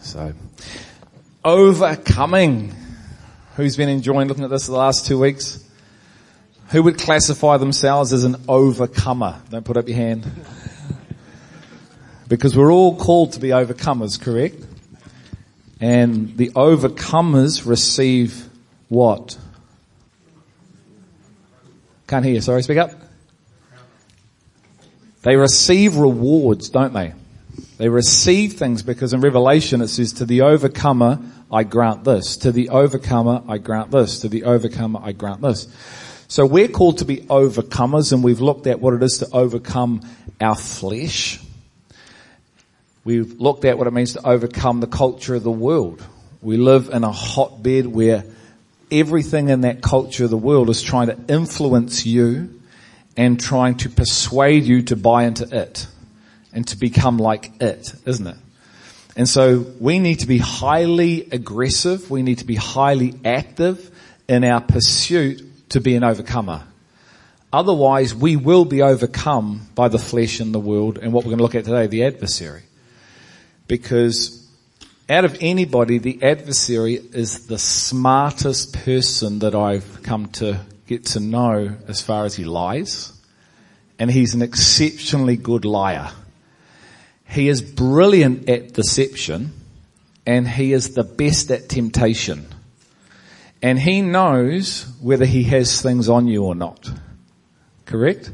So, 0.00 0.32
overcoming. 1.44 2.74
Who's 3.56 3.76
been 3.76 3.88
enjoying 3.88 4.28
looking 4.28 4.44
at 4.44 4.50
this 4.50 4.66
the 4.66 4.72
last 4.72 5.06
two 5.06 5.18
weeks? 5.18 5.64
Who 6.68 6.82
would 6.84 6.98
classify 6.98 7.56
themselves 7.56 8.12
as 8.12 8.24
an 8.24 8.36
overcomer? 8.46 9.40
Don't 9.50 9.64
put 9.64 9.76
up 9.76 9.88
your 9.88 9.96
hand. 9.96 10.30
Because 12.28 12.56
we're 12.56 12.70
all 12.70 12.94
called 12.94 13.32
to 13.32 13.40
be 13.40 13.48
overcomers, 13.48 14.20
correct? 14.20 14.64
And 15.80 16.36
the 16.36 16.50
overcomers 16.50 17.66
receive 17.66 18.48
what? 18.88 19.38
Can't 22.06 22.24
hear 22.24 22.34
you, 22.34 22.40
sorry, 22.40 22.62
speak 22.62 22.78
up. 22.78 22.92
They 25.22 25.36
receive 25.36 25.96
rewards, 25.96 26.68
don't 26.68 26.92
they? 26.92 27.12
They 27.78 27.88
receive 27.88 28.54
things 28.54 28.82
because 28.82 29.12
in 29.12 29.20
Revelation 29.20 29.80
it 29.80 29.88
says, 29.88 30.12
to 30.14 30.26
the 30.26 30.42
overcomer 30.42 31.20
I 31.50 31.62
grant 31.62 32.04
this. 32.04 32.36
To 32.38 32.52
the 32.52 32.70
overcomer 32.70 33.42
I 33.48 33.58
grant 33.58 33.92
this. 33.92 34.20
To 34.20 34.28
the 34.28 34.44
overcomer 34.44 35.00
I 35.02 35.12
grant 35.12 35.40
this. 35.40 35.68
So 36.26 36.44
we're 36.44 36.68
called 36.68 36.98
to 36.98 37.04
be 37.04 37.18
overcomers 37.18 38.12
and 38.12 38.22
we've 38.22 38.40
looked 38.40 38.66
at 38.66 38.80
what 38.80 38.94
it 38.94 39.02
is 39.02 39.18
to 39.18 39.28
overcome 39.32 40.02
our 40.40 40.56
flesh. 40.56 41.40
We've 43.04 43.40
looked 43.40 43.64
at 43.64 43.78
what 43.78 43.86
it 43.86 43.92
means 43.92 44.14
to 44.14 44.26
overcome 44.26 44.80
the 44.80 44.88
culture 44.88 45.36
of 45.36 45.44
the 45.44 45.50
world. 45.50 46.04
We 46.42 46.56
live 46.56 46.90
in 46.90 47.04
a 47.04 47.12
hotbed 47.12 47.86
where 47.86 48.24
everything 48.90 49.50
in 49.50 49.60
that 49.62 49.82
culture 49.82 50.24
of 50.24 50.30
the 50.30 50.36
world 50.36 50.68
is 50.68 50.82
trying 50.82 51.06
to 51.06 51.18
influence 51.32 52.04
you 52.04 52.60
and 53.16 53.40
trying 53.40 53.76
to 53.78 53.88
persuade 53.88 54.64
you 54.64 54.82
to 54.82 54.96
buy 54.96 55.24
into 55.24 55.44
it 55.56 55.86
and 56.52 56.66
to 56.68 56.76
become 56.76 57.18
like 57.18 57.60
it, 57.60 57.92
isn't 58.06 58.26
it? 58.26 58.36
And 59.16 59.28
so 59.28 59.66
we 59.80 59.98
need 59.98 60.20
to 60.20 60.26
be 60.26 60.38
highly 60.38 61.28
aggressive. 61.32 62.10
We 62.10 62.22
need 62.22 62.38
to 62.38 62.44
be 62.44 62.54
highly 62.54 63.14
active 63.24 63.90
in 64.28 64.44
our 64.44 64.60
pursuit 64.60 65.42
to 65.70 65.80
be 65.80 65.96
an 65.96 66.04
overcomer. 66.04 66.62
Otherwise 67.52 68.14
we 68.14 68.36
will 68.36 68.64
be 68.64 68.82
overcome 68.82 69.68
by 69.74 69.88
the 69.88 69.98
flesh 69.98 70.38
and 70.40 70.54
the 70.54 70.60
world 70.60 70.98
and 70.98 71.12
what 71.12 71.24
we're 71.24 71.30
going 71.30 71.38
to 71.38 71.42
look 71.42 71.54
at 71.54 71.64
today, 71.64 71.86
the 71.86 72.04
adversary. 72.04 72.62
Because 73.66 74.46
out 75.08 75.24
of 75.24 75.38
anybody, 75.40 75.98
the 75.98 76.22
adversary 76.22 76.94
is 76.94 77.46
the 77.46 77.58
smartest 77.58 78.74
person 78.84 79.38
that 79.40 79.54
I've 79.54 80.02
come 80.02 80.26
to 80.32 80.60
get 80.86 81.06
to 81.06 81.20
know 81.20 81.76
as 81.88 82.02
far 82.02 82.24
as 82.24 82.34
he 82.36 82.44
lies. 82.44 83.12
And 83.98 84.10
he's 84.10 84.34
an 84.34 84.42
exceptionally 84.42 85.36
good 85.36 85.64
liar. 85.64 86.10
He 87.28 87.48
is 87.48 87.60
brilliant 87.62 88.48
at 88.48 88.72
deception 88.72 89.52
and 90.26 90.48
he 90.48 90.72
is 90.72 90.94
the 90.94 91.04
best 91.04 91.50
at 91.50 91.68
temptation. 91.68 92.46
And 93.62 93.78
he 93.78 94.02
knows 94.02 94.86
whether 95.00 95.24
he 95.24 95.42
has 95.44 95.82
things 95.82 96.08
on 96.08 96.26
you 96.26 96.44
or 96.44 96.54
not. 96.54 96.90
Correct? 97.86 98.30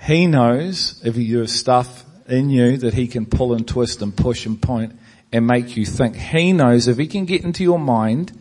He 0.00 0.26
knows 0.26 1.00
if 1.04 1.16
you 1.16 1.38
have 1.38 1.50
stuff 1.50 2.04
in 2.28 2.50
you 2.50 2.76
that 2.78 2.94
he 2.94 3.08
can 3.08 3.26
pull 3.26 3.54
and 3.54 3.66
twist 3.66 4.02
and 4.02 4.16
push 4.16 4.46
and 4.46 4.60
point 4.60 4.98
and 5.32 5.46
make 5.46 5.76
you 5.76 5.84
think. 5.84 6.16
He 6.16 6.52
knows 6.52 6.88
if 6.88 6.98
he 6.98 7.06
can 7.06 7.24
get 7.24 7.44
into 7.44 7.62
your 7.62 7.78
mind, 7.78 8.32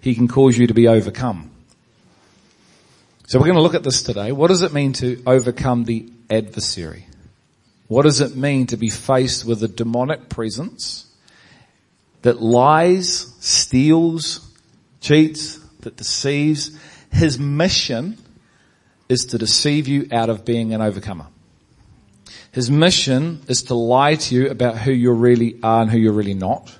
he 0.00 0.14
can 0.14 0.28
cause 0.28 0.56
you 0.58 0.66
to 0.66 0.74
be 0.74 0.88
overcome. 0.88 1.50
So 3.26 3.38
we're 3.38 3.46
going 3.46 3.56
to 3.56 3.62
look 3.62 3.74
at 3.74 3.84
this 3.84 4.02
today. 4.02 4.32
What 4.32 4.48
does 4.48 4.62
it 4.62 4.72
mean 4.72 4.92
to 4.94 5.22
overcome 5.26 5.84
the 5.84 6.10
adversary? 6.28 7.06
What 7.92 8.04
does 8.04 8.22
it 8.22 8.34
mean 8.34 8.68
to 8.68 8.78
be 8.78 8.88
faced 8.88 9.44
with 9.44 9.62
a 9.62 9.68
demonic 9.68 10.30
presence 10.30 11.04
that 12.22 12.40
lies, 12.40 13.34
steals, 13.38 14.50
cheats, 15.02 15.58
that 15.80 15.98
deceives? 15.98 16.74
His 17.10 17.38
mission 17.38 18.16
is 19.10 19.26
to 19.26 19.36
deceive 19.36 19.88
you 19.88 20.08
out 20.10 20.30
of 20.30 20.46
being 20.46 20.72
an 20.72 20.80
overcomer. 20.80 21.26
His 22.50 22.70
mission 22.70 23.42
is 23.46 23.64
to 23.64 23.74
lie 23.74 24.14
to 24.14 24.34
you 24.34 24.48
about 24.48 24.78
who 24.78 24.92
you 24.92 25.12
really 25.12 25.58
are 25.62 25.82
and 25.82 25.90
who 25.90 25.98
you're 25.98 26.14
really 26.14 26.32
not. 26.32 26.74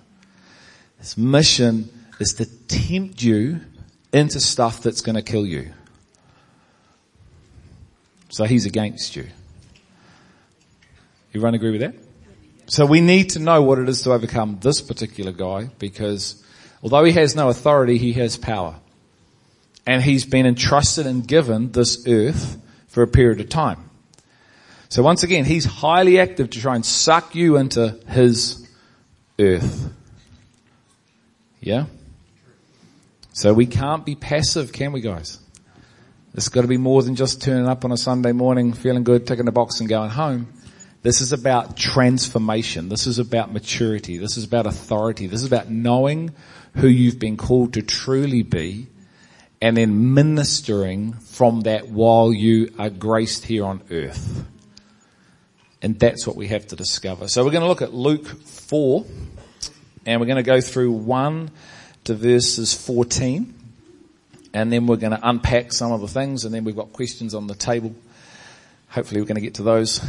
His 0.99 1.19
mission 1.19 1.91
is 2.21 2.33
to 2.37 2.47
tempt 2.69 3.23
you 3.23 3.61
into 4.15 4.41
stuff 4.41 4.83
that's 4.83 5.03
going 5.03 5.17
to 5.17 5.23
kill 5.23 5.45
you. 5.45 5.75
So 8.31 8.45
he's 8.45 8.65
against 8.65 9.15
you. 9.15 9.27
Everyone 11.35 11.55
agree 11.55 11.71
with 11.71 11.81
that? 11.81 11.95
So 12.67 12.85
we 12.85 13.01
need 13.01 13.31
to 13.31 13.39
know 13.39 13.63
what 13.63 13.79
it 13.79 13.89
is 13.89 14.03
to 14.03 14.13
overcome 14.13 14.59
this 14.61 14.81
particular 14.81 15.33
guy 15.33 15.71
because 15.79 16.43
although 16.83 17.05
he 17.05 17.13
has 17.13 17.35
no 17.35 17.49
authority, 17.49 17.97
he 17.97 18.13
has 18.15 18.37
power. 18.37 18.77
And 19.87 20.03
he's 20.03 20.25
been 20.25 20.47
entrusted 20.47 21.07
and 21.07 21.27
given 21.27 21.73
this 21.73 22.07
earth 22.07 22.59
for 22.89 23.03
a 23.03 23.09
period 23.09 23.41
of 23.41 23.49
time. 23.49 23.91
So 24.91 25.03
once 25.03 25.23
again, 25.23 25.47
he's 25.47 25.65
highly 25.65 26.21
active 26.21 26.51
to 26.51 26.61
try 26.61 26.75
and 26.75 26.85
suck 26.85 27.35
you 27.35 27.57
into 27.57 27.99
his 28.09 28.69
earth. 29.39 29.91
Yeah? 31.61 31.87
So 33.33 33.55
we 33.55 33.65
can't 33.65 34.05
be 34.05 34.15
passive, 34.15 34.73
can 34.73 34.93
we 34.93 35.01
guys? 35.01 35.41
It's 36.35 36.49
got 36.49 36.63
to 36.63 36.69
be 36.69 36.77
more 36.77 37.03
than 37.03 37.17
just 37.17 37.41
turning 37.41 37.67
up 37.67 37.85
on 37.85 37.93
a 37.93 37.97
Sunday 37.97 38.33
morning, 38.33 38.75
feeling 38.75 39.03
good, 39.03 39.27
ticking 39.27 39.47
the 39.47 39.53
box 39.53 39.81
and 39.81 39.89
going 39.89 40.11
home. 40.11 40.47
This 41.03 41.21
is 41.21 41.33
about 41.33 41.77
transformation. 41.77 42.89
This 42.89 43.09
is 43.09 43.19
about 43.19 43.53
maturity. 43.53 44.19
This 44.19 44.37
is 44.37 44.45
about 44.45 44.67
authority. 44.67 45.27
This 45.27 45.41
is 45.41 45.47
about 45.47 45.69
knowing 45.69 46.33
who 46.77 46.87
you've 46.87 47.19
been 47.19 47.37
called 47.37 47.75
to 47.75 47.83
truly 47.83 48.43
be 48.43 48.87
and 49.61 49.77
then 49.77 50.15
ministering 50.15 51.13
from 51.13 51.63
that 51.63 51.89
while 51.89 52.33
you 52.33 52.73
are 52.79 52.91
graced 52.91 53.45
here 53.45 53.65
on 53.65 53.83
earth. 53.91 54.45
And 55.81 55.99
that's 55.99 56.27
what 56.27 56.37
we 56.37 56.49
have 56.49 56.69
to 56.69 56.77
discover. 56.77 57.27
So 57.27 57.45
we're 57.45 57.51
going 57.51 57.63
to 57.63 57.69
look 57.69 57.83
at 57.83 57.93
Luke 57.93 58.27
4 58.27 59.05
and 60.07 60.21
we're 60.21 60.27
going 60.27 60.37
to 60.37 60.45
go 60.45 60.61
through 60.61 60.93
1 60.93 61.51
to 62.05 62.15
verses 62.15 62.75
14 62.75 63.55
and 64.55 64.73
then 64.73 64.87
we're 64.87 64.97
going 64.97 65.13
to 65.13 65.29
unpack 65.29 65.73
some 65.73 65.91
of 65.91 66.01
the 66.01 66.09
things 66.09 66.45
and 66.45 66.55
then 66.55 66.63
we've 66.63 66.77
got 66.77 66.93
questions 66.93 67.35
on 67.35 67.49
the 67.49 67.55
table. 67.57 67.93
Hopefully 68.89 69.21
we're 69.21 69.27
going 69.27 69.37
to 69.37 69.41
get 69.41 69.55
to 69.55 69.65
those. 69.65 70.01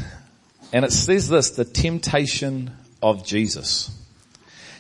And 0.74 0.84
it 0.84 0.92
says 0.92 1.30
this, 1.30 1.52
the 1.52 1.66
temptation 1.66 2.72
of 3.02 3.24
Jesus. 3.24 3.92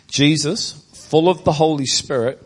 Jesus, 0.08 0.72
full 0.94 1.30
of 1.30 1.44
the 1.44 1.52
Holy 1.52 1.86
Spirit, 1.86 2.42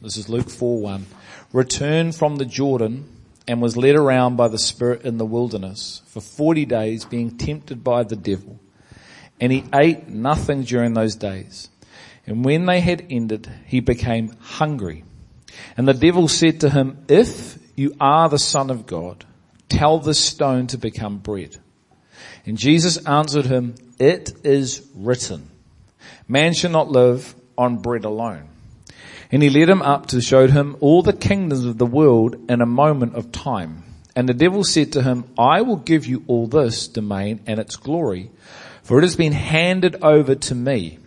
this 0.00 0.16
is 0.16 0.30
Luke 0.30 0.48
4 0.48 0.80
1, 0.80 1.06
returned 1.52 2.14
from 2.14 2.36
the 2.36 2.46
Jordan 2.46 3.08
and 3.46 3.60
was 3.60 3.76
led 3.76 3.94
around 3.94 4.36
by 4.36 4.48
the 4.48 4.58
Spirit 4.58 5.02
in 5.02 5.18
the 5.18 5.26
wilderness 5.26 6.00
for 6.06 6.22
40 6.22 6.64
days 6.64 7.04
being 7.04 7.36
tempted 7.36 7.84
by 7.84 8.04
the 8.04 8.16
devil. 8.16 8.58
And 9.38 9.52
he 9.52 9.64
ate 9.74 10.08
nothing 10.08 10.62
during 10.62 10.94
those 10.94 11.14
days. 11.14 11.68
And 12.26 12.44
when 12.44 12.64
they 12.64 12.80
had 12.80 13.04
ended, 13.10 13.50
he 13.66 13.80
became 13.80 14.34
hungry. 14.40 15.04
And 15.76 15.86
the 15.86 15.94
devil 15.94 16.26
said 16.26 16.60
to 16.60 16.70
him, 16.70 17.04
if 17.08 17.58
you 17.76 17.94
are 18.00 18.30
the 18.30 18.38
son 18.38 18.70
of 18.70 18.86
God, 18.86 19.26
tell 19.68 19.98
this 19.98 20.20
stone 20.20 20.68
to 20.68 20.78
become 20.78 21.18
bread. 21.18 21.58
And 22.44 22.58
Jesus 22.58 22.96
answered 23.06 23.46
him, 23.46 23.74
it 23.98 24.32
is 24.42 24.86
written, 24.94 25.48
man 26.26 26.54
shall 26.54 26.70
not 26.70 26.90
live 26.90 27.34
on 27.56 27.78
bread 27.78 28.04
alone. 28.04 28.48
And 29.30 29.42
he 29.42 29.48
led 29.48 29.68
him 29.68 29.80
up 29.80 30.06
to 30.08 30.20
show 30.20 30.46
him 30.46 30.76
all 30.80 31.02
the 31.02 31.12
kingdoms 31.12 31.64
of 31.64 31.78
the 31.78 31.86
world 31.86 32.50
in 32.50 32.60
a 32.60 32.66
moment 32.66 33.14
of 33.14 33.32
time. 33.32 33.84
And 34.14 34.28
the 34.28 34.34
devil 34.34 34.62
said 34.62 34.92
to 34.92 35.02
him, 35.02 35.24
I 35.38 35.62
will 35.62 35.76
give 35.76 36.04
you 36.06 36.22
all 36.26 36.46
this 36.46 36.86
domain 36.88 37.40
and 37.46 37.58
its 37.58 37.76
glory, 37.76 38.30
for 38.82 38.98
it 38.98 39.04
has 39.04 39.16
been 39.16 39.32
handed 39.32 40.02
over 40.02 40.34
to 40.34 40.54
me, 40.54 40.98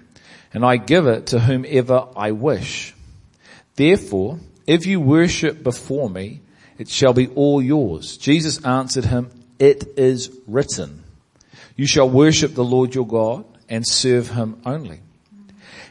and 0.53 0.65
I 0.65 0.77
give 0.77 1.05
it 1.05 1.27
to 1.27 1.39
whomever 1.39 2.07
I 2.15 2.31
wish. 2.31 2.95
Therefore, 3.75 4.39
if 4.65 4.87
you 4.87 4.99
worship 4.99 5.61
before 5.61 6.09
me, 6.09 6.41
it 6.79 6.89
shall 6.89 7.13
be 7.13 7.27
all 7.27 7.61
yours. 7.61 8.17
Jesus 8.17 8.63
answered 8.65 9.05
him, 9.05 9.29
it 9.59 9.83
is 9.97 10.35
written, 10.47 11.03
you 11.75 11.85
shall 11.85 12.09
worship 12.09 12.53
the 12.53 12.63
Lord 12.63 12.95
your 12.95 13.07
God 13.07 13.45
and 13.69 13.85
serve 13.85 14.29
him 14.29 14.61
only. 14.65 15.01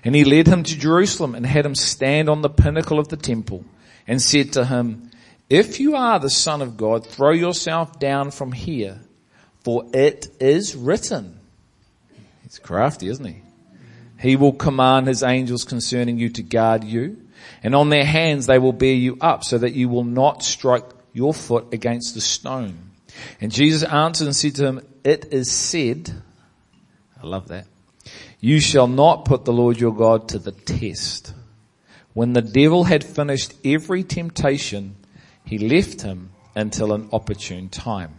And 0.04 0.14
he 0.14 0.24
led 0.24 0.46
him 0.46 0.62
to 0.62 0.78
Jerusalem 0.78 1.34
and 1.34 1.46
had 1.46 1.64
him 1.64 1.74
stand 1.74 2.28
on 2.28 2.42
the 2.42 2.50
pinnacle 2.50 2.98
of 2.98 3.08
the 3.08 3.16
temple 3.16 3.64
and 4.06 4.20
said 4.20 4.52
to 4.52 4.64
him, 4.64 5.10
if 5.48 5.80
you 5.80 5.94
are 5.96 6.18
the 6.18 6.30
son 6.30 6.62
of 6.62 6.76
God, 6.76 7.06
throw 7.06 7.32
yourself 7.32 7.98
down 7.98 8.30
from 8.30 8.52
here, 8.52 9.00
for 9.60 9.84
it 9.92 10.28
is 10.40 10.74
written. 10.74 11.38
He's 12.42 12.58
crafty, 12.58 13.08
isn't 13.08 13.24
he? 13.24 13.42
He 14.20 14.36
will 14.36 14.52
command 14.52 15.06
his 15.06 15.22
angels 15.22 15.64
concerning 15.64 16.18
you 16.18 16.28
to 16.30 16.42
guard 16.42 16.84
you 16.84 17.24
and 17.62 17.74
on 17.74 17.88
their 17.88 18.04
hands 18.04 18.46
they 18.46 18.58
will 18.58 18.72
bear 18.72 18.94
you 18.94 19.16
up 19.20 19.44
so 19.44 19.58
that 19.58 19.72
you 19.72 19.88
will 19.88 20.04
not 20.04 20.42
strike 20.42 20.84
your 21.12 21.34
foot 21.34 21.72
against 21.72 22.14
the 22.14 22.20
stone. 22.20 22.90
And 23.40 23.52
Jesus 23.52 23.82
answered 23.82 24.26
and 24.26 24.36
said 24.36 24.54
to 24.56 24.66
him, 24.66 24.80
it 25.04 25.32
is 25.32 25.50
said, 25.50 26.10
I 27.22 27.26
love 27.26 27.48
that, 27.48 27.66
You 28.40 28.60
shall 28.60 28.86
not 28.86 29.24
put 29.24 29.44
the 29.44 29.52
Lord 29.52 29.78
your 29.78 29.94
God 29.94 30.28
to 30.30 30.38
the 30.38 30.52
test. 30.52 31.34
When 32.14 32.32
the 32.32 32.42
devil 32.42 32.84
had 32.84 33.04
finished 33.04 33.54
every 33.64 34.02
temptation, 34.02 34.96
he 35.44 35.58
left 35.58 36.02
him 36.02 36.30
until 36.54 36.92
an 36.92 37.08
opportune 37.12 37.68
time. 37.68 38.14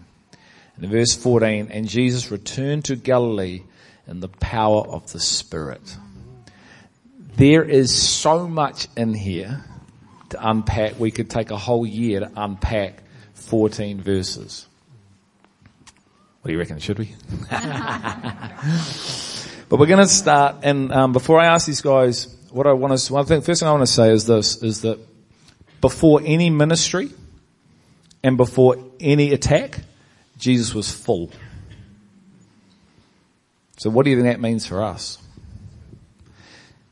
In 0.80 0.90
verse 0.90 1.16
14, 1.16 1.69
and 1.72 1.88
Jesus 1.88 2.31
returned 2.31 2.86
to 2.86 2.96
Galilee 2.96 3.63
in 4.07 4.19
the 4.19 4.28
power 4.28 4.86
of 4.86 5.12
the 5.12 5.19
Spirit. 5.19 5.98
There 7.38 7.63
is 7.63 7.96
so 7.96 8.48
much 8.48 8.88
in 8.96 9.13
here 9.13 9.63
to 10.30 10.50
unpack. 10.50 11.00
We 11.00 11.12
could 11.12 11.30
take 11.30 11.52
a 11.52 11.57
whole 11.57 11.86
year 11.86 12.19
to 12.19 12.31
unpack 12.36 13.04
14 13.34 14.02
verses. 14.02 14.68
What 16.45 16.50
do 16.50 16.53
you 16.53 16.59
reckon? 16.59 16.77
Should 16.77 17.00
we? 17.00 17.12
but 17.50 17.59
we're 19.80 19.88
going 19.88 19.97
to 19.97 20.07
start, 20.07 20.57
and 20.62 20.92
um, 20.92 21.12
before 21.12 21.42
I 21.42 21.47
ask 21.47 21.65
these 21.65 21.81
guys, 21.81 22.27
what 22.51 22.68
I 22.68 22.74
want 22.74 22.95
to, 22.95 23.13
one 23.13 23.25
thing, 23.25 23.42
first 23.42 23.62
thing 23.62 23.68
I 23.68 23.71
want 23.71 23.81
to 23.81 23.92
say 23.92 24.12
is 24.12 24.27
this: 24.27 24.62
is 24.62 24.81
that 24.81 25.00
before 25.81 26.21
any 26.24 26.51
ministry 26.51 27.09
and 28.21 28.38
before 28.38 28.77
any 29.00 29.33
attack, 29.33 29.80
Jesus 30.38 30.75
was 30.75 30.92
full. 30.92 31.31
So 33.77 33.89
what 33.89 34.06
do 34.06 34.12
you 34.12 34.21
think 34.21 34.27
that 34.27 34.39
means 34.39 34.68
for 34.68 34.83
us? 34.83 35.18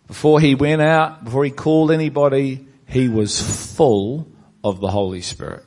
Before 0.08 0.40
he 0.40 0.56
went 0.56 0.82
out, 0.82 1.26
before 1.26 1.46
he 1.46 1.52
called 1.52 1.92
anybody, 1.92 2.66
he 2.88 3.08
was 3.08 3.40
full 3.76 4.28
of 4.64 4.80
the 4.80 4.90
Holy 4.90 5.22
Spirit 5.22 5.64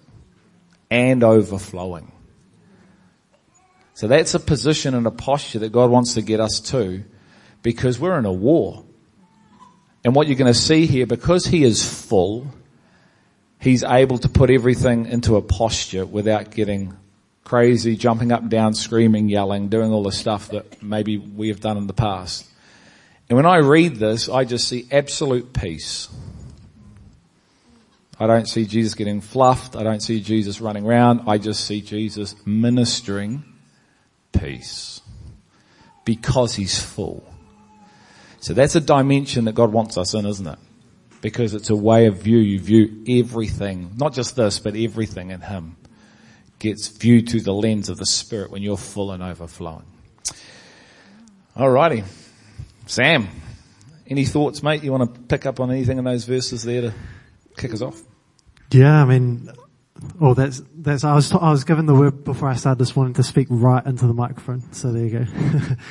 and 0.91 1.23
overflowing. 1.23 2.11
So 3.97 4.09
that's 4.09 4.35
a 4.35 4.41
position 4.41 4.95
and 4.95 5.07
a 5.07 5.11
posture 5.11 5.61
that 5.61 5.73
God 5.73 5.91
wants 5.91 6.15
to 6.15 6.21
get 6.21 6.39
us 6.39 6.61
to 6.73 7.03
because 7.63 7.99
we're 7.99 8.19
in 8.19 8.27
a 8.27 8.33
war. 8.33 8.85
And 10.05 10.15
what 10.15 10.27
you're 10.27 10.37
going 10.37 10.53
to 10.53 10.59
see 10.59 10.85
here, 10.85 11.07
because 11.07 11.47
he 11.47 11.65
is 11.65 11.83
full, 11.83 12.47
he's 13.59 13.83
able 13.83 14.19
to 14.19 14.29
put 14.29 14.51
everything 14.51 15.07
into 15.07 15.37
a 15.37 15.41
posture 15.41 16.05
without 16.05 16.51
getting 16.51 16.95
crazy, 17.43 17.97
jumping 17.97 18.33
up 18.33 18.43
and 18.43 18.51
down, 18.51 18.75
screaming, 18.75 19.31
yelling, 19.31 19.71
doing 19.71 19.91
all 19.91 20.03
the 20.03 20.13
stuff 20.13 20.51
that 20.51 20.83
maybe 20.83 21.17
we 21.17 21.49
have 21.49 21.61
done 21.61 21.79
in 21.79 21.87
the 21.87 21.95
past. 21.95 22.47
And 23.31 23.37
when 23.37 23.47
I 23.47 23.57
read 23.61 23.97
this, 23.97 24.29
I 24.29 24.45
just 24.45 24.69
see 24.69 24.87
absolute 24.93 25.55
peace. 25.55 26.11
I 28.21 28.27
don't 28.27 28.47
see 28.47 28.67
Jesus 28.67 28.93
getting 28.93 29.23
fluffed. 29.23 29.75
I 29.75 29.83
don't 29.83 30.01
see 30.01 30.21
Jesus 30.21 30.61
running 30.61 30.85
around. 30.85 31.23
I 31.27 31.39
just 31.39 31.65
see 31.65 31.81
Jesus 31.81 32.35
ministering 32.45 33.55
peace 34.39 35.01
because 36.05 36.55
he's 36.55 36.79
full. 36.81 37.25
So 38.41 38.55
that's 38.55 38.77
a 38.77 38.81
dimension 38.81 39.47
that 39.47 39.55
God 39.55 39.73
wants 39.73 39.99
us 39.99 40.15
in, 40.15 40.25
isn't 40.25 40.47
it? 40.47 40.59
Because 41.21 41.55
it's 41.55 41.71
a 41.71 41.77
way 41.77 42.07
of 42.07 42.23
view. 42.23 42.39
You 42.39 42.61
view 42.61 43.05
everything, 43.09 43.93
not 43.97 44.13
just 44.13 44.37
this, 44.37 44.59
but 44.61 44.77
everything 44.77 45.31
in 45.31 45.41
him 45.41 45.77
gets 46.59 46.89
viewed 46.89 47.29
through 47.29 47.41
the 47.41 47.53
lens 47.53 47.89
of 47.89 47.99
the 47.99 48.07
Spirit 48.07 48.51
when 48.51 48.63
you're 48.63 48.77
full 48.77 49.11
and 49.11 49.23
overflowing. 49.23 49.85
Alrighty. 51.57 52.05
Sam, 52.87 53.29
any 54.07 54.25
thoughts, 54.25 54.63
mate? 54.63 54.85
You 54.85 54.93
want 54.93 55.15
to 55.15 55.21
pick 55.23 55.47
up 55.47 55.59
on 55.59 55.71
anything 55.71 55.99
in 55.99 56.05
those 56.05 56.25
verses 56.25 56.63
there 56.63 56.83
to 56.83 56.95
kick 57.57 57.75
us 57.75 57.83
off? 57.83 58.01
Yeah, 58.71 59.03
I 59.03 59.05
mean, 59.05 59.51
oh, 60.21 60.35
that's, 60.35 60.63
that's, 60.77 61.05
I 61.05 61.15
was, 61.15 61.33
I 61.33 61.51
was 61.51 61.65
given 61.65 61.87
the 61.87 61.95
word 61.95 62.25
before 62.25 62.49
I 62.49 62.55
started 62.55 62.79
this 62.79 62.97
morning 62.97 63.15
to 63.15 63.23
speak 63.23 63.49
right 63.51 63.85
into 63.85 64.07
the 64.07 64.15
microphone. 64.15 64.73
So 64.73 64.93
there 64.93 65.05
you 65.05 65.19
go. 65.21 65.27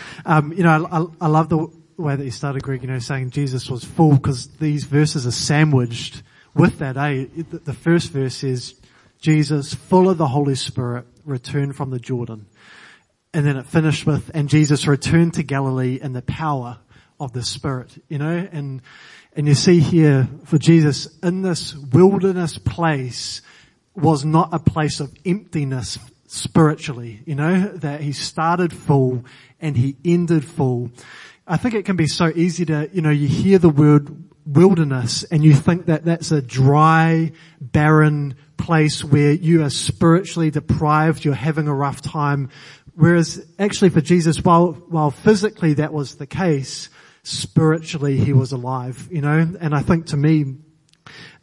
um, 0.25 0.53
you 0.53 0.63
know, 0.63 0.85
I, 0.85 0.99
I, 0.99 1.05
I 1.21 1.27
love 1.27 1.49
the 1.49 1.67
way 1.97 2.15
that 2.15 2.23
you 2.23 2.31
started, 2.31 2.63
Greg, 2.63 2.81
you 2.81 2.87
know, 2.87 2.99
saying 2.99 3.31
Jesus 3.31 3.69
was 3.69 3.83
full 3.83 4.13
because 4.13 4.47
these 4.57 4.83
verses 4.83 5.25
are 5.25 5.31
sandwiched 5.31 6.23
with 6.53 6.79
that, 6.79 6.97
eh? 6.97 7.25
The 7.35 7.73
first 7.73 8.11
verse 8.11 8.43
is, 8.43 8.75
Jesus, 9.19 9.73
full 9.73 10.09
of 10.09 10.17
the 10.17 10.27
Holy 10.27 10.55
Spirit, 10.55 11.05
returned 11.23 11.75
from 11.75 11.89
the 11.89 11.99
Jordan. 11.99 12.47
And 13.33 13.45
then 13.45 13.57
it 13.57 13.65
finished 13.65 14.05
with, 14.05 14.31
and 14.33 14.47
Jesus 14.47 14.87
returned 14.87 15.33
to 15.33 15.43
Galilee 15.43 15.99
in 16.01 16.13
the 16.13 16.21
power 16.21 16.77
of 17.19 17.33
the 17.33 17.43
Spirit, 17.43 18.01
you 18.07 18.17
know, 18.17 18.47
and, 18.51 18.81
and 19.33 19.47
you 19.47 19.55
see 19.55 19.79
here 19.79 20.27
for 20.45 20.57
Jesus 20.57 21.17
in 21.19 21.41
this 21.41 21.75
wilderness 21.75 22.57
place 22.57 23.41
was 23.95 24.25
not 24.25 24.49
a 24.51 24.59
place 24.59 24.99
of 24.99 25.13
emptiness 25.25 25.97
spiritually, 26.27 27.21
you 27.25 27.35
know, 27.35 27.67
that 27.77 28.01
he 28.01 28.11
started 28.11 28.73
full 28.73 29.23
and 29.59 29.77
he 29.77 29.95
ended 30.03 30.43
full. 30.43 30.91
I 31.47 31.57
think 31.57 31.75
it 31.75 31.85
can 31.85 31.95
be 31.95 32.07
so 32.07 32.31
easy 32.35 32.65
to, 32.65 32.89
you 32.91 33.01
know, 33.01 33.09
you 33.09 33.27
hear 33.27 33.59
the 33.59 33.69
word 33.69 34.23
wilderness 34.45 35.23
and 35.23 35.43
you 35.43 35.53
think 35.53 35.85
that 35.85 36.05
that's 36.05 36.31
a 36.31 36.41
dry, 36.41 37.31
barren 37.61 38.35
place 38.57 39.03
where 39.03 39.31
you 39.31 39.63
are 39.63 39.69
spiritually 39.69 40.51
deprived, 40.51 41.23
you're 41.23 41.33
having 41.33 41.67
a 41.67 41.73
rough 41.73 42.01
time. 42.01 42.49
Whereas 42.95 43.45
actually 43.59 43.89
for 43.89 44.01
Jesus, 44.01 44.43
while, 44.43 44.73
while 44.73 45.11
physically 45.11 45.75
that 45.75 45.93
was 45.93 46.15
the 46.15 46.27
case, 46.27 46.89
spiritually 47.23 48.17
he 48.17 48.33
was 48.33 48.51
alive, 48.51 49.07
you 49.11 49.21
know, 49.21 49.55
and 49.59 49.73
I 49.73 49.81
think 49.81 50.07
to 50.07 50.17
me, 50.17 50.55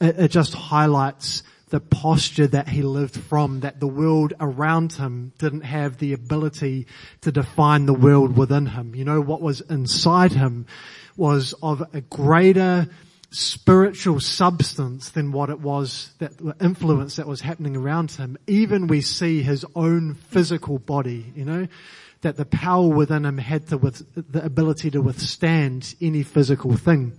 it, 0.01 0.19
it 0.19 0.29
just 0.29 0.55
highlights 0.55 1.43
the 1.73 1.81
posture 1.81 2.47
that 2.47 2.69
he 2.69 2.83
lived 2.83 3.17
from, 3.17 3.61
that 3.61 3.81
the 3.81 3.87
world 3.87 4.35
around 4.39 4.93
him 4.93 5.33
didn't 5.39 5.63
have 5.63 5.97
the 5.97 6.13
ability 6.13 6.87
to 7.23 7.33
define 7.33 7.87
the 7.87 7.95
world 7.95 8.37
within 8.37 8.67
him. 8.67 8.95
You 8.95 9.07
know, 9.07 9.23
what 9.23 9.41
was 9.41 9.63
inside 9.63 10.33
him 10.33 10.67
was 11.17 11.55
of 11.63 11.83
a 11.95 12.03
greater 12.03 12.89
spiritual 13.31 14.21
substance 14.21 15.09
than 15.09 15.33
what 15.33 15.49
it 15.49 15.61
was 15.61 16.11
that 16.19 16.33
influence 16.61 17.17
that 17.17 17.27
was 17.27 17.41
happening 17.41 17.75
around 17.75 18.11
him. 18.11 18.37
Even 18.47 18.87
we 18.87 19.01
see 19.01 19.41
his 19.43 19.65
own 19.75 20.13
physical 20.13 20.79
body, 20.79 21.33
you 21.35 21.47
know, 21.47 21.67
that 22.21 22.37
the 22.37 22.45
power 22.45 22.87
within 22.87 23.25
him 23.25 23.39
had 23.39 23.69
to 23.69 23.79
with 23.79 24.05
the 24.31 24.45
ability 24.45 24.91
to 24.91 25.01
withstand 25.01 25.95
any 26.03 26.23
physical 26.23 26.77
thing. 26.77 27.15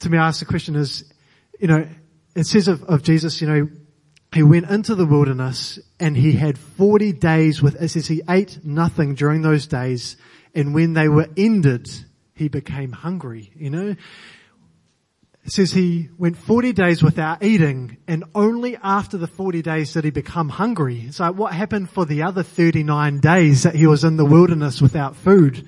To 0.00 0.10
me, 0.10 0.18
I 0.18 0.26
ask 0.26 0.40
the 0.40 0.44
question 0.44 0.74
is, 0.74 1.04
you 1.60 1.68
know, 1.68 1.86
it 2.36 2.46
says 2.46 2.68
of, 2.68 2.84
of 2.84 3.02
Jesus, 3.02 3.40
you 3.40 3.48
know, 3.48 3.68
he 4.32 4.42
went 4.42 4.68
into 4.68 4.94
the 4.94 5.06
wilderness 5.06 5.78
and 5.98 6.14
he 6.14 6.32
had 6.32 6.58
40 6.58 7.12
days 7.14 7.62
with, 7.62 7.80
it 7.80 7.88
says 7.88 8.06
he 8.06 8.22
ate 8.28 8.58
nothing 8.62 9.14
during 9.14 9.40
those 9.40 9.66
days 9.66 10.16
and 10.54 10.74
when 10.74 10.92
they 10.92 11.08
were 11.08 11.28
ended, 11.36 11.88
he 12.34 12.48
became 12.48 12.92
hungry, 12.92 13.50
you 13.56 13.70
know. 13.70 13.96
It 15.44 15.52
says 15.52 15.72
he 15.72 16.10
went 16.18 16.36
40 16.36 16.74
days 16.74 17.02
without 17.02 17.42
eating 17.42 17.96
and 18.06 18.24
only 18.34 18.76
after 18.76 19.16
the 19.16 19.26
40 19.26 19.62
days 19.62 19.94
did 19.94 20.04
he 20.04 20.10
become 20.10 20.50
hungry. 20.50 21.10
So 21.12 21.32
what 21.32 21.54
happened 21.54 21.88
for 21.88 22.04
the 22.04 22.24
other 22.24 22.42
39 22.42 23.20
days 23.20 23.62
that 23.62 23.74
he 23.74 23.86
was 23.86 24.04
in 24.04 24.16
the 24.16 24.26
wilderness 24.26 24.82
without 24.82 25.16
food? 25.16 25.66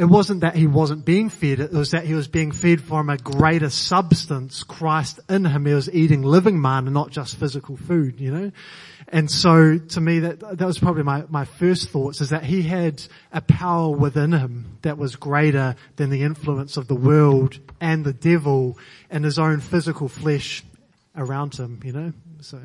It 0.00 0.08
wasn't 0.08 0.40
that 0.40 0.56
he 0.56 0.66
wasn't 0.66 1.04
being 1.04 1.28
fed, 1.28 1.60
it 1.60 1.72
was 1.72 1.90
that 1.90 2.06
he 2.06 2.14
was 2.14 2.26
being 2.26 2.52
fed 2.52 2.80
from 2.80 3.10
a 3.10 3.18
greater 3.18 3.68
substance, 3.68 4.62
Christ 4.62 5.20
in 5.28 5.44
him. 5.44 5.66
He 5.66 5.74
was 5.74 5.90
eating 5.90 6.22
living 6.22 6.58
manna, 6.58 6.90
not 6.90 7.10
just 7.10 7.36
physical 7.36 7.76
food, 7.76 8.18
you 8.18 8.32
know? 8.32 8.50
And 9.08 9.30
so 9.30 9.76
to 9.76 10.00
me 10.00 10.20
that, 10.20 10.40
that 10.40 10.66
was 10.66 10.78
probably 10.78 11.02
my, 11.02 11.24
my 11.28 11.44
first 11.44 11.90
thoughts 11.90 12.22
is 12.22 12.30
that 12.30 12.44
he 12.44 12.62
had 12.62 13.02
a 13.30 13.42
power 13.42 13.90
within 13.94 14.32
him 14.32 14.78
that 14.80 14.96
was 14.96 15.16
greater 15.16 15.76
than 15.96 16.08
the 16.08 16.22
influence 16.22 16.78
of 16.78 16.88
the 16.88 16.94
world 16.94 17.58
and 17.78 18.02
the 18.02 18.14
devil 18.14 18.78
and 19.10 19.22
his 19.22 19.38
own 19.38 19.60
physical 19.60 20.08
flesh 20.08 20.64
around 21.14 21.54
him, 21.54 21.78
you 21.84 21.92
know? 21.92 22.12
So. 22.40 22.58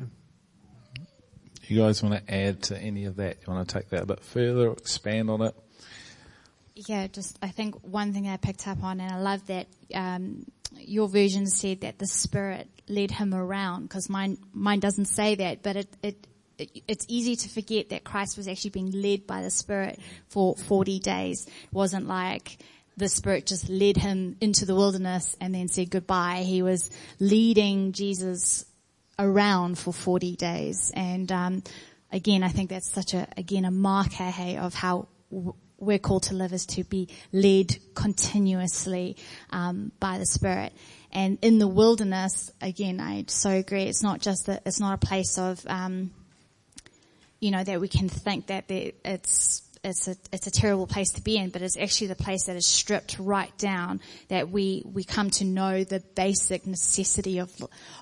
You 1.66 1.80
guys 1.82 2.02
want 2.02 2.26
to 2.26 2.34
add 2.34 2.62
to 2.62 2.78
any 2.78 3.04
of 3.04 3.16
that? 3.16 3.36
You 3.46 3.52
want 3.52 3.68
to 3.68 3.74
take 3.78 3.90
that 3.90 4.04
a 4.04 4.06
bit 4.06 4.24
further, 4.24 4.70
expand 4.70 5.28
on 5.28 5.42
it? 5.42 5.54
Yeah, 6.76 7.06
just 7.06 7.38
I 7.42 7.48
think 7.48 7.74
one 7.82 8.12
thing 8.12 8.28
I 8.28 8.36
picked 8.36 8.68
up 8.68 8.84
on, 8.84 9.00
and 9.00 9.10
I 9.10 9.18
love 9.18 9.46
that 9.46 9.66
um, 9.94 10.44
your 10.72 11.08
version 11.08 11.46
said 11.46 11.80
that 11.80 11.98
the 11.98 12.06
Spirit 12.06 12.68
led 12.86 13.10
him 13.10 13.34
around, 13.34 13.84
because 13.84 14.10
mine 14.10 14.36
mine 14.52 14.80
doesn't 14.80 15.06
say 15.06 15.34
that, 15.36 15.62
but 15.62 15.76
it, 15.76 15.96
it 16.02 16.26
it 16.58 16.82
it's 16.86 17.06
easy 17.08 17.34
to 17.36 17.48
forget 17.48 17.88
that 17.88 18.04
Christ 18.04 18.36
was 18.36 18.46
actually 18.46 18.70
being 18.70 18.90
led 18.90 19.26
by 19.26 19.42
the 19.42 19.50
Spirit 19.50 19.98
for 20.28 20.54
40 20.54 20.98
days. 21.00 21.46
It 21.46 21.72
wasn't 21.72 22.06
like 22.06 22.58
the 22.98 23.08
Spirit 23.08 23.46
just 23.46 23.68
led 23.70 23.96
him 23.96 24.36
into 24.40 24.66
the 24.66 24.74
wilderness 24.74 25.34
and 25.40 25.54
then 25.54 25.68
said 25.68 25.90
goodbye. 25.90 26.44
He 26.46 26.62
was 26.62 26.90
leading 27.18 27.92
Jesus 27.92 28.64
around 29.18 29.78
for 29.78 29.92
40 29.92 30.36
days. 30.36 30.92
And, 30.94 31.30
um, 31.30 31.62
again, 32.10 32.42
I 32.42 32.48
think 32.48 32.70
that's 32.70 32.90
such 32.90 33.12
a, 33.12 33.28
again, 33.36 33.66
a 33.66 33.70
marker, 33.70 34.24
hey, 34.24 34.56
of 34.56 34.72
how 34.72 35.08
we're 35.78 35.98
called 35.98 36.24
to 36.24 36.34
live 36.34 36.52
is 36.52 36.66
to 36.66 36.84
be 36.84 37.08
led 37.32 37.76
continuously 37.94 39.16
um, 39.50 39.92
by 40.00 40.18
the 40.18 40.26
Spirit. 40.26 40.72
And 41.12 41.38
in 41.42 41.58
the 41.58 41.68
wilderness, 41.68 42.50
again, 42.60 43.00
I 43.00 43.24
so 43.28 43.50
agree. 43.50 43.84
It's 43.84 44.02
not 44.02 44.20
just 44.20 44.46
that 44.46 44.62
it's 44.66 44.80
not 44.80 44.94
a 45.02 45.06
place 45.06 45.38
of, 45.38 45.64
um, 45.66 46.10
you 47.40 47.50
know, 47.50 47.62
that 47.62 47.80
we 47.80 47.88
can 47.88 48.08
think 48.08 48.48
that 48.48 48.64
it's 48.68 49.62
it's 49.84 50.08
a, 50.08 50.16
it's 50.32 50.48
a 50.48 50.50
terrible 50.50 50.88
place 50.88 51.12
to 51.12 51.22
be 51.22 51.36
in, 51.36 51.50
but 51.50 51.62
it's 51.62 51.76
actually 51.78 52.08
the 52.08 52.16
place 52.16 52.46
that 52.46 52.56
is 52.56 52.66
stripped 52.66 53.20
right 53.20 53.56
down 53.56 54.00
that 54.28 54.50
we, 54.50 54.82
we 54.84 55.04
come 55.04 55.30
to 55.30 55.44
know 55.44 55.84
the 55.84 56.00
basic 56.16 56.66
necessity 56.66 57.38
of, 57.38 57.52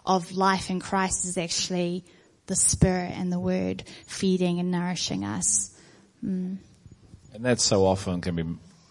of 0.06 0.32
life 0.32 0.70
in 0.70 0.80
Christ 0.80 1.26
is 1.26 1.36
actually 1.36 2.06
the 2.46 2.56
Spirit 2.56 3.12
and 3.14 3.30
the 3.30 3.38
Word 3.38 3.84
feeding 4.06 4.60
and 4.60 4.70
nourishing 4.70 5.26
us. 5.26 5.76
Mm. 6.24 6.56
And 7.34 7.44
that 7.44 7.60
so 7.60 7.84
often 7.84 8.20
can 8.20 8.36
be, 8.36 8.44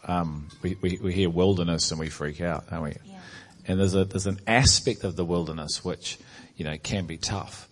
um, 0.06 0.50
we, 0.62 0.78
we, 0.82 1.00
we, 1.02 1.14
hear 1.14 1.30
wilderness 1.30 1.92
and 1.92 2.00
we 2.00 2.10
freak 2.10 2.42
out, 2.42 2.70
don't 2.70 2.84
we? 2.84 2.96
Yeah. 3.06 3.20
And 3.68 3.80
there's 3.80 3.96
a, 3.96 4.04
there's 4.04 4.28
an 4.28 4.42
aspect 4.46 5.06
of 5.06 5.16
the 5.16 5.24
wilderness 5.24 5.84
which, 5.84 6.20
you 6.58 6.66
know, 6.66 6.78
can 6.78 7.06
be 7.06 7.18
tough. 7.18 7.70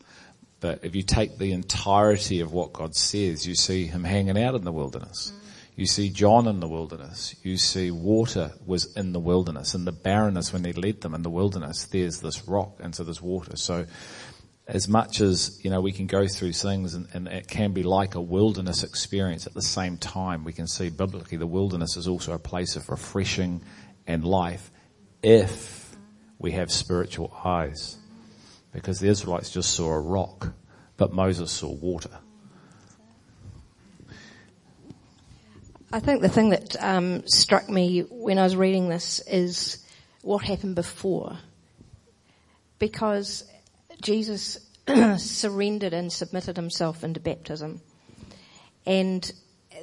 But 0.62 0.86
if 0.86 0.96
you 0.96 1.04
take 1.04 1.38
the 1.38 1.52
entirety 1.52 2.40
of 2.40 2.54
what 2.54 2.72
God 2.72 2.96
says, 2.96 3.46
you 3.46 3.54
see 3.54 3.86
him 3.86 4.06
hanging 4.06 4.42
out 4.42 4.56
in 4.56 4.64
the 4.64 4.72
wilderness. 4.72 5.34
Mm. 5.36 5.42
You 5.76 5.88
see 5.88 6.10
John 6.10 6.48
in 6.48 6.60
the 6.60 6.68
wilderness. 6.68 7.36
You 7.44 7.58
see 7.58 7.92
water 7.92 8.52
was 8.66 8.96
in 8.96 9.12
the 9.12 9.20
wilderness. 9.20 9.74
In 9.74 9.84
the 9.84 9.92
barrenness 9.92 10.54
when 10.54 10.64
he 10.64 10.74
led 10.74 11.02
them 11.02 11.14
in 11.14 11.24
the 11.24 11.30
wilderness, 11.30 11.86
there's 11.86 12.22
this 12.22 12.48
rock 12.48 12.78
and 12.80 12.96
so 12.96 13.04
there's 13.04 13.22
water. 13.22 13.58
So 13.58 13.86
as 14.72 14.88
much 14.88 15.20
as, 15.20 15.60
you 15.64 15.70
know, 15.70 15.82
we 15.82 15.92
can 15.92 16.08
go 16.08 16.28
through 16.28 16.54
things 16.54 16.94
and, 16.94 17.06
and, 17.14 17.28
it 17.28 17.46
can 17.46 17.74
be 17.74 17.84
like 17.84 18.16
a 18.16 18.22
wilderness 18.22 18.84
experience 18.84 19.46
at 19.46 19.54
the 19.54 19.62
same 19.62 19.98
time, 19.98 20.46
we 20.46 20.54
can 20.54 20.66
see 20.66 20.90
biblically 20.90 21.38
the 21.38 21.46
wilderness 21.46 21.98
is 21.98 22.08
also 22.08 22.32
a 22.32 22.40
place 22.40 22.78
of 22.78 22.88
refreshing 22.88 23.62
and 24.08 24.24
life 24.24 24.72
if 25.22 25.94
we 26.40 26.52
have 26.52 26.72
spiritual 26.72 27.38
eyes 27.44 27.98
because 28.72 29.02
the 29.02 29.10
Israelites 29.10 29.50
just 29.50 29.74
saw 29.74 29.92
a 29.92 30.00
rock, 30.00 30.54
but 30.96 31.12
Moses 31.12 31.52
saw 31.52 31.70
water. 31.70 32.18
I 35.92 36.00
think 36.00 36.22
the 36.22 36.30
thing 36.30 36.52
that 36.52 36.82
um, 36.82 37.28
struck 37.28 37.68
me 37.68 38.06
when 38.10 38.40
I 38.40 38.44
was 38.44 38.56
reading 38.56 38.88
this 38.88 39.20
is 39.28 39.86
what 40.22 40.46
happened 40.46 40.76
before. 40.76 41.38
Because 42.80 43.44
Jesus 44.02 44.60
surrendered 45.18 45.94
and 45.94 46.12
submitted 46.12 46.58
himself 46.58 47.04
into 47.04 47.20
baptism. 47.20 47.82
And 48.86 49.32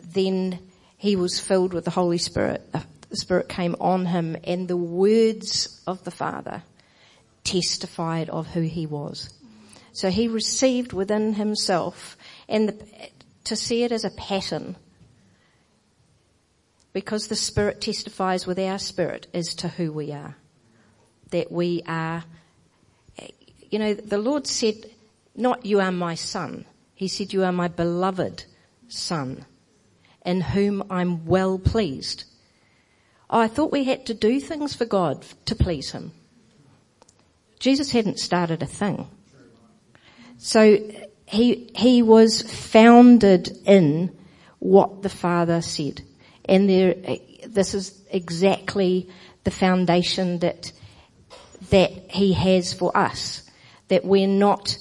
then 0.02 0.58
he 0.96 1.16
was 1.16 1.40
filled 1.40 1.72
with 1.72 1.84
the 1.84 1.90
Holy 1.90 2.18
Spirit. 2.18 2.70
The 2.72 3.16
Spirit 3.16 3.48
came 3.48 3.76
on 3.80 4.06
him 4.06 4.36
and 4.44 4.68
the 4.68 4.76
words 4.76 5.82
of 5.86 6.04
the 6.04 6.10
Father 6.10 6.62
testified 7.44 8.28
of 8.28 8.48
who 8.48 8.60
he 8.60 8.86
was. 8.86 9.32
So 9.92 10.10
he 10.10 10.28
received 10.28 10.92
within 10.92 11.34
himself 11.34 12.16
and 12.48 12.68
the, 12.68 12.86
to 13.44 13.56
see 13.56 13.82
it 13.82 13.92
as 13.92 14.04
a 14.04 14.10
pattern 14.10 14.76
because 16.92 17.28
the 17.28 17.36
Spirit 17.36 17.80
testifies 17.80 18.46
with 18.46 18.58
our 18.58 18.78
spirit 18.78 19.26
as 19.32 19.54
to 19.54 19.68
who 19.68 19.92
we 19.92 20.12
are. 20.12 20.36
That 21.30 21.52
we 21.52 21.82
are, 21.86 22.24
you 23.70 23.78
know, 23.78 23.94
the 23.94 24.18
Lord 24.18 24.46
said, 24.46 24.74
not 25.36 25.64
you 25.66 25.80
are 25.80 25.92
my 25.92 26.14
son. 26.14 26.64
He 26.94 27.08
said, 27.08 27.32
you 27.32 27.44
are 27.44 27.52
my 27.52 27.68
beloved 27.68 28.44
son 28.88 29.44
in 30.24 30.40
whom 30.40 30.82
I'm 30.90 31.26
well 31.26 31.58
pleased. 31.58 32.24
Oh, 33.30 33.40
I 33.40 33.48
thought 33.48 33.72
we 33.72 33.84
had 33.84 34.06
to 34.06 34.14
do 34.14 34.40
things 34.40 34.74
for 34.74 34.84
God 34.84 35.24
to 35.46 35.54
please 35.54 35.92
him. 35.92 36.12
Jesus 37.58 37.90
hadn't 37.90 38.18
started 38.18 38.62
a 38.62 38.66
thing. 38.66 39.08
So 40.38 40.78
he, 41.26 41.70
he 41.74 42.02
was 42.02 42.42
founded 42.42 43.50
in 43.66 44.16
what 44.60 45.02
the 45.02 45.08
Father 45.08 45.60
said. 45.60 46.02
And 46.44 46.68
there, 46.68 46.94
this 47.46 47.74
is 47.74 48.00
exactly 48.10 49.08
the 49.44 49.50
foundation 49.50 50.38
that, 50.38 50.72
that 51.70 51.90
he 52.10 52.32
has 52.32 52.72
for 52.72 52.96
us. 52.96 53.47
That 53.88 54.04
we're 54.04 54.28
not, 54.28 54.76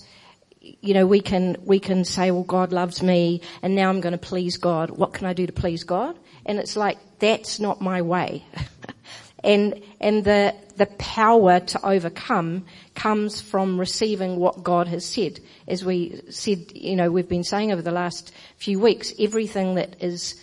you 0.60 0.94
know, 0.94 1.08
we 1.08 1.22
can, 1.22 1.58
we 1.64 1.80
can 1.80 2.06
say, 2.06 2.32
well, 2.32 2.44
God 2.44 2.72
loves 2.72 3.02
me 3.02 3.42
and 3.62 3.76
now 3.76 3.90
I'm 3.90 4.02
going 4.02 4.14
to 4.14 4.18
please 4.18 4.58
God. 4.58 4.90
What 4.90 5.14
can 5.14 5.28
I 5.28 5.34
do 5.34 5.46
to 5.48 5.54
please 5.54 5.84
God? 5.84 6.18
And 6.46 6.60
it's 6.60 6.76
like, 6.76 6.98
that's 7.20 7.60
not 7.60 7.82
my 7.82 8.02
way. 8.02 8.46
and, 9.44 9.82
and 10.00 10.24
the, 10.24 10.56
the 10.78 10.86
power 10.98 11.60
to 11.60 11.86
overcome 11.86 12.66
comes 12.96 13.42
from 13.42 13.80
receiving 13.80 14.38
what 14.38 14.64
God 14.64 14.88
has 14.88 15.06
said. 15.06 15.40
As 15.68 15.84
we 15.84 16.22
said, 16.30 16.72
you 16.74 16.96
know, 16.96 17.12
we've 17.12 17.30
been 17.30 17.44
saying 17.44 17.72
over 17.72 17.82
the 17.82 17.92
last 17.92 18.34
few 18.58 18.80
weeks, 18.80 19.14
everything 19.20 19.76
that 19.76 20.02
is 20.02 20.42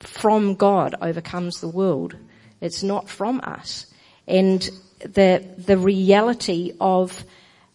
from 0.00 0.54
God 0.54 0.94
overcomes 1.00 1.60
the 1.60 1.68
world. 1.68 2.16
It's 2.60 2.82
not 2.82 3.08
from 3.08 3.40
us. 3.40 3.86
And 4.26 4.68
the, 5.00 5.44
the 5.58 5.78
reality 5.78 6.72
of 6.80 7.24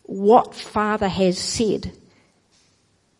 what 0.08 0.54
Father 0.54 1.08
has 1.08 1.38
said 1.38 1.92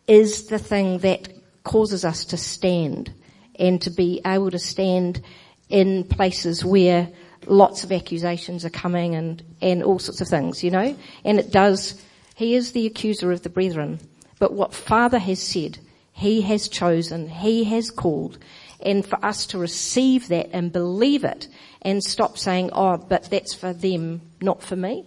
is 0.06 0.46
the 0.46 0.58
thing 0.58 0.98
that 0.98 1.28
causes 1.64 2.04
us 2.04 2.24
to 2.26 2.36
stand 2.36 3.12
and 3.58 3.82
to 3.82 3.90
be 3.90 4.20
able 4.24 4.50
to 4.50 4.58
stand 4.58 5.20
in 5.68 6.04
places 6.04 6.64
where 6.64 7.08
lots 7.46 7.84
of 7.84 7.92
accusations 7.92 8.64
are 8.64 8.70
coming 8.70 9.14
and, 9.14 9.42
and 9.60 9.82
all 9.82 9.98
sorts 9.98 10.20
of 10.20 10.28
things, 10.28 10.62
you 10.62 10.70
know? 10.70 10.96
And 11.24 11.38
it 11.38 11.50
does, 11.50 12.00
he 12.34 12.54
is 12.54 12.72
the 12.72 12.86
accuser 12.86 13.32
of 13.32 13.42
the 13.42 13.48
brethren. 13.48 14.00
But 14.38 14.52
what 14.52 14.74
Father 14.74 15.18
has 15.18 15.42
said, 15.42 15.78
he 16.12 16.40
has 16.42 16.68
chosen, 16.68 17.28
he 17.28 17.64
has 17.64 17.90
called, 17.90 18.38
and 18.80 19.04
for 19.04 19.22
us 19.24 19.46
to 19.46 19.58
receive 19.58 20.28
that 20.28 20.50
and 20.52 20.72
believe 20.72 21.24
it 21.24 21.48
and 21.82 22.02
stop 22.02 22.38
saying, 22.38 22.70
oh, 22.72 22.96
but 22.96 23.24
that's 23.30 23.54
for 23.54 23.72
them, 23.72 24.20
not 24.40 24.62
for 24.62 24.76
me. 24.76 25.04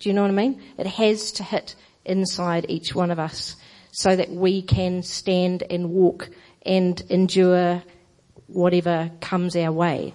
Do 0.00 0.08
you 0.08 0.14
know 0.14 0.22
what 0.22 0.30
I 0.30 0.34
mean? 0.34 0.62
It 0.76 0.86
has 0.86 1.32
to 1.32 1.42
hit 1.42 1.74
inside 2.04 2.66
each 2.68 2.94
one 2.94 3.10
of 3.10 3.18
us 3.18 3.56
so 3.90 4.14
that 4.14 4.30
we 4.30 4.62
can 4.62 5.02
stand 5.02 5.62
and 5.68 5.90
walk 5.90 6.30
and 6.62 7.00
endure 7.08 7.82
whatever 8.46 9.10
comes 9.20 9.56
our 9.56 9.72
way. 9.72 10.14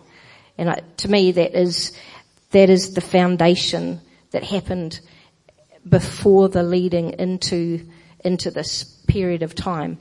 And 0.57 0.69
I, 0.69 0.81
to 0.97 1.09
me, 1.09 1.31
that 1.33 1.55
is, 1.59 1.91
that 2.51 2.69
is 2.69 2.93
the 2.93 3.01
foundation 3.01 3.99
that 4.31 4.43
happened 4.43 4.99
before 5.87 6.49
the 6.49 6.63
leading 6.63 7.11
into, 7.19 7.85
into 8.23 8.51
this 8.51 8.83
period 9.07 9.43
of 9.43 9.53
time. 9.53 9.97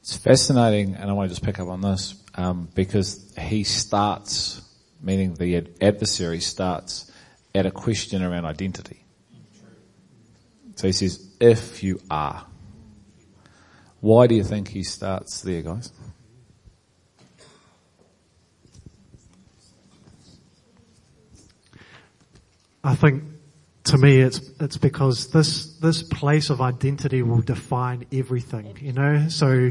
It's 0.00 0.16
fascinating, 0.16 0.94
and 0.94 1.10
I 1.10 1.12
want 1.12 1.28
to 1.28 1.34
just 1.34 1.44
pick 1.44 1.58
up 1.58 1.68
on 1.68 1.80
this, 1.80 2.14
um, 2.34 2.68
because 2.74 3.34
he 3.38 3.64
starts, 3.64 4.62
meaning 5.00 5.34
the 5.34 5.66
adversary 5.80 6.40
starts 6.40 7.09
at 7.54 7.66
a 7.66 7.70
question 7.70 8.22
around 8.22 8.44
identity. 8.44 9.04
So 10.76 10.86
he 10.86 10.92
says, 10.92 11.28
if 11.40 11.82
you 11.82 12.00
are. 12.10 12.46
Why 14.00 14.26
do 14.26 14.34
you 14.34 14.44
think 14.44 14.68
he 14.68 14.82
starts 14.82 15.42
there, 15.42 15.62
guys? 15.62 15.92
I 22.82 22.94
think 22.94 23.24
to 23.84 23.98
me 23.98 24.20
it's 24.20 24.40
it's 24.58 24.78
because 24.78 25.28
this 25.32 25.76
this 25.78 26.02
place 26.02 26.48
of 26.48 26.60
identity 26.60 27.22
will 27.22 27.42
define 27.42 28.06
everything, 28.12 28.78
you 28.80 28.92
know? 28.92 29.28
So 29.28 29.70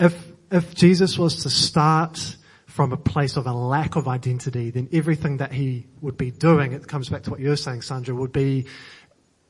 if 0.00 0.32
if 0.50 0.74
Jesus 0.74 1.16
was 1.16 1.42
to 1.44 1.50
start 1.50 2.36
from 2.68 2.92
a 2.92 2.96
place 2.96 3.36
of 3.36 3.46
a 3.46 3.52
lack 3.52 3.96
of 3.96 4.06
identity, 4.06 4.70
then 4.70 4.88
everything 4.92 5.38
that 5.38 5.50
he 5.50 5.86
would 6.02 6.18
be 6.18 6.30
doing, 6.30 6.72
it 6.72 6.86
comes 6.86 7.08
back 7.08 7.22
to 7.22 7.30
what 7.30 7.40
you're 7.40 7.56
saying, 7.56 7.80
Sandra, 7.80 8.14
would 8.14 8.32
be 8.32 8.66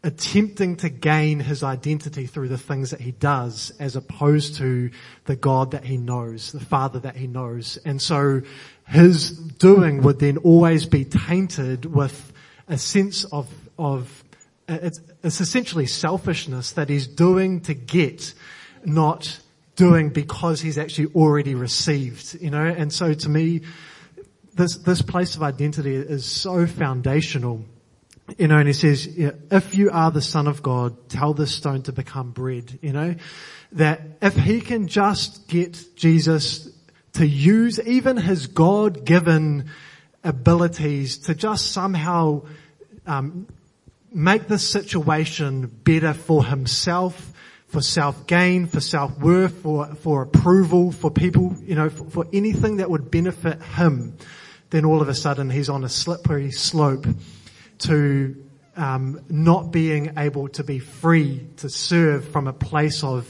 attempting 0.05 0.77
to 0.77 0.89
gain 0.89 1.41
his 1.41 1.65
identity 1.65 2.27
through 2.27 2.47
the 2.47 2.57
things 2.57 2.93
that 2.93 3.01
he 3.01 3.11
does 3.11 3.73
as 3.81 3.97
opposed 3.97 4.55
to 4.55 4.91
the 5.25 5.35
God 5.35 5.73
that 5.73 5.85
he 5.85 5.97
knows, 5.97 6.53
the 6.53 6.61
Father 6.61 7.01
that 7.01 7.17
he 7.17 7.27
knows. 7.27 7.77
And 7.85 8.01
so 8.01 8.43
his 8.87 9.33
doing 9.33 10.03
would 10.03 10.21
then 10.21 10.37
always 10.39 10.87
be 10.87 11.05
tainted 11.05 11.85
with 11.85 12.33
a 12.69 12.79
sense 12.79 13.25
of, 13.25 13.49
of 13.77 14.23
it's, 14.69 15.01
it's 15.25 15.41
essentially 15.41 15.87
selfishness 15.87 16.73
that 16.73 16.89
he's 16.89 17.09
doing 17.09 17.63
to 17.63 17.75
get, 17.75 18.33
not 18.85 19.41
doing 19.79 20.11
because 20.11 20.61
he's 20.61 20.77
actually 20.77 21.07
already 21.15 21.55
received, 21.55 22.37
you 22.43 22.51
know, 22.51 22.65
and 22.65 22.93
so 22.93 23.15
to 23.15 23.29
me, 23.29 23.61
this, 24.55 24.77
this 24.79 25.03
place 25.03 25.37
of 25.37 25.43
identity 25.45 25.95
is 25.95 26.25
so 26.25 26.67
foundational. 26.67 27.65
You 28.37 28.49
know, 28.49 28.59
and 28.59 28.67
he 28.67 28.75
says, 28.75 29.07
if 29.07 29.75
you 29.77 29.91
are 29.91 30.11
the 30.11 30.21
son 30.21 30.49
of 30.49 30.63
God, 30.63 31.09
tell 31.09 31.33
this 31.33 31.55
stone 31.55 31.83
to 31.85 31.93
become 31.93 32.33
bread, 32.33 32.79
you 32.83 32.93
know, 32.93 33.15
that 33.73 34.03
if 34.21 34.35
he 34.35 34.61
can 34.61 34.89
just 34.89 35.49
get 35.49 35.97
Jesus 35.97 36.69
to 37.13 37.25
use 37.25 37.81
even 37.81 38.17
his 38.17 38.49
God-given 38.49 39.71
abilities 40.25 41.19
to 41.19 41.35
just 41.35 41.71
somehow 41.71 42.43
um, 43.07 43.47
make 44.13 44.49
the 44.49 44.59
situation 44.59 45.67
better 45.85 46.13
for 46.13 46.45
himself, 46.45 47.33
for 47.69 47.83
self-gain, 47.83 48.67
for 48.67 48.81
self-worth, 48.81 49.63
for, 49.63 49.87
for 49.97 50.23
approval, 50.23 50.91
for 50.91 51.11
people, 51.11 51.55
you 51.63 51.75
know, 51.75 51.91
for, 51.91 52.05
for 52.05 52.27
anything 52.33 52.79
that 52.79 52.91
would 52.91 53.11
benefit 53.11 53.63
him, 53.63 54.17
then 54.71 54.85
all 54.85 55.03
of 55.03 55.09
a 55.09 55.15
sudden 55.15 55.51
he's 55.51 55.69
on 55.69 55.85
a 55.85 55.89
slippery 55.89 56.51
slope 56.51 57.07
to 57.79 58.35
um, 58.77 59.21
not 59.29 59.71
being 59.71 60.13
able 60.17 60.49
to 60.49 60.65
be 60.65 60.79
free 60.79 61.47
to 61.59 61.69
serve 61.69 62.29
from 62.29 62.47
a 62.47 62.53
place 62.53 63.05
of 63.05 63.27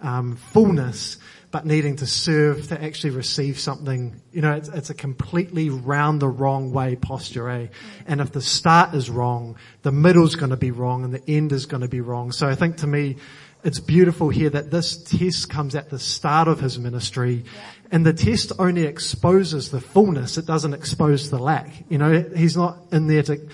um, 0.00 0.36
fullness, 0.36 1.16
but 1.50 1.64
needing 1.64 1.96
to 1.96 2.06
serve 2.06 2.68
to 2.68 2.82
actually 2.82 3.10
receive 3.10 3.58
something. 3.58 4.20
You 4.32 4.42
know, 4.42 4.52
it's, 4.52 4.68
it's 4.68 4.90
a 4.90 4.94
completely 4.94 5.70
round 5.70 6.20
the 6.20 6.28
wrong 6.28 6.72
way 6.72 6.94
posture, 6.96 7.48
eh? 7.48 7.66
And 8.06 8.20
if 8.20 8.32
the 8.32 8.42
start 8.42 8.94
is 8.94 9.08
wrong, 9.08 9.56
the 9.82 9.92
middle's 9.92 10.34
going 10.34 10.50
to 10.50 10.58
be 10.58 10.72
wrong, 10.72 11.04
and 11.04 11.14
the 11.14 11.22
end 11.30 11.52
is 11.52 11.66
going 11.66 11.80
to 11.80 11.88
be 11.88 12.00
wrong. 12.00 12.32
So 12.32 12.46
I 12.46 12.54
think 12.54 12.78
to 12.78 12.86
me, 12.86 13.16
it's 13.64 13.80
beautiful 13.80 14.28
here 14.28 14.50
that 14.50 14.70
this 14.70 14.96
test 14.96 15.50
comes 15.50 15.74
at 15.74 15.90
the 15.90 15.98
start 15.98 16.48
of 16.48 16.60
his 16.60 16.78
ministry 16.78 17.44
and 17.90 18.04
the 18.04 18.12
test 18.12 18.52
only 18.58 18.84
exposes 18.84 19.70
the 19.70 19.80
fullness. 19.80 20.38
It 20.38 20.46
doesn't 20.46 20.74
expose 20.74 21.30
the 21.30 21.38
lack. 21.38 21.84
You 21.88 21.98
know, 21.98 22.24
he's 22.36 22.56
not 22.56 22.78
in 22.92 23.06
there 23.06 23.22
to, 23.24 23.48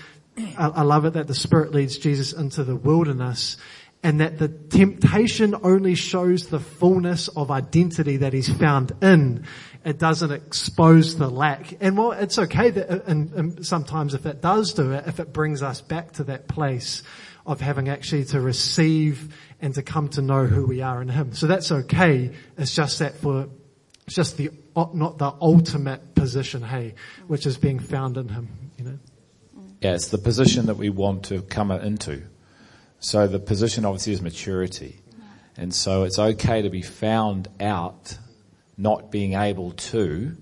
I, 0.57 0.67
I 0.67 0.81
love 0.83 1.05
it 1.05 1.13
that 1.13 1.27
the 1.27 1.35
Spirit 1.35 1.73
leads 1.73 1.97
Jesus 1.97 2.33
into 2.33 2.63
the 2.63 2.75
wilderness 2.75 3.57
and 4.03 4.19
that 4.19 4.37
the 4.37 4.47
temptation 4.47 5.55
only 5.63 5.95
shows 5.95 6.47
the 6.47 6.59
fullness 6.59 7.27
of 7.29 7.49
identity 7.49 8.17
that 8.17 8.33
he's 8.33 8.49
found 8.49 8.91
in. 9.01 9.45
It 9.85 9.99
doesn't 9.99 10.31
expose 10.31 11.15
the 11.15 11.29
lack. 11.29 11.77
And 11.79 11.95
well, 11.95 12.11
it's 12.11 12.39
okay 12.39 12.71
that, 12.71 12.89
uh, 12.89 12.99
and, 13.05 13.31
and 13.33 13.65
sometimes 13.65 14.15
if 14.15 14.25
it 14.25 14.41
does 14.41 14.73
do 14.73 14.93
it, 14.93 15.03
if 15.05 15.19
it 15.19 15.31
brings 15.31 15.61
us 15.61 15.79
back 15.79 16.13
to 16.13 16.23
that 16.23 16.47
place 16.47 17.03
of 17.45 17.61
having 17.61 17.87
actually 17.87 18.25
to 18.25 18.41
receive 18.41 19.35
and 19.61 19.75
to 19.75 19.83
come 19.83 20.09
to 20.09 20.23
know 20.23 20.47
who 20.47 20.65
we 20.65 20.81
are 20.81 21.03
in 21.03 21.07
Him. 21.07 21.33
So 21.33 21.45
that's 21.45 21.71
okay. 21.71 22.31
It's 22.57 22.73
just 22.73 22.97
that 22.97 23.15
for, 23.17 23.47
it's 24.07 24.15
just 24.15 24.37
the, 24.37 24.49
not 24.75 25.19
the 25.19 25.31
ultimate 25.39 26.15
position, 26.15 26.63
hey, 26.63 26.95
which 27.27 27.45
is 27.45 27.57
being 27.57 27.77
found 27.77 28.17
in 28.17 28.27
Him, 28.27 28.71
you 28.77 28.85
know. 28.85 28.99
Yeah, 29.81 29.93
it's 29.93 30.07
the 30.07 30.17
position 30.17 30.65
that 30.65 30.77
we 30.77 30.89
want 30.89 31.25
to 31.25 31.43
come 31.43 31.69
into. 31.69 32.23
So 32.99 33.27
the 33.27 33.39
position 33.39 33.85
obviously 33.85 34.13
is 34.13 34.21
maturity. 34.23 34.99
And 35.57 35.71
so 35.73 36.03
it's 36.03 36.17
okay 36.17 36.63
to 36.63 36.71
be 36.71 36.81
found 36.81 37.49
out 37.59 38.17
not 38.77 39.11
being 39.11 39.33
able 39.33 39.71
to, 39.71 40.35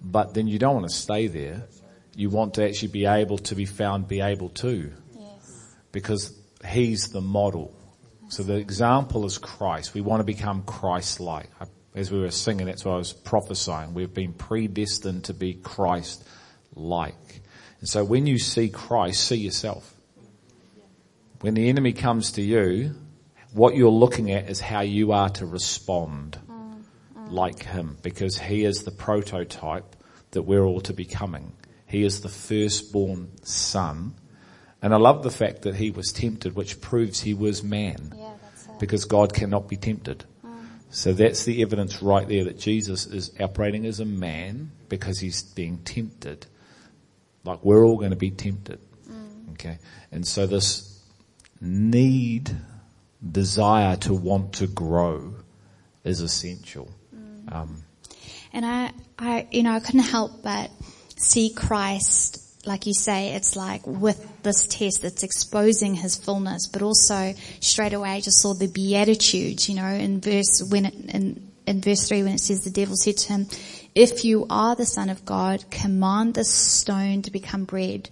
but 0.00 0.34
then 0.34 0.46
you 0.46 0.58
don't 0.58 0.74
want 0.74 0.88
to 0.88 0.94
stay 0.94 1.26
there. 1.26 1.66
You 2.14 2.30
want 2.30 2.54
to 2.54 2.64
actually 2.64 2.88
be 2.88 3.06
able 3.06 3.38
to 3.38 3.54
be 3.54 3.66
found 3.66 4.06
be 4.08 4.20
able 4.20 4.50
to. 4.50 4.92
Yes. 5.18 5.74
Because 5.92 6.38
He's 6.66 7.08
the 7.08 7.20
model. 7.20 7.74
So 8.28 8.42
the 8.42 8.56
example 8.56 9.26
is 9.26 9.38
Christ. 9.38 9.94
We 9.94 10.00
want 10.00 10.20
to 10.20 10.24
become 10.24 10.62
Christ-like. 10.62 11.50
As 11.94 12.10
we 12.10 12.18
were 12.18 12.30
singing, 12.30 12.66
that's 12.66 12.84
what 12.84 12.94
I 12.94 12.96
was 12.96 13.12
prophesying. 13.12 13.94
We've 13.94 14.12
been 14.12 14.32
predestined 14.32 15.24
to 15.24 15.34
be 15.34 15.54
Christ-like. 15.54 17.40
And 17.80 17.88
so 17.88 18.02
when 18.02 18.26
you 18.26 18.38
see 18.38 18.68
Christ, 18.70 19.24
see 19.24 19.36
yourself. 19.36 19.94
When 21.40 21.54
the 21.54 21.68
enemy 21.68 21.92
comes 21.92 22.32
to 22.32 22.42
you, 22.42 22.94
what 23.52 23.76
you're 23.76 23.90
looking 23.90 24.32
at 24.32 24.48
is 24.48 24.60
how 24.60 24.80
you 24.80 25.12
are 25.12 25.28
to 25.30 25.46
respond 25.46 26.38
like 27.34 27.62
him 27.62 27.98
because 28.02 28.38
he 28.38 28.64
is 28.64 28.84
the 28.84 28.90
prototype 28.90 29.96
that 30.30 30.42
we're 30.42 30.64
all 30.64 30.80
to 30.82 30.92
becoming. 30.92 31.52
He 31.86 32.04
is 32.04 32.20
the 32.20 32.28
firstborn 32.28 33.30
son 33.44 34.14
and 34.84 34.92
I 34.92 34.98
love 34.98 35.22
the 35.22 35.30
fact 35.30 35.62
that 35.62 35.74
he 35.74 35.90
was 35.90 36.12
tempted, 36.12 36.54
which 36.54 36.78
proves 36.82 37.18
he 37.18 37.32
was 37.32 37.64
man. 37.64 38.12
Yeah, 38.14 38.34
because 38.78 39.06
God 39.06 39.32
cannot 39.32 39.66
be 39.66 39.78
tempted. 39.78 40.26
Mm. 40.44 40.66
So 40.90 41.14
that's 41.14 41.46
the 41.46 41.62
evidence 41.62 42.02
right 42.02 42.28
there 42.28 42.44
that 42.44 42.58
Jesus 42.58 43.06
is 43.06 43.32
operating 43.40 43.86
as 43.86 44.00
a 44.00 44.04
man 44.04 44.72
because 44.90 45.18
he's 45.18 45.42
being 45.42 45.78
tempted. 45.78 46.44
Like 47.44 47.64
we're 47.64 47.82
all 47.82 47.96
going 47.96 48.10
to 48.10 48.16
be 48.16 48.30
tempted. 48.30 48.78
Mm. 49.10 49.52
Okay. 49.52 49.78
And 50.12 50.26
so 50.26 50.46
this 50.46 51.02
need, 51.62 52.54
desire 53.26 53.96
to 53.96 54.12
want 54.12 54.52
to 54.56 54.66
grow 54.66 55.32
is 56.04 56.20
essential. 56.20 56.90
Um, 57.54 57.84
and 58.52 58.66
I, 58.66 58.92
I, 59.18 59.46
you 59.50 59.62
know, 59.62 59.72
I 59.72 59.80
couldn't 59.80 60.00
help 60.00 60.42
but 60.42 60.70
see 61.16 61.50
Christ 61.50 62.44
like 62.66 62.86
you 62.86 62.94
say, 62.94 63.34
it's 63.34 63.56
like 63.56 63.86
with 63.86 64.42
this 64.42 64.66
test, 64.66 65.04
it's 65.04 65.22
exposing 65.22 65.94
his 65.94 66.16
fullness, 66.16 66.66
but 66.66 66.82
also 66.82 67.34
straight 67.60 67.92
away 67.92 68.10
I 68.10 68.20
just 68.20 68.40
saw 68.40 68.54
the 68.54 68.68
beatitudes, 68.68 69.68
you 69.68 69.76
know, 69.76 69.86
in 69.86 70.20
verse, 70.20 70.62
when 70.70 70.86
it, 70.86 70.94
in, 70.94 71.50
in 71.66 71.80
verse 71.80 72.08
three 72.08 72.22
when 72.22 72.32
it 72.32 72.40
says 72.40 72.64
the 72.64 72.70
devil 72.70 72.96
said 72.96 73.16
to 73.18 73.28
him, 73.28 73.46
if 73.94 74.24
you 74.24 74.46
are 74.50 74.74
the 74.74 74.86
son 74.86 75.08
of 75.08 75.24
God, 75.24 75.70
command 75.70 76.34
this 76.34 76.50
stone 76.50 77.22
to 77.22 77.30
become 77.30 77.64
bread. 77.64 78.10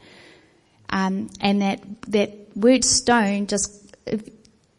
Um, 0.90 1.30
and 1.40 1.62
that, 1.62 1.80
that 2.08 2.32
word 2.54 2.84
stone 2.84 3.46
just 3.46 3.96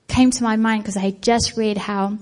came 0.08 0.32
to 0.32 0.43
my 0.43 0.56
mind 0.56 0.84
because 0.84 0.97
I 0.97 1.02
had 1.02 1.21
just 1.21 1.58
read 1.58 1.78
how 1.78 2.19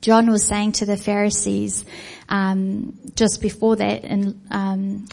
John 0.00 0.30
was 0.30 0.44
saying 0.44 0.72
to 0.72 0.86
the 0.86 0.96
Pharisees, 0.96 1.84
um, 2.28 2.98
just 3.14 3.40
before 3.40 3.76
that 3.76 4.04
in, 4.04 4.40
um, 4.50 5.06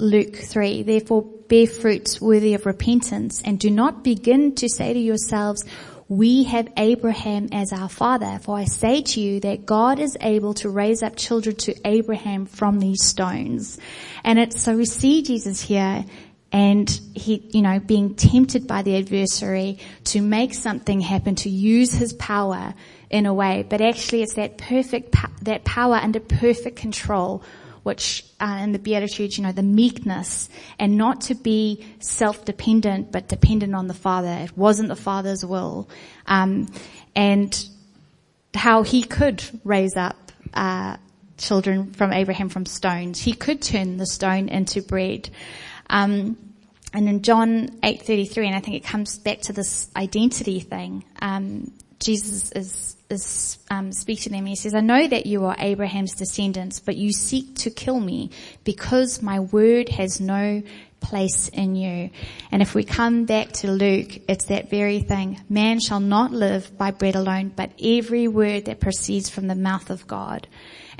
Luke 0.00 0.36
3. 0.36 0.82
Therefore 0.82 1.22
bear 1.22 1.66
fruits 1.66 2.20
worthy 2.20 2.54
of 2.54 2.66
repentance 2.66 3.42
and 3.44 3.58
do 3.58 3.70
not 3.70 4.02
begin 4.02 4.54
to 4.56 4.68
say 4.68 4.92
to 4.92 4.98
yourselves, 4.98 5.64
we 6.08 6.42
have 6.44 6.68
Abraham 6.76 7.48
as 7.52 7.72
our 7.72 7.88
father. 7.88 8.40
For 8.42 8.56
I 8.56 8.64
say 8.64 9.02
to 9.02 9.20
you 9.20 9.40
that 9.40 9.64
God 9.64 10.00
is 10.00 10.16
able 10.20 10.54
to 10.54 10.68
raise 10.68 11.04
up 11.04 11.14
children 11.14 11.54
to 11.56 11.74
Abraham 11.84 12.46
from 12.46 12.80
these 12.80 13.04
stones. 13.04 13.78
And 14.24 14.38
it's, 14.38 14.60
so 14.60 14.76
we 14.76 14.86
see 14.86 15.22
Jesus 15.22 15.60
here 15.60 16.04
and 16.50 16.90
he, 17.14 17.48
you 17.50 17.62
know, 17.62 17.78
being 17.78 18.16
tempted 18.16 18.66
by 18.66 18.82
the 18.82 18.96
adversary 18.96 19.78
to 20.04 20.20
make 20.20 20.52
something 20.52 21.00
happen, 21.00 21.36
to 21.36 21.48
use 21.48 21.92
his 21.94 22.12
power 22.14 22.74
in 23.10 23.26
a 23.26 23.34
way, 23.34 23.66
but 23.68 23.80
actually 23.80 24.22
it's 24.22 24.34
that 24.34 24.56
perfect, 24.56 25.14
that 25.42 25.64
power 25.64 25.96
under 25.96 26.20
perfect 26.20 26.76
control 26.76 27.42
which 27.82 28.24
uh, 28.40 28.60
in 28.62 28.72
the 28.72 28.78
Beatitudes, 28.78 29.38
you 29.38 29.44
know, 29.44 29.52
the 29.52 29.62
meekness, 29.62 30.48
and 30.78 30.96
not 30.96 31.22
to 31.22 31.34
be 31.34 31.84
self-dependent, 32.00 33.10
but 33.10 33.28
dependent 33.28 33.74
on 33.74 33.86
the 33.86 33.94
Father. 33.94 34.28
It 34.28 34.56
wasn't 34.56 34.88
the 34.88 34.96
Father's 34.96 35.44
will, 35.44 35.88
um, 36.26 36.68
and 37.14 37.66
how 38.54 38.82
He 38.82 39.02
could 39.02 39.42
raise 39.64 39.96
up 39.96 40.32
uh, 40.52 40.96
children 41.38 41.92
from 41.92 42.12
Abraham 42.12 42.48
from 42.48 42.66
stones. 42.66 43.20
He 43.20 43.32
could 43.32 43.62
turn 43.62 43.96
the 43.96 44.06
stone 44.06 44.48
into 44.48 44.82
bread. 44.82 45.30
Um, 45.88 46.36
and 46.92 47.08
in 47.08 47.22
John 47.22 47.68
8:33, 47.82 48.46
and 48.46 48.54
I 48.54 48.60
think 48.60 48.76
it 48.76 48.84
comes 48.84 49.18
back 49.18 49.40
to 49.42 49.52
this 49.52 49.88
identity 49.96 50.60
thing. 50.60 51.04
Um, 51.22 51.72
Jesus 52.00 52.50
is 52.52 52.96
is 53.10 53.58
um, 53.70 53.90
to 53.90 54.28
them. 54.30 54.46
He 54.46 54.56
says, 54.56 54.74
"I 54.74 54.80
know 54.80 55.06
that 55.06 55.26
you 55.26 55.44
are 55.44 55.56
Abraham's 55.58 56.14
descendants, 56.14 56.80
but 56.80 56.96
you 56.96 57.12
seek 57.12 57.56
to 57.56 57.70
kill 57.70 58.00
me 58.00 58.30
because 58.64 59.22
my 59.22 59.40
word 59.40 59.88
has 59.90 60.20
no 60.20 60.62
place 61.00 61.48
in 61.48 61.76
you." 61.76 62.10
And 62.50 62.62
if 62.62 62.74
we 62.74 62.84
come 62.84 63.26
back 63.26 63.52
to 63.52 63.70
Luke, 63.70 64.20
it's 64.28 64.46
that 64.46 64.70
very 64.70 65.00
thing: 65.00 65.40
"Man 65.48 65.80
shall 65.80 66.00
not 66.00 66.32
live 66.32 66.76
by 66.78 66.90
bread 66.90 67.16
alone, 67.16 67.52
but 67.54 67.72
every 67.82 68.28
word 68.28 68.64
that 68.66 68.80
proceeds 68.80 69.28
from 69.28 69.46
the 69.46 69.54
mouth 69.54 69.90
of 69.90 70.06
God." 70.06 70.46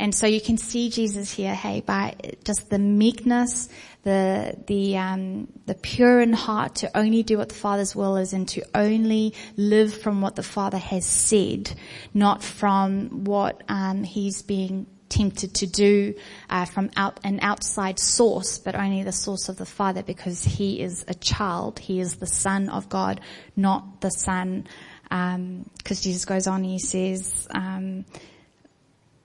And 0.00 0.14
so 0.14 0.26
you 0.26 0.40
can 0.40 0.56
see 0.56 0.88
Jesus 0.88 1.30
here, 1.30 1.54
hey, 1.54 1.80
by 1.80 2.14
just 2.44 2.70
the 2.70 2.78
meekness, 2.78 3.68
the 4.02 4.56
the 4.66 4.96
um, 4.96 5.48
the 5.66 5.74
pure 5.74 6.20
in 6.20 6.32
heart 6.32 6.76
to 6.76 6.96
only 6.96 7.22
do 7.22 7.38
what 7.38 7.48
the 7.48 7.54
Father's 7.54 7.94
will 7.94 8.16
is, 8.16 8.32
and 8.32 8.48
to 8.48 8.62
only 8.74 9.34
live 9.56 9.94
from 9.94 10.20
what 10.20 10.36
the 10.36 10.42
Father 10.42 10.78
has 10.78 11.04
said, 11.04 11.72
not 12.14 12.42
from 12.42 13.24
what 13.24 13.62
um, 13.68 14.02
He's 14.04 14.42
being 14.42 14.86
tempted 15.08 15.52
to 15.54 15.66
do 15.66 16.14
uh, 16.48 16.64
from 16.64 16.88
out 16.96 17.20
an 17.24 17.40
outside 17.42 17.98
source, 17.98 18.58
but 18.58 18.74
only 18.74 19.02
the 19.02 19.12
source 19.12 19.48
of 19.48 19.56
the 19.56 19.66
Father, 19.66 20.02
because 20.02 20.44
He 20.44 20.80
is 20.80 21.04
a 21.08 21.14
child. 21.14 21.78
He 21.78 22.00
is 22.00 22.16
the 22.16 22.26
Son 22.26 22.68
of 22.68 22.88
God, 22.88 23.20
not 23.56 24.00
the 24.00 24.10
Son. 24.10 24.66
Because 25.04 25.34
um, 25.34 25.70
Jesus 25.88 26.24
goes 26.24 26.46
on, 26.46 26.64
He 26.64 26.78
says. 26.78 27.48
Um, 27.50 28.06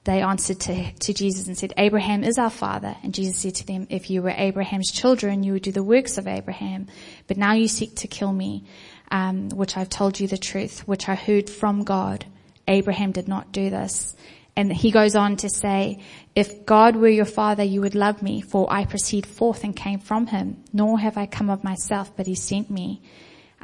they 0.05 0.21
answered 0.21 0.59
to, 0.61 0.91
to 0.91 1.13
Jesus 1.13 1.47
and 1.47 1.57
said, 1.57 1.73
Abraham 1.77 2.23
is 2.23 2.37
our 2.37 2.51
father. 2.51 2.95
And 3.03 3.13
Jesus 3.13 3.39
said 3.39 3.55
to 3.55 3.67
them, 3.67 3.87
if 3.89 4.09
you 4.09 4.21
were 4.21 4.29
Abraham's 4.29 4.91
children, 4.91 5.43
you 5.43 5.53
would 5.53 5.63
do 5.63 5.71
the 5.71 5.83
works 5.83 6.17
of 6.17 6.27
Abraham. 6.27 6.87
But 7.27 7.37
now 7.37 7.53
you 7.53 7.67
seek 7.67 7.95
to 7.97 8.07
kill 8.07 8.31
me, 8.31 8.65
um, 9.11 9.49
which 9.49 9.75
I've 9.75 9.89
told 9.89 10.19
you 10.19 10.27
the 10.27 10.37
truth, 10.37 10.87
which 10.87 11.09
I 11.09 11.15
heard 11.15 11.49
from 11.49 11.83
God. 11.83 12.25
Abraham 12.67 13.11
did 13.11 13.27
not 13.27 13.51
do 13.51 13.71
this. 13.71 14.15
And 14.55 14.71
he 14.71 14.91
goes 14.91 15.15
on 15.15 15.37
to 15.37 15.49
say, 15.49 16.01
if 16.35 16.65
God 16.65 16.95
were 16.95 17.09
your 17.09 17.25
father, 17.25 17.63
you 17.63 17.81
would 17.81 17.95
love 17.95 18.21
me, 18.21 18.41
for 18.41 18.71
I 18.71 18.85
proceed 18.85 19.25
forth 19.25 19.63
and 19.63 19.75
came 19.75 19.99
from 19.99 20.27
him, 20.27 20.63
nor 20.71 20.99
have 20.99 21.17
I 21.17 21.25
come 21.25 21.49
of 21.49 21.63
myself, 21.63 22.15
but 22.15 22.27
he 22.27 22.35
sent 22.35 22.69
me. 22.69 23.01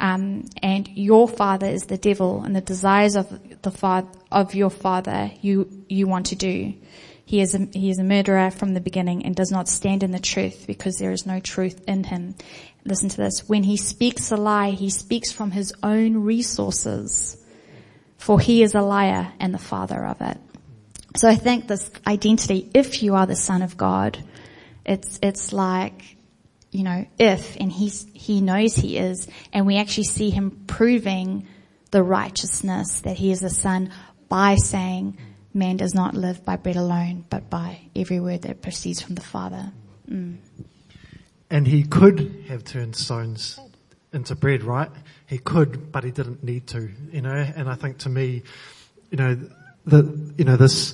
Um, 0.02 0.50
and 0.64 0.88
your 0.88 1.28
father 1.30 1.68
is 1.68 1.86
the 1.86 1.98
devil, 1.98 2.42
and 2.44 2.56
the 2.56 2.62
desires 2.62 3.16
of 3.16 3.62
the 3.62 3.72
father 3.72 4.10
of 4.32 4.56
your 4.56 4.72
father 4.72 5.32
you 5.42 5.86
you 5.88 6.08
want 6.08 6.26
to 6.28 6.36
do. 6.36 6.74
He 7.24 7.40
is 7.40 7.56
a, 7.56 7.60
he 7.72 7.90
is 7.90 8.00
a 8.00 8.04
murderer 8.04 8.52
from 8.52 8.74
the 8.74 8.82
beginning 8.82 9.26
and 9.26 9.36
does 9.36 9.52
not 9.52 9.70
stand 9.70 10.04
in 10.04 10.12
the 10.12 10.20
truth 10.20 10.66
because 10.68 10.98
there 10.98 11.12
is 11.12 11.26
no 11.26 11.40
truth 11.40 11.82
in 11.88 12.04
him. 12.04 12.36
Listen 12.84 13.10
to 13.10 13.18
this. 13.18 13.48
When 13.48 13.64
he 13.64 13.78
speaks 13.78 14.32
a 14.32 14.38
lie, 14.38 14.72
he 14.72 14.90
speaks 14.90 15.32
from 15.32 15.52
his 15.52 15.72
own 15.84 16.18
resources, 16.18 17.38
for 18.18 18.40
he 18.40 18.64
is 18.64 18.76
a 18.76 18.82
liar 18.82 19.32
and 19.40 19.54
the 19.54 19.60
father 19.60 20.04
of 20.06 20.20
it. 20.20 20.38
So 21.16 21.30
I 21.30 21.36
think 21.36 21.68
this 21.68 21.90
identity, 22.08 22.70
if 22.74 23.04
you 23.04 23.16
are 23.16 23.28
the 23.28 23.36
son 23.36 23.62
of 23.62 23.78
God, 23.78 24.18
it's, 24.86 25.20
it's 25.22 25.54
like, 25.54 26.18
you 26.71 26.84
know, 26.84 27.05
if, 27.19 27.57
and 27.57 27.71
he's, 27.71 28.07
he 28.13 28.41
knows 28.41 28.75
he 28.75 28.97
is, 28.97 29.27
and 29.51 29.65
we 29.65 29.77
actually 29.77 30.05
see 30.05 30.29
him 30.29 30.63
proving 30.67 31.47
the 31.91 32.01
righteousness 32.01 33.01
that 33.01 33.17
he 33.17 33.31
is 33.31 33.43
a 33.43 33.49
son 33.49 33.91
by 34.29 34.55
saying, 34.55 35.17
man 35.53 35.75
does 35.77 35.93
not 35.93 36.13
live 36.13 36.45
by 36.45 36.55
bread 36.55 36.77
alone, 36.77 37.25
but 37.29 37.49
by 37.49 37.79
every 37.95 38.19
word 38.19 38.43
that 38.43 38.62
proceeds 38.62 39.01
from 39.01 39.15
the 39.15 39.21
Father. 39.21 39.71
Mm. 40.10 40.38
And 41.49 41.67
he 41.67 41.84
could 41.84 42.45
have 42.47 42.63
turned 42.63 42.95
stones 42.95 43.60
into 44.13 44.36
bread, 44.36 44.63
right? 44.63 44.89
He 45.27 45.38
could, 45.38 45.91
but 45.91 46.05
he 46.05 46.12
didn't 46.12 46.43
need 46.43 46.67
to, 46.67 46.89
you 47.12 47.21
know, 47.21 47.34
and 47.34 47.69
I 47.69 47.75
think 47.75 47.99
to 47.99 48.10
me, 48.10 48.43
you 49.10 49.17
know, 49.17 49.38
the, 49.86 50.34
you 50.38 50.45
know, 50.45 50.55
this, 50.55 50.93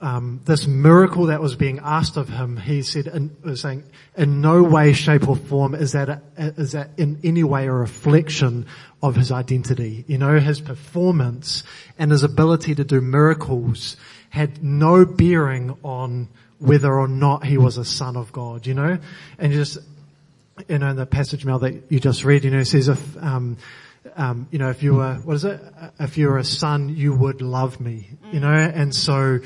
um, 0.00 0.40
this 0.44 0.66
miracle 0.66 1.26
that 1.26 1.40
was 1.40 1.56
being 1.56 1.80
asked 1.82 2.16
of 2.16 2.28
him, 2.28 2.56
he 2.56 2.82
said, 2.82 3.08
in, 3.08 3.36
was 3.42 3.60
saying, 3.60 3.82
in 4.16 4.40
no 4.40 4.62
way, 4.62 4.92
shape 4.92 5.28
or 5.28 5.36
form 5.36 5.74
is 5.74 5.92
that, 5.92 6.08
a, 6.08 6.20
is 6.36 6.72
that 6.72 6.90
in 6.96 7.18
any 7.24 7.42
way 7.42 7.66
a 7.66 7.72
reflection 7.72 8.66
of 9.02 9.16
his 9.16 9.32
identity. 9.32 10.04
You 10.06 10.18
know, 10.18 10.38
his 10.38 10.60
performance 10.60 11.64
and 11.98 12.10
his 12.10 12.22
ability 12.22 12.76
to 12.76 12.84
do 12.84 13.00
miracles 13.00 13.96
had 14.30 14.62
no 14.62 15.04
bearing 15.04 15.76
on 15.82 16.28
whether 16.58 16.92
or 16.92 17.08
not 17.08 17.44
he 17.44 17.58
was 17.58 17.76
a 17.76 17.84
son 17.84 18.16
of 18.16 18.32
God, 18.32 18.66
you 18.66 18.74
know? 18.74 18.98
And 19.38 19.52
just, 19.52 19.78
you 20.68 20.78
know, 20.78 20.90
in 20.90 20.96
the 20.96 21.06
passage 21.06 21.44
Mel 21.44 21.60
that 21.60 21.90
you 21.90 22.00
just 22.00 22.24
read, 22.24 22.44
you 22.44 22.50
know, 22.50 22.58
it 22.58 22.66
says 22.66 22.88
if, 22.88 23.16
um, 23.16 23.56
um, 24.16 24.48
you 24.50 24.58
know, 24.58 24.70
if 24.70 24.82
you 24.82 24.94
were, 24.94 25.14
what 25.14 25.34
is 25.34 25.44
it? 25.44 25.60
If 26.00 26.18
you 26.18 26.28
were 26.28 26.38
a 26.38 26.44
son, 26.44 26.88
you 26.88 27.14
would 27.14 27.40
love 27.40 27.80
me, 27.80 28.08
you 28.32 28.40
know? 28.40 28.52
And 28.52 28.94
so, 28.94 29.40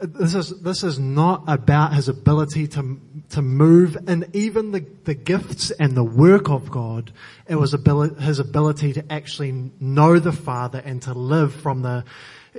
this 0.00 0.34
is, 0.34 0.60
this 0.60 0.82
is 0.82 0.98
not 0.98 1.44
about 1.46 1.94
his 1.94 2.08
ability 2.08 2.68
to, 2.68 3.00
to 3.30 3.42
move 3.42 3.96
and 4.06 4.28
even 4.32 4.72
the, 4.72 4.84
the 5.04 5.14
gifts 5.14 5.70
and 5.70 5.96
the 5.96 6.04
work 6.04 6.48
of 6.48 6.70
God. 6.70 7.12
It 7.46 7.56
was 7.56 7.74
ability, 7.74 8.22
his 8.22 8.38
ability 8.38 8.94
to 8.94 9.12
actually 9.12 9.70
know 9.80 10.18
the 10.18 10.32
Father 10.32 10.82
and 10.84 11.02
to 11.02 11.12
live 11.12 11.54
from 11.54 11.82
the, 11.82 12.04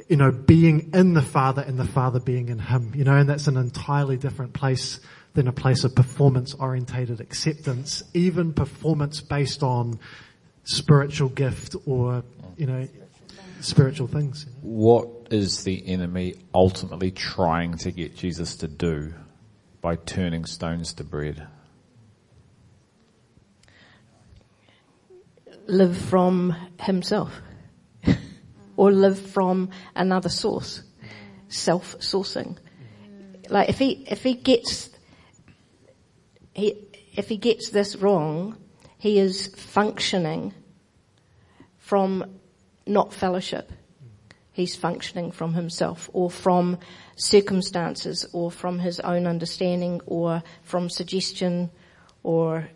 you 0.08 0.18
know, 0.18 0.32
being 0.32 0.92
in 0.94 1.14
the 1.14 1.22
Father 1.22 1.62
and 1.62 1.78
the 1.78 1.86
Father 1.86 2.20
being 2.20 2.50
in 2.50 2.60
him, 2.60 2.94
you 2.96 3.04
know, 3.04 3.16
and 3.16 3.30
that's 3.30 3.48
an 3.48 3.58
entirely 3.58 4.18
different 4.18 4.54
place 4.54 5.00
than 5.34 5.48
a 5.48 5.54
place 5.54 5.84
of 5.84 5.96
performance 5.96 6.54
orientated 6.54 7.20
acceptance, 7.20 8.04
even 8.14 8.54
performance 8.54 9.22
based 9.22 9.64
on 9.64 10.00
spiritual 10.64 11.30
gift 11.30 11.76
or, 11.86 12.24
you 12.58 12.66
know, 12.66 12.88
spiritual 13.62 14.08
things. 14.08 14.46
What 14.62 15.25
is 15.32 15.64
the 15.64 15.88
enemy 15.88 16.36
ultimately 16.54 17.12
trying 17.12 17.78
to 17.78 17.92
get 17.92 18.16
Jesus 18.16 18.58
to 18.58 18.68
do 18.68 19.14
by 19.82 19.96
turning 19.96 20.46
stones 20.46 20.94
to 20.94 21.04
bread? 21.04 21.48
Live 25.68 25.98
from 25.98 26.56
himself. 26.80 27.42
or 28.78 28.92
live 28.92 29.20
from 29.20 29.70
another 29.96 30.30
source. 30.30 30.84
Self-sourcing. 31.48 32.58
Like 33.50 33.70
if 33.70 33.80
he, 33.80 34.06
if 34.10 34.24
he 34.24 34.34
gets, 34.34 34.90
he, 36.54 36.76
if 37.14 37.30
he 37.30 37.38
gets 37.38 37.70
this 37.70 37.96
wrong, 37.96 38.58
he 38.98 39.20
is 39.20 39.48
functioning 39.56 40.54
from 41.78 42.40
not 42.88 43.14
fellowship. 43.14 43.72
He's 44.56 44.74
functioning 44.74 45.32
from 45.32 45.54
himself 45.54 46.10
or 46.14 46.32
from 46.32 46.78
circumstances 47.18 48.26
or 48.32 48.50
from 48.50 48.80
his 48.80 49.02
own 49.02 49.28
understanding 49.28 50.00
or 50.06 50.44
from 50.64 50.90
suggestion 50.90 51.70
or 52.24 52.70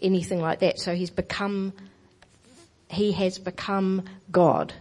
anything 0.00 0.40
like 0.40 0.60
that. 0.60 0.78
So 0.78 0.94
he's 0.94 1.10
become, 1.10 1.72
he 2.88 3.10
has 3.10 3.40
become 3.40 4.04
God. 4.30 4.72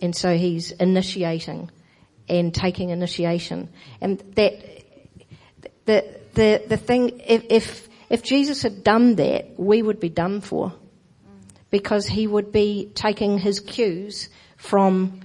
And 0.00 0.12
so 0.12 0.36
he's 0.36 0.72
initiating 0.72 1.70
and 2.28 2.52
taking 2.52 2.90
initiation. 2.90 3.68
And 4.00 4.18
that, 4.34 4.60
the, 5.84 6.04
the, 6.34 6.64
the 6.66 6.76
thing, 6.76 7.20
if, 7.24 7.44
if, 7.48 7.88
if 8.10 8.24
Jesus 8.24 8.62
had 8.62 8.82
done 8.82 9.14
that, 9.14 9.56
we 9.56 9.82
would 9.82 10.00
be 10.00 10.08
done 10.08 10.40
for. 10.40 10.72
Because 11.70 12.08
he 12.08 12.26
would 12.26 12.50
be 12.50 12.90
taking 12.92 13.38
his 13.38 13.60
cues 13.60 14.30
from 14.56 15.20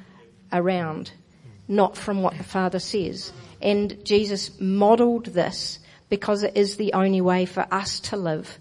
around, 0.52 1.12
not 1.67 1.98
from 1.98 2.22
what 2.22 2.38
the 2.38 2.44
Father 2.44 2.80
says. 2.80 3.32
And 3.62 4.04
Jesus 4.04 4.60
modeled 4.60 5.28
this 5.28 5.80
because 6.10 6.44
it 6.44 6.58
is 6.58 6.78
the 6.78 6.94
only 6.94 7.22
way 7.22 7.46
for 7.46 7.65
us 7.72 8.00
to 8.02 8.17
live. 8.17 8.60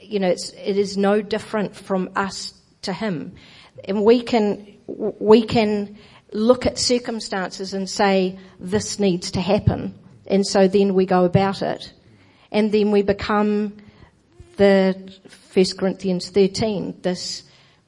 You 0.00 0.20
know, 0.20 0.28
it's, 0.28 0.50
it 0.50 0.76
is 0.76 0.96
no 0.96 1.22
different 1.22 1.76
from 1.76 2.10
us 2.16 2.52
to 2.82 2.92
him. 2.92 3.34
And 3.84 4.04
we 4.04 4.22
can, 4.22 4.76
we 4.86 5.42
can 5.42 5.96
look 6.32 6.66
at 6.66 6.78
circumstances 6.78 7.74
and 7.74 7.88
say, 7.88 8.38
this 8.58 8.98
needs 8.98 9.30
to 9.32 9.40
happen. 9.40 9.98
And 10.26 10.46
so 10.46 10.68
then 10.68 10.94
we 10.94 11.06
go 11.06 11.24
about 11.24 11.62
it. 11.62 11.92
And 12.50 12.72
then 12.72 12.90
we 12.90 13.02
become 13.02 13.76
the 14.56 15.12
1 15.54 15.64
Corinthians 15.78 16.28
13, 16.30 16.98
this 17.02 17.44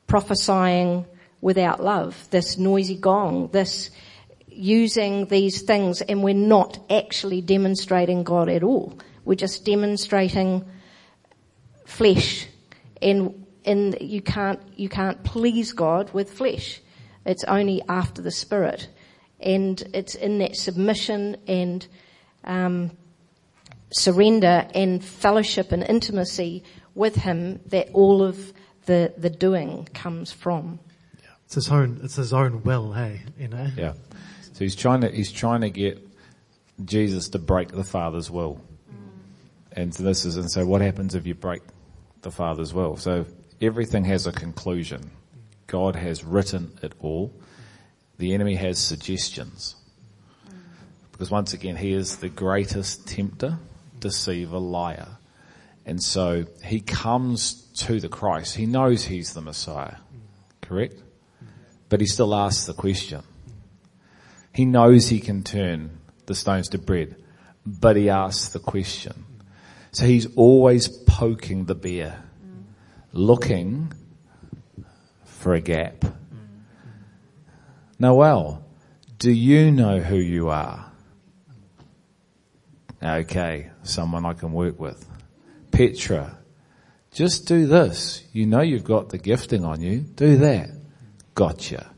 prophesying 0.07 1.05
without 1.41 1.83
love, 1.83 2.29
this 2.31 2.59
noisy 2.59 2.97
gong, 2.97 3.49
this 3.53 3.91
using 4.49 5.27
these 5.27 5.63
things 5.63 6.03
and 6.03 6.23
we're 6.23 6.35
not 6.35 6.79
actually 6.91 7.41
demonstrating 7.41 8.25
God 8.25 8.49
at 8.49 8.63
all. 8.63 8.99
We're 9.25 9.35
just 9.37 9.65
demonstrating 9.65 10.65
flesh 11.87 12.47
and, 13.01 13.47
and 13.65 13.97
you 14.01 14.21
can't, 14.21 14.61
you 14.77 14.89
can't 14.89 15.23
please 15.25 15.73
God 15.73 16.13
with 16.13 16.33
flesh. 16.33 16.81
It's 17.25 17.45
only 17.45 17.83
after 17.89 18.23
the 18.23 18.31
spirit 18.31 18.89
and 19.39 19.83
it's 19.95 20.15
in 20.15 20.39
that 20.39 20.57
submission 20.57 21.37
and, 21.47 21.87
um, 22.45 22.91
surrender 23.93 24.69
and 24.75 25.05
fellowship 25.05 25.73
and 25.73 25.83
intimacy 25.83 26.63
with 26.95 27.17
Him 27.17 27.61
that 27.67 27.89
all 27.93 28.23
of 28.23 28.53
the, 28.87 29.13
the 29.17 29.31
doing 29.31 29.89
comes 29.95 30.33
from. 30.33 30.79
It's 31.51 31.57
his 31.57 31.71
own, 31.73 31.99
it's 32.05 32.15
his 32.15 32.33
own 32.33 32.63
will, 32.63 32.93
hey, 32.93 33.23
you 33.37 33.49
know? 33.49 33.67
Yeah. 33.77 33.95
So 34.53 34.61
he's 34.61 34.77
trying 34.77 35.01
to, 35.01 35.11
he's 35.11 35.33
trying 35.33 35.63
to 35.63 35.71
get 35.71 35.99
Jesus 36.85 37.31
to 37.31 37.41
break 37.41 37.73
the 37.73 37.83
Father's 37.83 38.31
will. 38.31 38.61
And 39.73 39.93
so 39.93 40.05
this 40.05 40.25
is, 40.25 40.37
and 40.37 40.49
so 40.49 40.65
what 40.65 40.81
happens 40.81 41.17
if 41.17 41.27
you 41.27 41.35
break 41.35 41.63
the 42.23 42.31
Father's 42.31 42.73
will? 42.73 42.97
So 42.97 43.27
everything 43.61 44.05
has 44.05 44.29
a 44.29 44.33
conclusion. 44.33 45.11
God 45.67 45.97
has 45.97 46.23
written 46.23 46.79
it 46.85 46.93
all. 47.01 47.35
The 48.19 48.33
enemy 48.33 48.55
has 48.55 48.79
suggestions. 48.79 49.75
Because 51.11 51.33
once 51.33 51.53
again, 51.53 51.75
he 51.75 51.95
is 51.95 52.19
the 52.19 52.29
greatest 52.29 53.09
tempter, 53.09 53.59
deceiver, 53.99 54.59
liar. 54.59 55.19
And 55.85 56.01
so 56.01 56.45
he 56.63 56.79
comes 56.79 57.55
to 57.79 57.99
the 57.99 58.09
Christ. 58.09 58.55
He 58.55 58.67
knows 58.67 59.05
he's 59.05 59.35
the 59.35 59.41
Messiah. 59.41 59.97
Correct? 60.63 60.95
But 61.91 62.01
he 62.01 62.07
still 62.07 62.35
asks 62.35 62.65
the 62.65 62.73
question. 62.73 63.23
He 64.55 64.65
knows 64.65 65.09
he 65.09 65.21
can 65.21 65.43
turn 65.43 65.99
the 66.27 66.35
stones 66.35 66.69
to 66.71 66.79
bread, 66.79 67.17
but 67.67 67.97
he 67.97 68.09
asks 68.09 68.49
the 68.49 68.61
question. 68.61 69.27
So 69.93 70.07
he's 70.07 70.35
always 70.37 70.89
poking 70.89 71.67
the 71.67 71.75
bear, 71.75 72.23
looking 73.13 73.93
for 75.25 75.53
a 75.55 75.61
gap. 75.61 76.05
Noel, 77.99 78.65
do 79.19 79.31
you 79.31 79.71
know 79.71 79.99
who 79.99 80.17
you 80.17 80.49
are? 80.49 80.93
Okay, 83.03 83.71
someone 83.83 84.25
I 84.25 84.35
can 84.35 84.53
work 84.53 84.79
with. 84.79 85.07
Petra, 85.73 86.39
just 87.13 87.49
do 87.49 87.67
this. 87.67 88.23
You 88.33 88.47
know 88.47 88.61
you've 88.61 88.85
got 88.85 89.09
the 89.09 89.19
gifting 89.19 89.65
on 89.65 89.81
you. 89.81 90.01
Do 90.01 90.37
that. 90.39 90.80
Gotcha. 91.41 91.91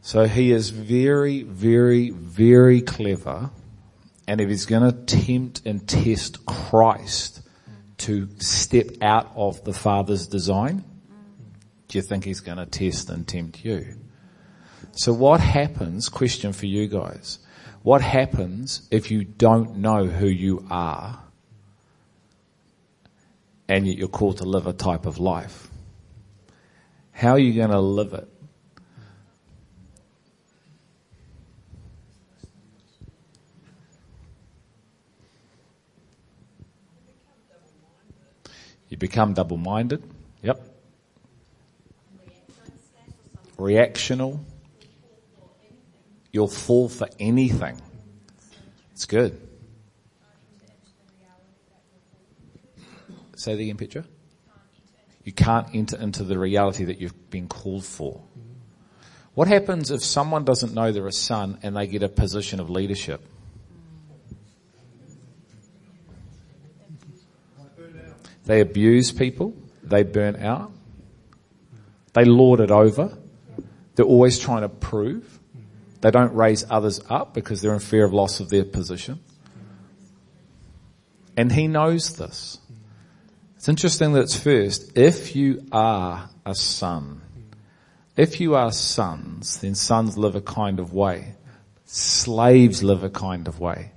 So 0.00 0.26
he 0.26 0.50
is 0.50 0.70
very, 0.70 1.44
very, 1.44 2.10
very 2.10 2.80
clever. 2.80 3.48
And 4.26 4.40
if 4.40 4.48
he's 4.48 4.66
going 4.66 4.82
to 4.82 5.04
tempt 5.06 5.62
and 5.66 5.88
test 5.88 6.44
Christ 6.46 7.42
to 7.98 8.28
step 8.38 8.88
out 9.00 9.30
of 9.36 9.62
the 9.62 9.72
Father's 9.72 10.26
design, 10.26 10.82
do 11.86 11.98
you 11.98 12.02
think 12.02 12.24
he's 12.24 12.40
going 12.40 12.58
to 12.58 12.66
test 12.66 13.08
and 13.08 13.24
tempt 13.24 13.64
you? 13.64 13.94
So 14.90 15.12
what 15.12 15.38
happens, 15.38 16.08
question 16.08 16.52
for 16.52 16.66
you 16.66 16.88
guys, 16.88 17.38
what 17.84 18.02
happens 18.02 18.88
if 18.90 19.12
you 19.12 19.22
don't 19.22 19.76
know 19.76 20.06
who 20.06 20.26
you 20.26 20.66
are 20.72 21.22
and 23.68 23.86
yet 23.86 23.96
you're 23.96 24.08
called 24.08 24.38
to 24.38 24.44
live 24.44 24.66
a 24.66 24.72
type 24.72 25.06
of 25.06 25.20
life? 25.20 25.68
How 27.12 27.34
are 27.34 27.38
you 27.38 27.52
going 27.52 27.70
to 27.70 27.78
live 27.78 28.12
it? 28.12 28.26
You 38.90 38.98
become 38.98 39.32
double-minded. 39.32 40.02
Yep. 40.42 40.60
Reactional. 43.56 44.40
You'll 46.32 46.48
fall 46.48 46.88
for 46.88 47.08
anything. 47.18 47.80
It's 48.92 49.06
good. 49.06 49.40
Say 53.36 53.54
that 53.54 53.62
again, 53.62 53.76
Petra. 53.76 54.04
You 55.24 55.32
can't 55.32 55.68
enter 55.74 55.96
into 55.96 56.24
the 56.24 56.38
reality 56.38 56.84
that 56.84 57.00
you've 57.00 57.30
been 57.30 57.48
called 57.48 57.84
for. 57.84 58.22
What 59.34 59.48
happens 59.48 59.90
if 59.90 60.02
someone 60.04 60.44
doesn't 60.44 60.74
know 60.74 60.90
they're 60.92 61.06
a 61.06 61.12
son 61.12 61.58
and 61.62 61.76
they 61.76 61.86
get 61.86 62.02
a 62.02 62.08
position 62.08 62.60
of 62.60 62.68
leadership? 62.68 63.22
They 68.44 68.60
abuse 68.60 69.12
people. 69.12 69.54
They 69.82 70.02
burn 70.02 70.36
out. 70.36 70.72
They 72.12 72.24
lord 72.24 72.60
it 72.60 72.70
over. 72.70 73.16
They're 73.94 74.06
always 74.06 74.38
trying 74.38 74.62
to 74.62 74.68
prove. 74.68 75.38
They 76.00 76.10
don't 76.10 76.34
raise 76.34 76.64
others 76.70 77.00
up 77.08 77.34
because 77.34 77.60
they're 77.60 77.74
in 77.74 77.80
fear 77.80 78.04
of 78.04 78.12
loss 78.12 78.40
of 78.40 78.48
their 78.48 78.64
position. 78.64 79.20
And 81.36 81.52
he 81.52 81.68
knows 81.68 82.16
this. 82.16 82.58
It's 83.56 83.68
interesting 83.68 84.14
that 84.14 84.22
it's 84.22 84.38
first, 84.38 84.96
if 84.96 85.36
you 85.36 85.66
are 85.70 86.30
a 86.46 86.54
son, 86.54 87.20
if 88.16 88.40
you 88.40 88.54
are 88.54 88.72
sons, 88.72 89.60
then 89.60 89.74
sons 89.74 90.16
live 90.16 90.34
a 90.34 90.40
kind 90.40 90.80
of 90.80 90.92
way. 90.92 91.34
Slaves 91.84 92.82
live 92.82 93.04
a 93.04 93.10
kind 93.10 93.48
of 93.48 93.60
way. 93.60 93.92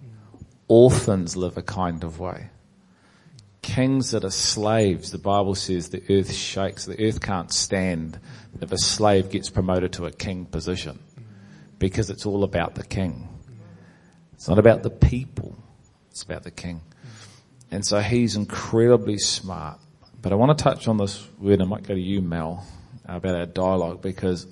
Orphans 0.67 1.37
live 1.37 1.57
a 1.57 1.61
kind 1.61 2.03
of 2.03 2.19
way 2.19 2.49
kings 3.63 4.11
that 4.11 4.23
are 4.23 4.29
slaves, 4.29 5.09
the 5.09 5.17
Bible 5.17 5.55
says 5.55 5.89
the 5.89 6.03
earth 6.09 6.31
shakes. 6.31 6.85
The 6.85 7.07
earth 7.07 7.21
can't 7.21 7.51
stand 7.51 8.19
if 8.61 8.71
a 8.71 8.77
slave 8.77 9.31
gets 9.31 9.49
promoted 9.49 9.93
to 9.93 10.05
a 10.05 10.11
king 10.11 10.45
position 10.45 10.99
because 11.79 12.11
it's 12.11 12.27
all 12.27 12.43
about 12.43 12.75
the 12.75 12.83
king. 12.83 13.27
It's 14.33 14.47
not 14.47 14.59
about 14.59 14.83
the 14.83 14.91
people. 14.91 15.57
It's 16.11 16.21
about 16.21 16.43
the 16.43 16.51
king. 16.51 16.81
And 17.71 17.83
so 17.83 17.99
he's 18.01 18.35
incredibly 18.35 19.17
smart. 19.17 19.79
But 20.21 20.31
I 20.31 20.35
want 20.35 20.55
to 20.55 20.63
touch 20.63 20.87
on 20.87 20.97
this 20.97 21.27
word. 21.39 21.61
I 21.61 21.65
might 21.65 21.83
go 21.83 21.95
to 21.95 21.99
you, 21.99 22.21
Mel, 22.21 22.65
about 23.05 23.35
our 23.35 23.45
dialogue 23.45 24.01
because 24.01 24.45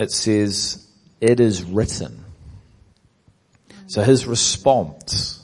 it 0.00 0.10
says, 0.10 0.86
it 1.20 1.38
is 1.38 1.62
written. 1.62 2.24
So 3.86 4.02
his 4.02 4.26
response 4.26 5.35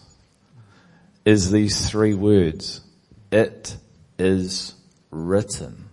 is 1.24 1.50
these 1.50 1.88
three 1.88 2.14
words. 2.14 2.80
It 3.30 3.76
is 4.18 4.74
written. 5.10 5.88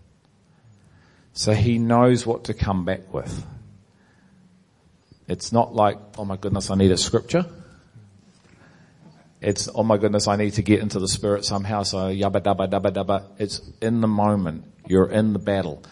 So 1.34 1.54
he 1.54 1.78
knows 1.78 2.26
what 2.26 2.46
to 2.46 2.54
come 2.54 2.86
back 2.86 3.14
with. 3.14 3.46
It's 5.28 5.52
not 5.52 5.76
like, 5.76 5.98
oh 6.18 6.26
my 6.26 6.38
goodness, 6.38 6.72
I 6.72 6.76
need 6.76 6.92
a 6.92 6.98
scripture. 6.98 7.46
It's, 9.42 9.70
oh 9.74 9.84
my 9.84 9.98
goodness, 9.98 10.28
I 10.28 10.36
need 10.36 10.54
to 10.54 10.64
get 10.64 10.82
into 10.82 11.00
the 11.00 11.08
spirit 11.08 11.46
somehow, 11.46 11.84
so 11.84 12.10
yabba 12.10 12.42
dabba 12.42 12.68
dabba 12.70 12.92
dabba. 12.92 13.26
It's 13.38 13.62
in 13.82 14.02
the 14.02 14.08
moment. 14.08 14.66
You're 14.88 15.10
in 15.10 15.34
the 15.34 15.40
battle. 15.40 15.84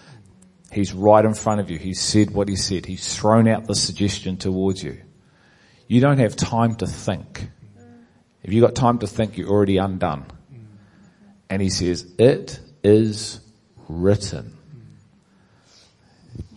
He's 0.71 0.91
right 0.91 1.23
in 1.23 1.33
front 1.33 1.61
of 1.61 1.69
you. 1.69 1.77
He 1.77 1.93
said 1.93 2.31
what 2.31 2.49
he 2.49 2.55
said. 2.55 2.85
He's 2.85 3.15
thrown 3.15 3.47
out 3.47 3.67
the 3.67 3.75
suggestion 3.75 4.37
towards 4.37 4.83
you. 4.83 5.01
You 5.87 6.01
don't 6.01 6.17
have 6.17 6.35
time 6.35 6.75
to 6.77 6.87
think. 6.87 7.47
If 8.47 8.53
you 8.53 8.61
got 8.61 8.75
time 8.75 8.99
to 8.99 9.07
think, 9.07 9.37
you're 9.37 9.49
already 9.49 9.75
undone. 9.75 10.25
And 11.49 11.61
he 11.61 11.69
says, 11.69 12.07
it 12.17 12.61
is 12.81 13.41
written. 13.89 14.55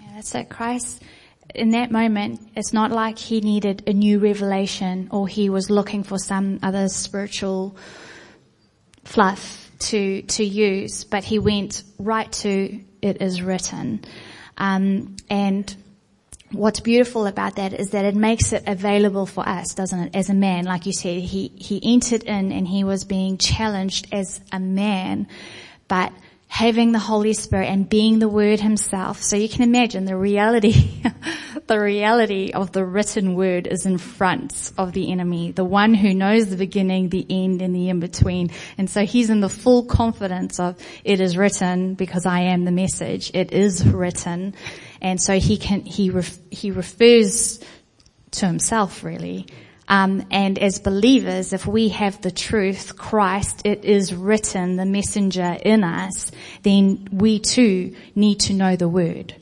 Yeah, 0.01 0.09
that's 0.15 0.33
it. 0.37 0.49
Christ, 0.49 1.03
in 1.53 1.71
that 1.71 1.91
moment, 1.91 2.49
it's 2.55 2.73
not 2.73 2.93
like 2.93 3.19
he 3.19 3.41
needed 3.41 3.89
a 3.89 3.93
new 3.93 4.21
revelation 4.21 5.09
or 5.11 5.27
he 5.27 5.51
was 5.51 5.69
looking 5.69 6.05
for 6.05 6.17
some 6.17 6.61
other 6.63 6.89
spiritual 6.89 7.77
fluff 9.03 9.73
to, 9.81 10.23
to 10.23 10.45
use, 10.45 11.03
but 11.03 11.25
he 11.25 11.41
went 11.41 11.83
right 11.99 12.31
to 12.31 12.81
it 13.03 13.21
is 13.21 13.43
written. 13.43 14.05
Um, 14.57 15.17
and 15.29 15.75
what's 16.53 16.81
beautiful 16.81 17.27
about 17.27 17.57
that 17.57 17.73
is 17.73 17.91
that 17.91 18.05
it 18.05 18.15
makes 18.15 18.53
it 18.53 18.65
available 18.67 19.27
for 19.27 19.49
us, 19.49 19.75
doesn't 19.75 19.99
it? 19.99 20.17
As 20.17 20.31
a 20.31 20.35
man, 20.35 20.65
like 20.65 20.87
you 20.87 20.93
said, 20.93 21.21
he, 21.21 21.49
he 21.57 21.81
entered 21.95 22.25
in 22.25 22.53
and 22.53 22.67
he 22.67 22.85
was 22.85 23.05
being 23.05 23.39
challenged 23.39 24.09
as 24.13 24.41
a 24.53 24.59
man, 24.59 25.29
but 25.89 26.13
having 26.51 26.91
the 26.91 26.99
Holy 26.99 27.33
Spirit 27.33 27.69
and 27.69 27.89
being 27.89 28.19
the 28.19 28.29
Word 28.29 28.59
Himself. 28.59 29.23
So 29.23 29.37
you 29.37 29.49
can 29.49 29.63
imagine 29.63 30.05
the 30.05 30.17
reality, 30.17 31.01
the 31.69 31.79
reality 31.79 32.51
of 32.51 32.73
the 32.73 32.85
written 32.85 33.37
Word 33.37 33.69
is 33.69 33.87
in 33.87 33.99
front 33.99 34.73
of 34.77 34.93
the 34.93 35.13
enemy, 35.13 35.53
the 35.53 35.65
one 35.65 35.95
who 35.95 36.13
knows 36.13 36.51
the 36.51 36.57
beginning, 36.57 37.09
the 37.09 37.25
end, 37.31 37.63
and 37.63 37.73
the 37.73 37.89
in-between. 37.89 38.51
And 38.77 38.91
so 38.91 39.07
he's 39.07 39.31
in 39.31 39.41
the 39.41 39.49
full 39.49 39.85
confidence 39.85 40.59
of, 40.59 40.77
it 41.05 41.21
is 41.21 41.37
written 41.37 41.95
because 41.95 42.27
I 42.27 42.41
am 42.41 42.65
the 42.65 42.73
message. 42.73 43.31
It 43.33 43.53
is 43.53 43.87
written. 43.87 44.57
And 45.01 45.23
so 45.23 45.39
he 45.39 45.57
can, 45.57 45.83
he, 45.83 46.11
ref, 46.11 46.37
he 46.51 46.73
refers 46.73 47.61
to 48.33 48.47
himself 48.47 49.05
really. 49.05 49.47
Um, 49.91 50.25
and 50.31 50.57
as 50.57 50.79
believers, 50.79 51.53
if 51.53 51.67
we 51.67 51.89
have 51.89 52.23
the 52.23 52.31
truth, 52.31 52.97
Christ, 52.97 53.63
it 53.65 53.85
is 53.85 54.15
written, 54.15 54.77
the 54.77 54.87
messenger 54.87 55.59
in 55.61 55.83
us, 55.83 56.31
then 56.63 57.09
we 57.11 57.41
too 57.41 57.97
need 58.15 58.39
to 58.41 58.55
know 58.55 58.77
the 58.77 58.89
word. 58.89 59.35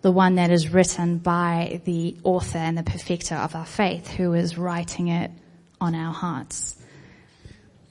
The 0.00 0.10
one 0.10 0.36
that 0.36 0.50
is 0.50 0.70
written 0.70 1.18
by 1.18 1.82
the 1.84 2.16
author 2.24 2.56
and 2.56 2.76
the 2.76 2.82
perfecter 2.82 3.34
of 3.34 3.54
our 3.54 3.66
faith 3.66 4.08
who 4.08 4.32
is 4.32 4.56
writing 4.56 5.08
it 5.08 5.30
on 5.78 5.94
our 5.94 6.14
hearts. 6.14 6.74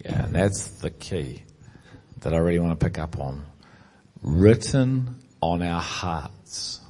Yeah, 0.04 0.26
and 0.26 0.34
that's 0.34 0.72
the 0.80 0.90
key 0.90 1.44
that 2.22 2.34
I 2.34 2.38
really 2.38 2.60
want 2.60 2.80
to 2.80 2.84
pick 2.84 2.98
up 2.98 3.20
on. 3.20 3.46
Written 4.24 5.22
on 5.40 5.62
our 5.62 5.82
hearts. 5.82 6.81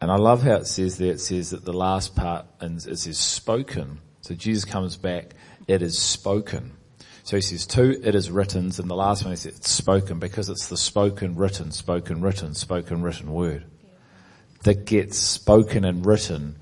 And 0.00 0.10
I 0.10 0.16
love 0.16 0.42
how 0.42 0.54
it 0.54 0.66
says 0.66 0.96
there, 0.96 1.12
it 1.12 1.20
says 1.20 1.50
that 1.50 1.64
the 1.64 1.74
last 1.74 2.16
part 2.16 2.46
and 2.60 2.78
it 2.78 2.98
says 2.98 3.18
spoken. 3.18 4.00
So 4.22 4.34
Jesus 4.34 4.64
comes 4.64 4.96
back, 4.96 5.34
it 5.66 5.82
is 5.82 5.98
spoken. 5.98 6.72
So 7.22 7.36
he 7.36 7.42
says 7.42 7.66
two, 7.66 8.00
it 8.02 8.14
is 8.14 8.30
written, 8.30 8.64
and 8.64 8.90
the 8.90 8.96
last 8.96 9.24
one 9.24 9.32
he 9.32 9.36
says 9.36 9.58
it's 9.58 9.70
spoken 9.70 10.18
because 10.18 10.48
it's 10.48 10.68
the 10.68 10.76
spoken, 10.76 11.36
written, 11.36 11.70
spoken, 11.70 12.22
written, 12.22 12.54
spoken, 12.54 13.02
written 13.02 13.30
word 13.30 13.64
that 14.62 14.84
gets 14.86 15.18
spoken 15.18 15.84
and 15.84 16.04
written 16.04 16.58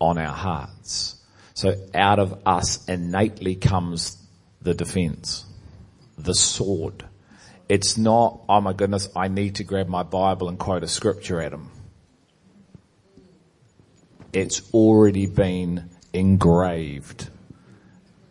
on 0.00 0.18
our 0.18 0.34
hearts. 0.34 1.16
So 1.54 1.74
out 1.94 2.18
of 2.18 2.42
us 2.46 2.84
innately 2.88 3.54
comes 3.54 4.18
the 4.60 4.74
defense, 4.74 5.44
the 6.18 6.34
sword. 6.34 7.04
It's 7.68 7.96
not, 7.96 8.42
oh 8.48 8.60
my 8.60 8.72
goodness, 8.72 9.08
I 9.16 9.28
need 9.28 9.56
to 9.56 9.64
grab 9.64 9.88
my 9.88 10.02
Bible 10.02 10.48
and 10.48 10.58
quote 10.58 10.82
a 10.82 10.88
scripture 10.88 11.40
at 11.40 11.52
him 11.52 11.70
it's 14.32 14.72
already 14.72 15.26
been 15.26 15.90
engraved 16.12 17.28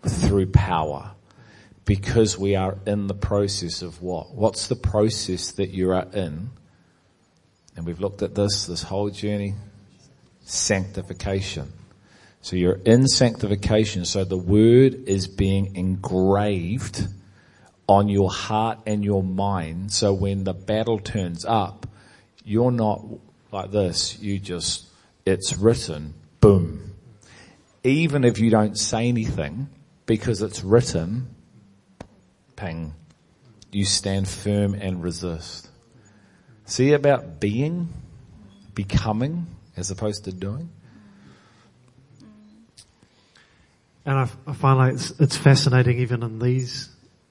through 0.04 0.48
power 0.48 1.12
because 1.86 2.38
we 2.38 2.56
are 2.56 2.78
in 2.86 3.08
the 3.08 3.14
process 3.14 3.82
of 3.82 4.02
what? 4.02 4.34
What's 4.34 4.68
the 4.68 4.76
process 4.76 5.52
that 5.54 5.70
you 5.70 5.92
are 5.92 6.08
in? 6.14 6.50
And 7.76 7.86
we've 7.86 8.00
looked 8.00 8.22
at 8.22 8.36
this, 8.36 8.66
this 8.66 8.84
whole 8.84 9.10
journey. 9.10 9.54
Sanctification. 10.46 11.72
So 12.42 12.56
you're 12.56 12.80
in 12.86 13.08
sanctification, 13.08 14.06
so 14.06 14.24
the 14.24 14.38
word 14.38 14.94
is 15.08 15.28
being 15.28 15.76
engraved 15.76 17.08
on 17.88 18.10
your 18.10 18.32
heart 18.32 18.80
and 18.86 19.04
your 19.04 19.24
mind, 19.24 19.92
so 19.92 20.14
when 20.14 20.44
the 20.44 20.54
battle 20.54 21.00
turns 21.00 21.46
up, 21.46 21.88
you're 22.44 22.72
not 22.72 23.04
like 23.52 23.72
this, 23.72 24.20
you 24.20 24.40
just 24.40 24.86
it's 25.26 25.58
written, 25.58 26.14
boom. 26.40 26.96
Even 27.84 28.24
if 28.24 28.40
you 28.40 28.50
don't 28.50 28.78
say 28.78 29.08
anything, 29.08 29.70
because 30.06 30.42
it's 30.42 30.64
written, 30.64 31.36
ping. 32.56 32.94
You 33.72 33.86
stand 33.86 34.28
firm 34.28 34.74
and 34.76 35.04
resist. 35.04 35.70
See 36.66 36.94
about 36.94 37.40
being, 37.40 37.90
becoming, 38.74 39.48
as 39.76 39.92
opposed 39.92 40.26
to 40.26 40.32
doing? 40.32 40.70
And 44.06 44.20
I, 44.20 44.30
I 44.48 44.54
find 44.54 44.78
like 44.78 44.94
it's, 44.94 45.12
it's 45.20 45.36
fascinating 45.36 46.00
even 46.00 46.24
in 46.24 46.40
these 46.40 46.90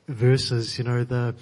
verses, 0.09 0.77
you 0.77 0.85
know, 0.85 1.05
the, 1.05 1.35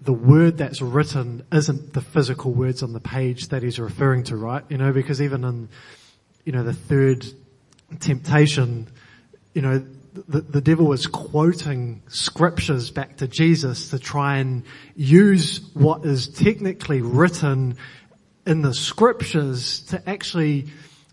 the 0.00 0.12
word 0.12 0.58
that's 0.58 0.80
written 0.80 1.44
isn't 1.52 1.92
the 1.92 2.00
physical 2.00 2.52
words 2.52 2.82
on 2.82 2.92
the 2.92 3.00
page 3.00 3.48
that 3.48 3.62
he's 3.62 3.78
referring 3.78 4.24
to, 4.24 4.36
right? 4.36 4.64
You 4.68 4.78
know, 4.78 4.92
because 4.92 5.20
even 5.20 5.44
in, 5.44 5.68
you 6.44 6.52
know, 6.52 6.62
the 6.62 6.72
third 6.72 7.26
temptation, 8.00 8.88
you 9.54 9.62
know, 9.62 9.84
the, 10.28 10.40
the 10.42 10.60
devil 10.60 10.86
was 10.86 11.06
quoting 11.06 12.02
scriptures 12.08 12.90
back 12.90 13.18
to 13.18 13.28
Jesus 13.28 13.90
to 13.90 13.98
try 13.98 14.38
and 14.38 14.64
use 14.94 15.60
what 15.74 16.04
is 16.04 16.28
technically 16.28 17.00
written 17.00 17.76
in 18.46 18.62
the 18.62 18.74
scriptures 18.74 19.80
to 19.84 20.08
actually 20.08 20.66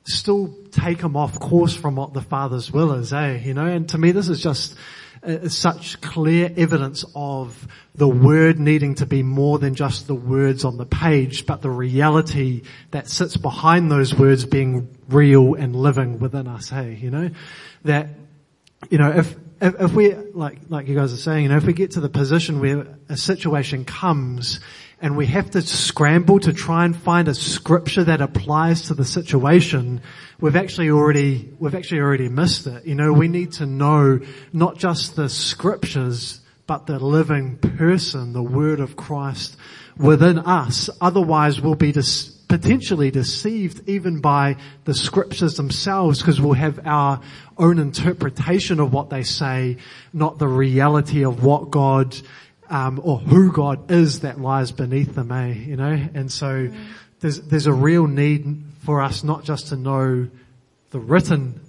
still 0.05 0.53
take 0.71 1.01
him 1.01 1.15
off 1.15 1.39
course 1.39 1.75
from 1.75 1.95
what 1.95 2.13
the 2.13 2.21
Father's 2.21 2.71
will 2.71 2.93
is, 2.93 3.13
eh? 3.13 3.37
You 3.37 3.53
know, 3.53 3.65
and 3.65 3.87
to 3.89 3.97
me 3.97 4.11
this 4.11 4.27
is 4.27 4.41
just 4.41 4.75
uh, 5.23 5.49
such 5.49 5.99
clear 6.01 6.51
evidence 6.55 7.05
of 7.15 7.67
the 7.95 8.07
word 8.07 8.59
needing 8.59 8.95
to 8.95 9.05
be 9.05 9.23
more 9.23 9.59
than 9.59 9.75
just 9.75 10.07
the 10.07 10.15
words 10.15 10.63
on 10.63 10.77
the 10.77 10.85
page, 10.85 11.45
but 11.45 11.61
the 11.61 11.69
reality 11.69 12.63
that 12.91 13.09
sits 13.09 13.35
behind 13.35 13.91
those 13.91 14.15
words 14.15 14.45
being 14.45 14.87
real 15.09 15.55
and 15.55 15.75
living 15.75 16.19
within 16.19 16.47
us, 16.47 16.69
hey? 16.69 16.97
You 17.01 17.11
know, 17.11 17.29
that, 17.83 18.07
you 18.89 18.97
know, 18.97 19.11
if, 19.11 19.35
if, 19.61 19.81
if 19.81 19.93
we, 19.93 20.13
like, 20.13 20.59
like 20.69 20.87
you 20.87 20.95
guys 20.95 21.11
are 21.11 21.17
saying, 21.17 21.43
you 21.43 21.49
know, 21.49 21.57
if 21.57 21.65
we 21.65 21.73
get 21.73 21.91
to 21.91 21.99
the 21.99 22.09
position 22.09 22.61
where 22.61 22.87
a 23.09 23.17
situation 23.17 23.83
comes 23.85 24.61
and 25.01 25.15
we 25.15 25.27
have 25.27 25.51
to 25.51 25.61
scramble 25.61 26.39
to 26.41 26.53
try 26.53 26.85
and 26.85 26.95
find 26.95 27.27
a 27.27 27.33
scripture 27.33 28.03
that 28.03 28.21
applies 28.21 28.83
to 28.83 28.93
the 28.93 29.05
situation, 29.05 30.01
we've 30.41 30.55
actually 30.55 30.89
already, 30.89 31.53
we've 31.59 31.75
actually 31.75 32.01
already 32.01 32.27
missed 32.27 32.67
it. 32.67 32.85
You 32.85 32.95
know, 32.95 33.13
we 33.13 33.27
need 33.27 33.53
to 33.53 33.65
know 33.65 34.19
not 34.51 34.77
just 34.77 35.15
the 35.15 35.29
scriptures, 35.29 36.41
but 36.67 36.85
the 36.85 36.99
living 36.99 37.57
person, 37.57 38.33
the 38.33 38.43
word 38.43 38.79
of 38.79 38.95
Christ 38.95 39.57
within 39.97 40.37
us. 40.39 40.89
Otherwise 41.01 41.61
we'll 41.61 41.75
be 41.75 41.91
dis- 41.91 42.29
potentially 42.49 43.11
deceived 43.11 43.87
even 43.87 44.19
by 44.19 44.57
the 44.83 44.93
scriptures 44.93 45.55
themselves 45.55 46.19
because 46.19 46.41
we'll 46.41 46.53
have 46.53 46.79
our 46.85 47.21
own 47.57 47.79
interpretation 47.79 48.79
of 48.79 48.91
what 48.91 49.09
they 49.09 49.23
say, 49.23 49.77
not 50.13 50.39
the 50.39 50.47
reality 50.47 51.23
of 51.23 51.43
what 51.43 51.69
God 51.69 52.15
um, 52.69 53.01
or 53.03 53.17
who 53.17 53.51
God 53.51 53.91
is 53.91 54.21
that 54.21 54.39
lies 54.39 54.71
beneath 54.71 55.15
them, 55.15 55.31
eh? 55.31 55.53
You 55.53 55.75
know, 55.75 56.09
and 56.13 56.31
so 56.31 56.69
there's 57.19 57.41
there's 57.41 57.67
a 57.67 57.73
real 57.73 58.07
need 58.07 58.63
for 58.79 59.01
us 59.01 59.23
not 59.23 59.43
just 59.43 59.67
to 59.67 59.75
know 59.75 60.27
the 60.91 60.99
written, 60.99 61.59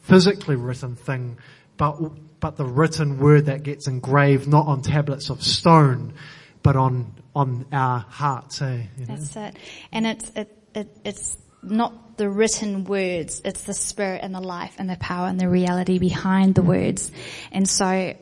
physically 0.00 0.56
written 0.56 0.96
thing, 0.96 1.38
but 1.76 1.98
but 2.40 2.56
the 2.56 2.64
written 2.64 3.18
word 3.18 3.46
that 3.46 3.62
gets 3.62 3.88
engraved 3.88 4.46
not 4.46 4.66
on 4.66 4.82
tablets 4.82 5.30
of 5.30 5.42
stone, 5.42 6.14
but 6.62 6.76
on 6.76 7.12
on 7.34 7.66
our 7.72 8.00
hearts, 8.00 8.62
eh? 8.62 8.82
You 8.98 9.06
know? 9.06 9.16
That's 9.16 9.36
it, 9.36 9.56
and 9.92 10.06
it's 10.06 10.30
it, 10.36 10.56
it 10.74 10.96
it's 11.04 11.36
not 11.62 12.16
the 12.16 12.28
written 12.28 12.84
words, 12.84 13.42
it's 13.44 13.64
the 13.64 13.74
spirit 13.74 14.20
and 14.22 14.34
the 14.34 14.40
life 14.40 14.74
and 14.78 14.88
the 14.88 14.96
power 14.96 15.26
and 15.26 15.40
the 15.40 15.48
reality 15.48 15.98
behind 15.98 16.54
the 16.54 16.62
words. 16.62 17.10
And 17.50 17.68
so 17.68 18.14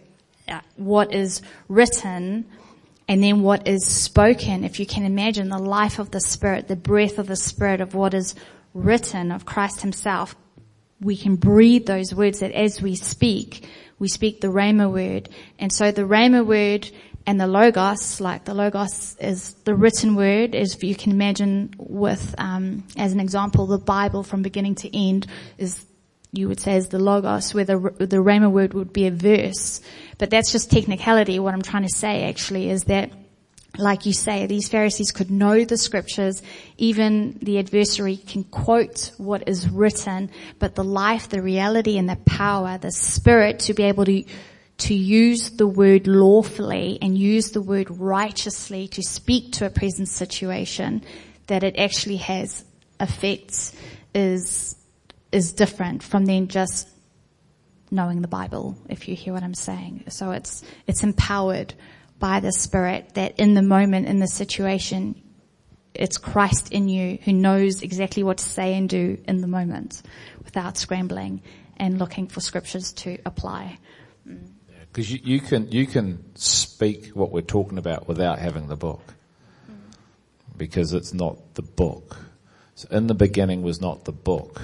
what 0.76 1.12
is 1.12 1.42
written 1.68 2.46
and 3.08 3.22
then 3.22 3.42
what 3.42 3.66
is 3.66 3.86
spoken. 3.86 4.64
If 4.64 4.80
you 4.80 4.86
can 4.86 5.04
imagine 5.04 5.48
the 5.48 5.58
life 5.58 5.98
of 5.98 6.10
the 6.10 6.20
Spirit, 6.20 6.68
the 6.68 6.76
breath 6.76 7.18
of 7.18 7.26
the 7.26 7.36
Spirit 7.36 7.80
of 7.80 7.94
what 7.94 8.14
is 8.14 8.34
written 8.74 9.30
of 9.30 9.44
Christ 9.44 9.82
Himself, 9.82 10.34
we 11.00 11.16
can 11.16 11.36
breathe 11.36 11.86
those 11.86 12.14
words 12.14 12.40
that 12.40 12.52
as 12.52 12.80
we 12.80 12.94
speak, 12.94 13.66
we 13.98 14.08
speak 14.08 14.40
the 14.40 14.48
Rhema 14.48 14.90
word. 14.90 15.28
And 15.58 15.72
so 15.72 15.90
the 15.90 16.02
Rhema 16.02 16.46
word 16.46 16.90
and 17.26 17.40
the 17.40 17.46
Logos, 17.46 18.20
like 18.20 18.44
the 18.44 18.54
Logos 18.54 19.16
is 19.20 19.54
the 19.64 19.74
written 19.74 20.14
word, 20.16 20.54
as 20.54 20.82
you 20.82 20.94
can 20.94 21.12
imagine 21.12 21.74
with, 21.78 22.34
um, 22.38 22.84
as 22.96 23.12
an 23.12 23.20
example, 23.20 23.66
the 23.66 23.78
Bible 23.78 24.22
from 24.22 24.42
beginning 24.42 24.74
to 24.76 24.96
end 24.96 25.26
is 25.58 25.84
you 26.32 26.48
would 26.48 26.60
say 26.60 26.76
is 26.76 26.88
the 26.88 26.98
logos, 26.98 27.52
where 27.52 27.64
the, 27.64 27.76
the 27.98 28.16
Rhema 28.16 28.50
word 28.50 28.72
would 28.72 28.92
be 28.92 29.06
a 29.06 29.10
verse. 29.10 29.82
But 30.18 30.30
that's 30.30 30.50
just 30.50 30.70
technicality. 30.70 31.38
What 31.38 31.52
I'm 31.52 31.62
trying 31.62 31.82
to 31.82 31.94
say 31.94 32.24
actually 32.24 32.70
is 32.70 32.84
that 32.84 33.12
like 33.78 34.04
you 34.04 34.12
say, 34.12 34.46
these 34.46 34.68
Pharisees 34.68 35.12
could 35.12 35.30
know 35.30 35.64
the 35.64 35.78
scriptures, 35.78 36.42
even 36.76 37.38
the 37.40 37.58
adversary 37.58 38.16
can 38.16 38.44
quote 38.44 39.12
what 39.16 39.48
is 39.48 39.68
written, 39.68 40.30
but 40.58 40.74
the 40.74 40.84
life, 40.84 41.30
the 41.30 41.40
reality 41.40 41.96
and 41.96 42.08
the 42.08 42.18
power, 42.26 42.76
the 42.76 42.92
spirit 42.92 43.60
to 43.60 43.74
be 43.74 43.84
able 43.84 44.04
to, 44.04 44.24
to 44.78 44.94
use 44.94 45.50
the 45.52 45.66
word 45.66 46.06
lawfully 46.06 46.98
and 47.00 47.16
use 47.16 47.52
the 47.52 47.62
word 47.62 47.90
righteously 47.90 48.88
to 48.88 49.02
speak 49.02 49.52
to 49.52 49.64
a 49.64 49.70
present 49.70 50.08
situation, 50.08 51.02
that 51.46 51.62
it 51.62 51.78
actually 51.78 52.16
has 52.16 52.64
effects 53.00 53.74
is 54.14 54.76
is 55.32 55.52
different 55.52 56.02
from 56.02 56.26
then 56.26 56.48
just 56.48 56.88
knowing 57.90 58.22
the 58.22 58.28
Bible, 58.28 58.76
if 58.88 59.08
you 59.08 59.14
hear 59.14 59.32
what 59.32 59.42
I'm 59.42 59.54
saying. 59.54 60.04
So 60.08 60.30
it's, 60.30 60.62
it's 60.86 61.02
empowered 61.02 61.74
by 62.18 62.40
the 62.40 62.52
Spirit 62.52 63.14
that 63.14 63.38
in 63.38 63.54
the 63.54 63.62
moment, 63.62 64.06
in 64.06 64.18
the 64.18 64.28
situation, 64.28 65.20
it's 65.94 66.18
Christ 66.18 66.72
in 66.72 66.88
you 66.88 67.18
who 67.24 67.32
knows 67.32 67.82
exactly 67.82 68.22
what 68.22 68.38
to 68.38 68.44
say 68.44 68.74
and 68.74 68.88
do 68.88 69.18
in 69.26 69.40
the 69.40 69.46
moment 69.46 70.02
without 70.44 70.78
scrambling 70.78 71.42
and 71.76 71.98
looking 71.98 72.28
for 72.28 72.40
scriptures 72.40 72.92
to 72.92 73.18
apply. 73.26 73.78
Because 74.24 75.10
you, 75.10 75.20
you, 75.22 75.40
can 75.40 75.70
you 75.72 75.86
can 75.86 76.34
speak 76.36 77.08
what 77.08 77.30
we're 77.30 77.40
talking 77.40 77.78
about 77.78 78.08
without 78.08 78.38
having 78.38 78.68
the 78.68 78.76
book, 78.76 79.02
mm. 79.70 79.76
because 80.56 80.92
it's 80.92 81.14
not 81.14 81.54
the 81.54 81.62
book. 81.62 82.18
So 82.74 82.88
in 82.90 83.06
the 83.06 83.14
beginning 83.14 83.62
was 83.62 83.80
not 83.80 84.04
the 84.04 84.12
book, 84.12 84.60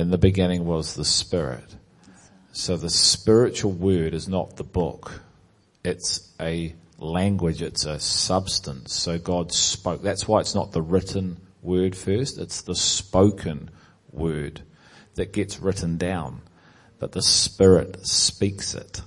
in 0.00 0.10
the 0.10 0.18
beginning 0.18 0.64
was 0.64 0.94
the 0.94 1.04
Spirit. 1.04 1.76
So 2.52 2.76
the 2.76 2.90
spiritual 2.90 3.72
word 3.72 4.14
is 4.14 4.28
not 4.28 4.56
the 4.56 4.64
book. 4.64 5.22
It's 5.84 6.32
a 6.40 6.74
language. 6.98 7.62
It's 7.62 7.84
a 7.84 8.00
substance. 8.00 8.92
So 8.92 9.18
God 9.18 9.52
spoke. 9.52 10.02
That's 10.02 10.26
why 10.26 10.40
it's 10.40 10.54
not 10.54 10.72
the 10.72 10.82
written 10.82 11.40
word 11.62 11.96
first. 11.96 12.38
It's 12.38 12.62
the 12.62 12.74
spoken 12.74 13.70
word 14.10 14.62
that 15.14 15.32
gets 15.32 15.60
written 15.60 15.96
down. 15.96 16.42
But 16.98 17.12
the 17.12 17.22
Spirit 17.22 18.04
speaks 18.06 18.74
it. 18.74 19.02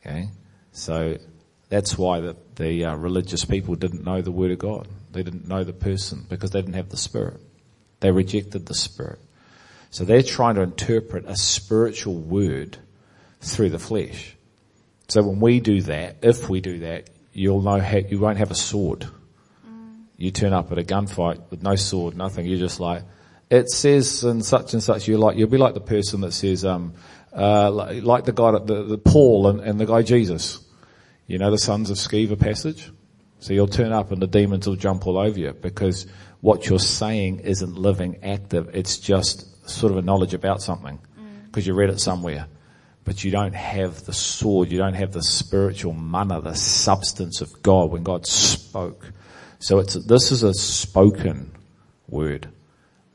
Okay? 0.00 0.28
So 0.72 1.18
that's 1.68 1.96
why 1.96 2.20
the, 2.20 2.36
the 2.56 2.84
uh, 2.84 2.96
religious 2.96 3.44
people 3.44 3.74
didn't 3.74 4.04
know 4.04 4.20
the 4.20 4.32
Word 4.32 4.50
of 4.50 4.58
God. 4.58 4.88
They 5.12 5.22
didn't 5.22 5.48
know 5.48 5.64
the 5.64 5.72
person 5.72 6.26
because 6.28 6.50
they 6.50 6.60
didn't 6.60 6.74
have 6.74 6.90
the 6.90 6.96
Spirit. 6.96 7.40
They 8.00 8.10
rejected 8.10 8.66
the 8.66 8.74
Spirit. 8.74 9.18
So 9.94 10.04
they're 10.04 10.24
trying 10.24 10.56
to 10.56 10.62
interpret 10.62 11.24
a 11.28 11.36
spiritual 11.36 12.16
word 12.16 12.78
through 13.40 13.70
the 13.70 13.78
flesh. 13.78 14.36
So 15.06 15.22
when 15.22 15.38
we 15.38 15.60
do 15.60 15.82
that, 15.82 16.16
if 16.20 16.48
we 16.48 16.60
do 16.60 16.80
that, 16.80 17.10
you'll 17.32 17.62
know 17.62 17.78
how, 17.78 17.98
you 17.98 18.18
won't 18.18 18.38
have 18.38 18.50
a 18.50 18.56
sword. 18.56 19.06
Mm. 19.64 20.06
You 20.16 20.32
turn 20.32 20.52
up 20.52 20.72
at 20.72 20.78
a 20.78 20.82
gunfight 20.82 21.48
with 21.48 21.62
no 21.62 21.76
sword, 21.76 22.16
nothing. 22.16 22.44
You're 22.44 22.58
just 22.58 22.80
like, 22.80 23.04
it 23.48 23.70
says 23.70 24.24
and 24.24 24.44
such 24.44 24.72
and 24.72 24.82
such. 24.82 25.06
You're 25.06 25.20
like, 25.20 25.36
you'll 25.36 25.48
be 25.48 25.58
like 25.58 25.74
the 25.74 25.80
person 25.80 26.22
that 26.22 26.32
says, 26.32 26.64
um, 26.64 26.94
uh, 27.32 27.70
like, 27.70 28.02
like, 28.02 28.24
the 28.24 28.32
guy, 28.32 28.50
the, 28.50 28.82
the 28.82 28.98
Paul 28.98 29.46
and, 29.46 29.60
and 29.60 29.78
the 29.78 29.86
guy 29.86 30.02
Jesus. 30.02 30.58
You 31.28 31.38
know, 31.38 31.52
the 31.52 31.58
sons 31.58 31.90
of 31.90 31.98
Sceva 31.98 32.36
passage. 32.36 32.90
So 33.38 33.52
you'll 33.52 33.68
turn 33.68 33.92
up 33.92 34.10
and 34.10 34.20
the 34.20 34.26
demons 34.26 34.66
will 34.66 34.74
jump 34.74 35.06
all 35.06 35.18
over 35.18 35.38
you 35.38 35.52
because 35.52 36.08
what 36.40 36.68
you're 36.68 36.80
saying 36.80 37.40
isn't 37.44 37.76
living 37.76 38.24
active. 38.24 38.74
It's 38.74 38.98
just 38.98 39.53
sort 39.66 39.92
of 39.92 39.98
a 39.98 40.02
knowledge 40.02 40.34
about 40.34 40.62
something 40.62 40.98
because 41.46 41.64
mm. 41.64 41.68
you 41.68 41.74
read 41.74 41.90
it 41.90 42.00
somewhere. 42.00 42.46
But 43.04 43.22
you 43.22 43.30
don't 43.30 43.54
have 43.54 44.04
the 44.04 44.14
sword, 44.14 44.70
you 44.70 44.78
don't 44.78 44.94
have 44.94 45.12
the 45.12 45.22
spiritual 45.22 45.92
manna, 45.92 46.40
the 46.40 46.54
substance 46.54 47.42
of 47.42 47.62
God 47.62 47.90
when 47.90 48.02
God 48.02 48.26
spoke. 48.26 49.12
So 49.58 49.78
it's, 49.78 49.94
this 49.94 50.32
is 50.32 50.42
a 50.42 50.54
spoken 50.54 51.50
word 52.08 52.48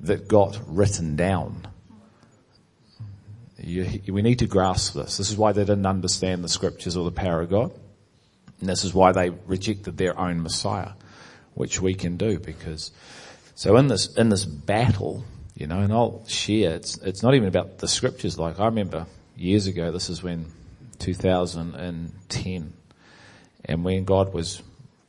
that 0.02 0.28
got 0.28 0.60
written 0.68 1.16
down. 1.16 1.68
You, 3.58 4.02
we 4.08 4.22
need 4.22 4.39
to 4.39 4.47
grasp 4.47 4.93
this. 4.93 5.18
This 5.18 5.32
is 5.32 5.38
why 5.38 5.52
they 5.52 5.64
didn't 5.64 5.86
understand 5.86 6.43
the 6.43 6.50
scriptures 6.50 6.95
or 6.95 7.04
the 7.04 7.12
power 7.12 7.41
of 7.41 7.50
God. 7.50 7.72
And 8.60 8.70
this 8.70 8.84
is 8.84 8.93
why 8.93 9.12
they 9.12 9.30
rejected 9.30 9.97
their 9.97 10.18
own 10.18 10.41
Messiah, 10.41 10.91
which 11.54 11.82
we 11.82 11.93
can 11.93 12.18
do 12.18 12.39
because, 12.39 12.91
so 13.56 13.76
in 13.78 13.88
this, 13.88 14.14
in 14.16 14.30
this 14.30 14.45
battle, 14.45 15.24
you 15.60 15.68
know, 15.68 15.80
and 15.80 15.91
I'll 15.91 16.24
share. 16.28 16.74
It's 16.76 16.97
it's 16.99 17.22
not 17.22 17.36
even 17.36 17.49
about 17.49 17.80
the 17.80 17.88
scriptures. 17.88 18.39
Like 18.39 18.60
I 18.60 18.66
remember 18.66 19.05
years 19.36 19.68
ago, 19.68 19.91
this 19.91 20.10
is 20.10 20.24
when 20.24 20.45
2010. 20.99 22.74
And 23.66 23.84
when 23.84 24.05
God 24.05 24.34
was 24.34 24.62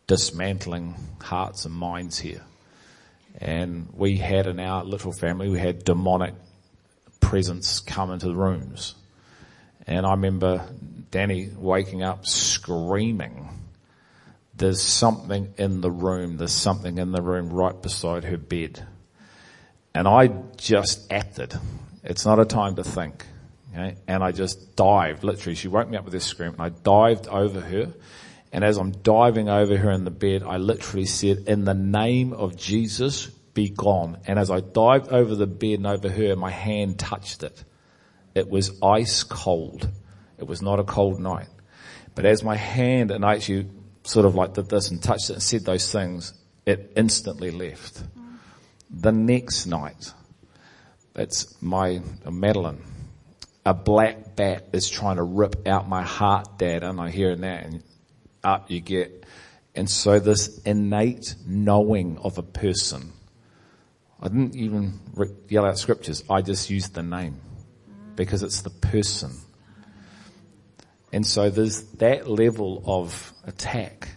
dismantling 0.08 0.96
hearts 1.22 1.64
and 1.66 1.74
minds 1.74 2.18
here. 2.18 2.42
And 3.40 3.88
we 3.94 4.16
had 4.16 4.48
in 4.48 4.58
our 4.58 4.84
little 4.84 5.12
family, 5.12 5.48
we 5.48 5.60
had 5.60 5.84
demonic 5.84 6.34
presence 7.20 7.78
come 7.78 8.10
into 8.10 8.26
the 8.26 8.34
rooms. 8.34 8.96
And 9.86 10.04
I 10.04 10.10
remember 10.10 10.66
Danny 11.12 11.48
waking 11.56 12.02
up 12.02 12.26
screaming, 12.26 13.48
there's 14.56 14.82
something 14.82 15.54
in 15.56 15.80
the 15.80 15.92
room, 15.92 16.38
there's 16.38 16.52
something 16.52 16.98
in 16.98 17.12
the 17.12 17.22
room 17.22 17.50
right 17.50 17.80
beside 17.80 18.24
her 18.24 18.36
bed. 18.36 18.84
And 19.94 20.06
I 20.06 20.28
just 20.56 21.12
acted. 21.12 21.58
It's 22.04 22.24
not 22.24 22.38
a 22.38 22.44
time 22.44 22.76
to 22.76 22.84
think. 22.84 23.26
Okay? 23.72 23.96
And 24.06 24.22
I 24.22 24.32
just 24.32 24.76
dived, 24.76 25.24
literally, 25.24 25.54
she 25.54 25.68
woke 25.68 25.88
me 25.88 25.96
up 25.96 26.04
with 26.04 26.12
this 26.12 26.24
scream 26.24 26.52
and 26.52 26.60
I 26.60 26.68
dived 26.68 27.28
over 27.28 27.60
her 27.60 27.92
and 28.52 28.64
as 28.64 28.78
I'm 28.78 28.90
diving 28.90 29.48
over 29.48 29.76
her 29.76 29.90
in 29.90 30.04
the 30.04 30.10
bed, 30.10 30.42
I 30.42 30.56
literally 30.56 31.06
said, 31.06 31.44
in 31.46 31.64
the 31.64 31.74
name 31.74 32.32
of 32.32 32.56
Jesus, 32.56 33.26
be 33.26 33.68
gone. 33.68 34.18
And 34.26 34.38
as 34.38 34.50
I 34.50 34.60
dived 34.60 35.08
over 35.08 35.34
the 35.34 35.46
bed 35.46 35.74
and 35.74 35.86
over 35.86 36.08
her, 36.08 36.34
my 36.34 36.50
hand 36.50 36.98
touched 36.98 37.42
it. 37.42 37.64
It 38.34 38.48
was 38.50 38.80
ice 38.82 39.22
cold. 39.22 39.88
It 40.38 40.46
was 40.46 40.62
not 40.62 40.80
a 40.80 40.84
cold 40.84 41.20
night. 41.20 41.48
But 42.14 42.26
as 42.26 42.42
my 42.42 42.56
hand, 42.56 43.12
and 43.12 43.24
I 43.24 43.34
actually 43.34 43.68
sort 44.02 44.26
of 44.26 44.34
like 44.34 44.54
did 44.54 44.68
this 44.68 44.90
and 44.90 45.00
touched 45.00 45.30
it 45.30 45.34
and 45.34 45.42
said 45.42 45.64
those 45.64 45.92
things, 45.92 46.34
it 46.66 46.92
instantly 46.96 47.52
left. 47.52 48.02
The 48.92 49.12
next 49.12 49.66
night, 49.66 50.12
it's 51.14 51.60
my, 51.62 52.00
Madeline, 52.28 52.82
a 53.64 53.74
black 53.74 54.36
bat 54.36 54.68
is 54.72 54.88
trying 54.88 55.16
to 55.16 55.22
rip 55.22 55.68
out 55.68 55.88
my 55.88 56.02
heart, 56.02 56.58
dad, 56.58 56.82
and 56.82 57.00
I 57.00 57.10
hear 57.10 57.30
and 57.30 57.44
that 57.44 57.66
and 57.66 57.82
up 58.42 58.70
you 58.70 58.80
get. 58.80 59.24
And 59.74 59.88
so 59.88 60.18
this 60.18 60.58
innate 60.62 61.36
knowing 61.46 62.18
of 62.18 62.38
a 62.38 62.42
person, 62.42 63.12
I 64.20 64.28
didn't 64.28 64.56
even 64.56 64.98
yell 65.48 65.64
out 65.64 65.78
scriptures, 65.78 66.24
I 66.28 66.42
just 66.42 66.68
used 66.68 66.94
the 66.94 67.02
name 67.02 67.40
because 68.16 68.42
it's 68.42 68.62
the 68.62 68.70
person. 68.70 69.32
And 71.12 71.26
so 71.26 71.50
there's 71.50 71.82
that 71.94 72.28
level 72.28 72.82
of 72.86 73.32
attack, 73.44 74.08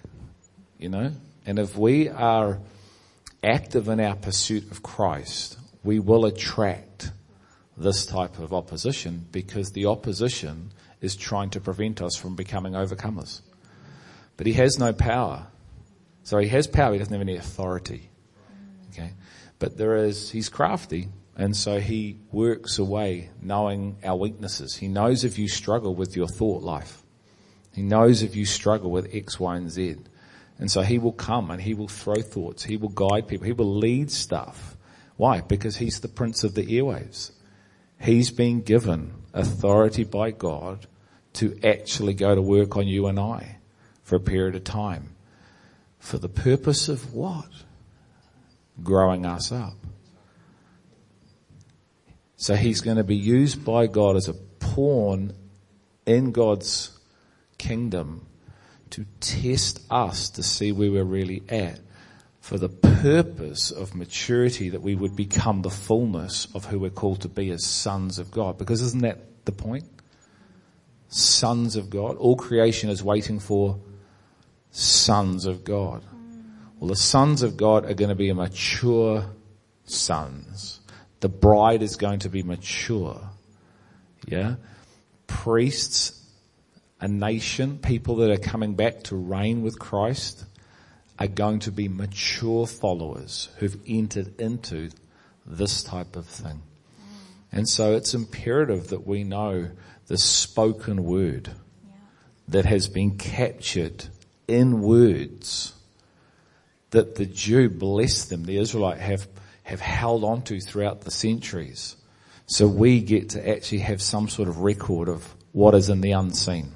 you 0.77 0.89
know, 0.89 1.11
and 1.45 1.59
if 1.59 1.77
we 1.77 2.09
are 2.09 2.59
active 3.43 3.87
in 3.87 3.99
our 3.99 4.15
pursuit 4.15 4.71
of 4.71 4.83
Christ, 4.83 5.57
we 5.83 5.99
will 5.99 6.25
attract 6.25 7.11
this 7.75 8.05
type 8.05 8.39
of 8.39 8.53
opposition 8.53 9.25
because 9.31 9.71
the 9.71 9.85
opposition 9.85 10.71
is 11.01 11.15
trying 11.15 11.49
to 11.51 11.59
prevent 11.59 12.01
us 12.01 12.15
from 12.15 12.35
becoming 12.35 12.73
overcomers. 12.73 13.41
But 14.37 14.47
he 14.47 14.53
has 14.53 14.79
no 14.79 14.93
power. 14.93 15.47
So 16.23 16.37
he 16.37 16.47
has 16.47 16.67
power, 16.67 16.93
he 16.93 16.99
doesn't 16.99 17.13
have 17.13 17.21
any 17.21 17.35
authority. 17.35 18.09
Okay? 18.91 19.11
But 19.59 19.77
there 19.77 19.97
is, 19.97 20.31
he's 20.31 20.49
crafty, 20.49 21.09
and 21.35 21.55
so 21.55 21.79
he 21.79 22.19
works 22.31 22.79
away 22.79 23.31
knowing 23.41 23.97
our 24.03 24.15
weaknesses. 24.15 24.75
He 24.75 24.87
knows 24.87 25.23
if 25.23 25.37
you 25.37 25.47
struggle 25.47 25.95
with 25.95 26.15
your 26.15 26.27
thought 26.27 26.63
life. 26.63 27.03
He 27.73 27.81
knows 27.81 28.21
if 28.21 28.35
you 28.35 28.45
struggle 28.45 28.91
with 28.91 29.13
X, 29.13 29.39
Y, 29.39 29.55
and 29.55 29.69
Z. 29.69 29.97
And 30.59 30.69
so 30.71 30.81
he 30.81 30.99
will 30.99 31.13
come 31.13 31.51
and 31.51 31.61
he 31.61 31.73
will 31.73 31.87
throw 31.87 32.21
thoughts. 32.21 32.63
He 32.63 32.77
will 32.77 32.89
guide 32.89 33.27
people. 33.27 33.45
He 33.45 33.53
will 33.53 33.75
lead 33.75 34.11
stuff. 34.11 34.77
Why? 35.17 35.41
Because 35.41 35.77
he's 35.77 35.99
the 35.99 36.07
prince 36.07 36.43
of 36.43 36.55
the 36.55 36.65
airwaves. 36.65 37.31
He's 37.99 38.31
been 38.31 38.61
given 38.61 39.13
authority 39.33 40.03
by 40.03 40.31
God 40.31 40.87
to 41.33 41.57
actually 41.63 42.13
go 42.13 42.35
to 42.35 42.41
work 42.41 42.77
on 42.77 42.87
you 42.87 43.07
and 43.07 43.19
I 43.19 43.57
for 44.03 44.15
a 44.15 44.19
period 44.19 44.55
of 44.55 44.63
time. 44.63 45.15
For 45.99 46.17
the 46.17 46.29
purpose 46.29 46.89
of 46.89 47.13
what? 47.13 47.49
Growing 48.83 49.25
us 49.25 49.51
up. 49.51 49.77
So 52.35 52.55
he's 52.55 52.81
going 52.81 52.97
to 52.97 53.03
be 53.03 53.15
used 53.15 53.63
by 53.63 53.87
God 53.87 54.17
as 54.17 54.27
a 54.27 54.33
pawn 54.33 55.33
in 56.05 56.31
God's 56.31 56.97
kingdom 57.57 58.27
to 58.93 59.05
test 59.19 59.79
us 59.89 60.29
to 60.29 60.43
see 60.43 60.71
where 60.71 60.91
we're 60.91 61.03
really 61.03 61.41
at 61.49 61.79
for 62.39 62.59
the 62.59 62.69
purpose 62.69 63.71
of 63.71 63.95
maturity 63.95 64.69
that 64.69 64.83
we 64.83 64.93
would 64.93 65.15
become 65.15 65.63
the 65.63 65.69
fullness 65.71 66.47
of 66.53 66.65
who 66.65 66.77
we're 66.77 66.91
called 66.91 67.21
to 67.21 67.27
be 67.27 67.49
as 67.49 67.65
sons 67.65 68.19
of 68.19 68.29
God. 68.29 68.59
Because 68.59 68.83
isn't 68.83 69.01
that 69.01 69.45
the 69.45 69.51
point? 69.51 69.85
Sons 71.07 71.75
of 71.75 71.89
God. 71.89 72.17
All 72.17 72.35
creation 72.35 72.91
is 72.91 73.03
waiting 73.03 73.39
for 73.39 73.79
sons 74.69 75.47
of 75.47 75.63
God. 75.63 76.03
Well, 76.79 76.89
the 76.89 76.95
sons 76.95 77.41
of 77.41 77.57
God 77.57 77.85
are 77.85 77.95
going 77.95 78.09
to 78.09 78.15
be 78.15 78.31
mature 78.31 79.25
sons. 79.85 80.81
The 81.19 81.29
bride 81.29 81.81
is 81.81 81.95
going 81.95 82.19
to 82.19 82.29
be 82.29 82.43
mature. 82.43 83.21
Yeah? 84.27 84.55
Priests, 85.25 86.22
a 87.03 87.07
nation, 87.09 87.77
people 87.79 88.15
that 88.15 88.31
are 88.31 88.37
coming 88.37 88.75
back 88.75 89.03
to 89.03 89.15
reign 89.17 89.61
with 89.61 89.77
Christ 89.77 90.45
are 91.19 91.27
going 91.27 91.59
to 91.59 91.71
be 91.71 91.89
mature 91.89 92.65
followers 92.65 93.49
who've 93.57 93.77
entered 93.85 94.39
into 94.39 94.89
this 95.45 95.83
type 95.83 96.15
of 96.15 96.25
thing. 96.25 96.61
And 97.51 97.67
so 97.67 97.93
it's 97.93 98.13
imperative 98.13 98.87
that 98.87 99.05
we 99.05 99.25
know 99.25 99.69
the 100.07 100.17
spoken 100.17 101.03
word 101.03 101.49
that 102.47 102.63
has 102.63 102.87
been 102.87 103.17
captured 103.17 104.05
in 104.47 104.81
words 104.81 105.73
that 106.91 107.15
the 107.15 107.25
Jew 107.25 107.69
blessed 107.69 108.29
them, 108.29 108.45
the 108.45 108.59
Israelite 108.59 108.99
have, 108.99 109.27
have 109.63 109.81
held 109.81 110.23
on 110.23 110.41
to 110.43 110.61
throughout 110.61 111.01
the 111.01 111.11
centuries. 111.11 111.97
So 112.45 112.65
we 112.65 113.01
get 113.01 113.31
to 113.31 113.45
actually 113.45 113.79
have 113.79 114.01
some 114.01 114.29
sort 114.29 114.47
of 114.47 114.59
record 114.59 115.09
of 115.09 115.35
what 115.51 115.75
is 115.75 115.89
in 115.89 115.99
the 115.99 116.13
unseen. 116.13 116.71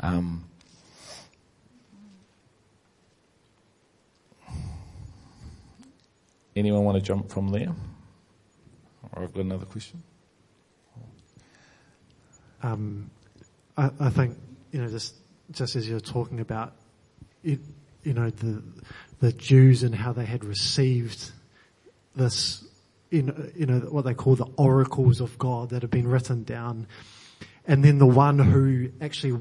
Um, 0.00 0.44
anyone 6.56 6.84
want 6.84 6.96
to 6.98 7.02
jump 7.02 7.30
from 7.30 7.48
there? 7.50 7.72
Or 9.12 9.22
I've 9.22 9.32
got 9.32 9.40
another 9.40 9.66
question. 9.66 10.02
Um, 12.62 13.10
I, 13.76 13.90
I 14.00 14.10
think 14.10 14.38
you 14.72 14.80
know 14.80 14.88
just 14.88 15.14
just 15.50 15.76
as 15.76 15.88
you're 15.88 16.00
talking 16.00 16.40
about, 16.40 16.72
it, 17.42 17.60
you 18.02 18.14
know, 18.14 18.30
the, 18.30 18.62
the 19.20 19.32
Jews 19.32 19.82
and 19.82 19.94
how 19.94 20.12
they 20.12 20.24
had 20.24 20.44
received 20.44 21.32
this, 22.16 22.64
know, 23.22 23.34
you 23.54 23.66
know, 23.66 23.80
what 23.80 24.04
they 24.04 24.14
call 24.14 24.36
the 24.36 24.48
oracles 24.56 25.20
of 25.20 25.38
God 25.38 25.70
that 25.70 25.82
have 25.82 25.90
been 25.90 26.08
written 26.08 26.44
down. 26.44 26.86
And 27.66 27.84
then 27.84 27.98
the 27.98 28.06
one 28.06 28.38
who 28.38 28.90
actually 29.00 29.40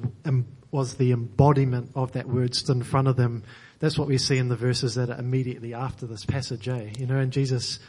was 0.71 0.95
the 0.95 1.11
embodiment 1.11 1.91
of 1.93 2.13
that 2.13 2.27
word 2.27 2.55
stood 2.55 2.77
in 2.77 2.83
front 2.83 3.07
of 3.07 3.15
them. 3.15 3.43
That's 3.79 3.97
what 3.97 4.07
we 4.07 4.17
see 4.17 4.37
in 4.37 4.49
the 4.49 4.55
verses 4.55 4.95
that 4.95 5.09
are 5.09 5.19
immediately 5.19 5.73
after 5.73 6.05
this 6.05 6.25
passage, 6.25 6.67
eh? 6.67 6.91
You 6.97 7.05
know, 7.05 7.17
and 7.17 7.31
Jesus, 7.31 7.79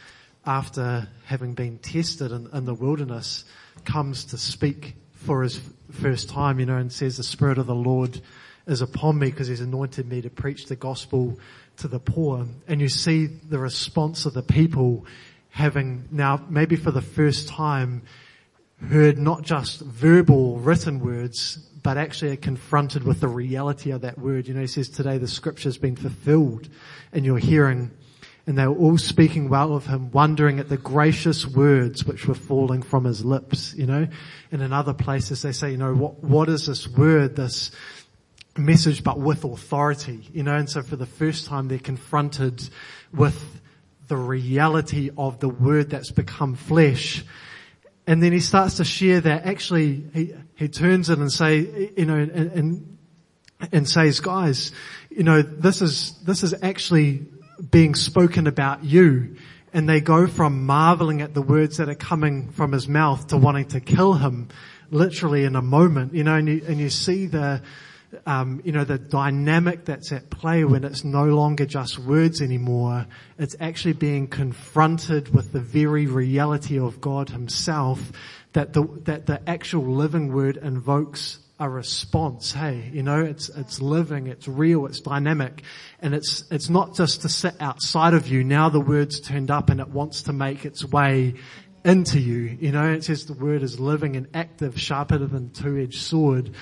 after 0.44 1.08
having 1.24 1.54
been 1.54 1.78
tested 1.78 2.32
in, 2.32 2.48
in 2.52 2.64
the 2.64 2.74
wilderness, 2.74 3.44
comes 3.84 4.24
to 4.26 4.38
speak 4.38 4.96
for 5.14 5.42
his 5.42 5.60
first 5.92 6.28
time, 6.28 6.60
you 6.60 6.66
know, 6.66 6.76
and 6.76 6.92
says 6.92 7.16
the 7.16 7.22
Spirit 7.22 7.58
of 7.58 7.66
the 7.66 7.74
Lord 7.74 8.20
is 8.66 8.82
upon 8.82 9.18
me 9.18 9.30
because 9.30 9.48
he's 9.48 9.60
anointed 9.60 10.08
me 10.08 10.20
to 10.22 10.30
preach 10.30 10.66
the 10.66 10.76
gospel 10.76 11.38
to 11.78 11.88
the 11.88 12.00
poor. 12.00 12.46
And 12.66 12.80
you 12.80 12.88
see 12.88 13.26
the 13.26 13.58
response 13.58 14.26
of 14.26 14.34
the 14.34 14.42
people 14.42 15.06
having 15.50 16.08
now 16.10 16.44
maybe 16.48 16.76
for 16.76 16.90
the 16.90 17.02
first 17.02 17.48
time 17.48 18.02
heard 18.88 19.18
not 19.18 19.42
just 19.42 19.80
verbal 19.80 20.58
written 20.58 21.00
words, 21.00 21.58
but 21.82 21.96
actually 21.96 22.32
are 22.32 22.36
confronted 22.36 23.04
with 23.04 23.20
the 23.20 23.28
reality 23.28 23.90
of 23.90 24.00
that 24.02 24.18
word. 24.18 24.48
You 24.48 24.54
know, 24.54 24.62
he 24.62 24.66
says 24.66 24.88
today 24.88 25.18
the 25.18 25.28
scripture 25.28 25.68
has 25.68 25.78
been 25.78 25.96
fulfilled 25.96 26.68
in 27.12 27.24
your 27.24 27.38
hearing 27.38 27.90
and 28.46 28.58
they 28.58 28.66
were 28.66 28.76
all 28.76 28.98
speaking 28.98 29.48
well 29.48 29.74
of 29.74 29.86
him, 29.86 30.10
wondering 30.10 30.60
at 30.60 30.68
the 30.68 30.76
gracious 30.76 31.46
words 31.46 32.04
which 32.04 32.26
were 32.26 32.34
falling 32.34 32.82
from 32.82 33.04
his 33.04 33.24
lips, 33.24 33.74
you 33.74 33.86
know. 33.86 34.06
And 34.52 34.62
in 34.62 34.72
other 34.72 34.92
places 34.92 35.42
they 35.42 35.52
say, 35.52 35.70
you 35.70 35.78
know, 35.78 35.94
what, 35.94 36.22
what 36.22 36.48
is 36.50 36.66
this 36.66 36.86
word, 36.86 37.36
this 37.36 37.70
message, 38.56 39.02
but 39.02 39.18
with 39.18 39.44
authority, 39.44 40.28
you 40.32 40.42
know. 40.42 40.56
And 40.56 40.68
so 40.68 40.82
for 40.82 40.96
the 40.96 41.06
first 41.06 41.46
time 41.46 41.68
they're 41.68 41.78
confronted 41.78 42.68
with 43.14 43.60
the 44.08 44.16
reality 44.16 45.10
of 45.16 45.40
the 45.40 45.48
word 45.48 45.88
that's 45.88 46.10
become 46.10 46.54
flesh. 46.54 47.24
And 48.06 48.22
then 48.22 48.32
he 48.32 48.40
starts 48.40 48.76
to 48.76 48.84
share 48.84 49.20
that 49.20 49.46
actually 49.46 50.04
he, 50.12 50.34
he 50.56 50.68
turns 50.68 51.10
it 51.10 51.18
and 51.18 51.32
say, 51.32 51.92
you 51.96 52.04
know, 52.04 52.16
and, 52.16 52.30
and, 52.30 52.98
and 53.72 53.88
says, 53.88 54.20
guys, 54.20 54.72
you 55.10 55.22
know, 55.22 55.42
this 55.42 55.80
is, 55.80 56.12
this 56.24 56.42
is 56.42 56.54
actually 56.62 57.26
being 57.70 57.94
spoken 57.94 58.46
about 58.46 58.84
you. 58.84 59.36
And 59.72 59.88
they 59.88 60.00
go 60.00 60.26
from 60.26 60.66
marveling 60.66 61.22
at 61.22 61.34
the 61.34 61.42
words 61.42 61.78
that 61.78 61.88
are 61.88 61.94
coming 61.94 62.50
from 62.52 62.72
his 62.72 62.86
mouth 62.86 63.28
to 63.28 63.36
wanting 63.36 63.66
to 63.68 63.80
kill 63.80 64.14
him 64.14 64.48
literally 64.90 65.44
in 65.44 65.56
a 65.56 65.62
moment, 65.62 66.14
you 66.14 66.24
know, 66.24 66.36
and 66.36 66.48
you, 66.48 66.62
and 66.68 66.78
you 66.78 66.90
see 66.90 67.26
the, 67.26 67.62
um, 68.26 68.60
you 68.64 68.72
know, 68.72 68.84
the 68.84 68.98
dynamic 68.98 69.84
that's 69.84 70.12
at 70.12 70.30
play 70.30 70.64
when 70.64 70.84
it's 70.84 71.04
no 71.04 71.24
longer 71.24 71.66
just 71.66 71.98
words 71.98 72.40
anymore. 72.40 73.06
It's 73.38 73.56
actually 73.60 73.94
being 73.94 74.28
confronted 74.28 75.34
with 75.34 75.52
the 75.52 75.60
very 75.60 76.06
reality 76.06 76.78
of 76.78 77.00
God 77.00 77.30
himself 77.30 78.12
that 78.52 78.72
the, 78.72 78.84
that 79.04 79.26
the 79.26 79.48
actual 79.48 79.94
living 79.94 80.32
word 80.32 80.56
invokes 80.56 81.38
a 81.58 81.68
response. 81.68 82.52
Hey, 82.52 82.90
you 82.92 83.02
know, 83.02 83.22
it's, 83.22 83.48
it's 83.48 83.80
living, 83.80 84.26
it's 84.26 84.48
real, 84.48 84.86
it's 84.86 85.00
dynamic, 85.00 85.62
and 86.00 86.14
it's, 86.14 86.44
it's 86.50 86.68
not 86.68 86.94
just 86.94 87.22
to 87.22 87.28
sit 87.28 87.54
outside 87.60 88.14
of 88.14 88.28
you. 88.28 88.42
Now 88.42 88.68
the 88.68 88.80
word's 88.80 89.20
turned 89.20 89.50
up 89.50 89.70
and 89.70 89.80
it 89.80 89.88
wants 89.88 90.22
to 90.22 90.32
make 90.32 90.64
its 90.64 90.84
way 90.84 91.34
into 91.84 92.18
you. 92.18 92.56
You 92.60 92.72
know, 92.72 92.92
it 92.92 93.04
says 93.04 93.26
the 93.26 93.34
word 93.34 93.62
is 93.62 93.78
living 93.78 94.16
and 94.16 94.26
active, 94.34 94.80
sharper 94.80 95.18
than 95.18 95.50
two-edged 95.50 96.00
sword 96.00 96.54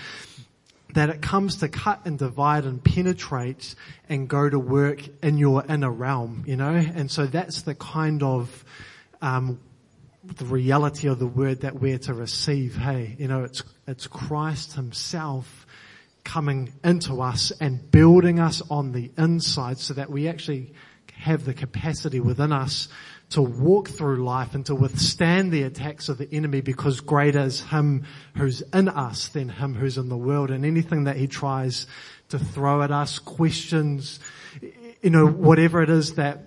that 0.94 1.08
it 1.08 1.22
comes 1.22 1.56
to 1.56 1.68
cut 1.68 2.00
and 2.04 2.18
divide 2.18 2.64
and 2.64 2.82
penetrate 2.82 3.74
and 4.08 4.28
go 4.28 4.48
to 4.48 4.58
work 4.58 5.00
in 5.22 5.38
your 5.38 5.64
inner 5.66 5.90
realm, 5.90 6.44
you 6.46 6.56
know? 6.56 6.74
And 6.74 7.10
so 7.10 7.26
that's 7.26 7.62
the 7.62 7.74
kind 7.74 8.22
of, 8.22 8.64
um, 9.20 9.60
the 10.24 10.44
reality 10.44 11.08
of 11.08 11.18
the 11.18 11.26
word 11.26 11.62
that 11.62 11.74
we're 11.74 11.98
to 11.98 12.14
receive. 12.14 12.76
Hey, 12.76 13.16
you 13.18 13.26
know, 13.26 13.44
it's, 13.44 13.62
it's 13.86 14.06
Christ 14.06 14.74
himself 14.74 15.66
coming 16.24 16.72
into 16.84 17.20
us 17.20 17.52
and 17.60 17.90
building 17.90 18.38
us 18.38 18.62
on 18.70 18.92
the 18.92 19.10
inside 19.18 19.78
so 19.78 19.94
that 19.94 20.10
we 20.10 20.28
actually 20.28 20.72
have 21.14 21.44
the 21.44 21.54
capacity 21.54 22.20
within 22.20 22.52
us 22.52 22.88
to 23.32 23.42
walk 23.42 23.88
through 23.88 24.24
life 24.24 24.54
and 24.54 24.66
to 24.66 24.74
withstand 24.74 25.52
the 25.52 25.62
attacks 25.62 26.08
of 26.08 26.18
the 26.18 26.28
enemy 26.32 26.60
because 26.60 27.00
greater 27.00 27.40
is 27.40 27.60
him 27.62 28.04
who's 28.36 28.62
in 28.74 28.88
us 28.88 29.28
than 29.28 29.48
him 29.48 29.74
who's 29.74 29.96
in 29.98 30.08
the 30.08 30.16
world. 30.16 30.50
And 30.50 30.64
anything 30.64 31.04
that 31.04 31.16
he 31.16 31.26
tries 31.26 31.86
to 32.28 32.38
throw 32.38 32.82
at 32.82 32.90
us, 32.90 33.18
questions, 33.18 34.20
you 34.60 35.10
know, 35.10 35.26
whatever 35.26 35.82
it 35.82 35.90
is 35.90 36.14
that 36.16 36.44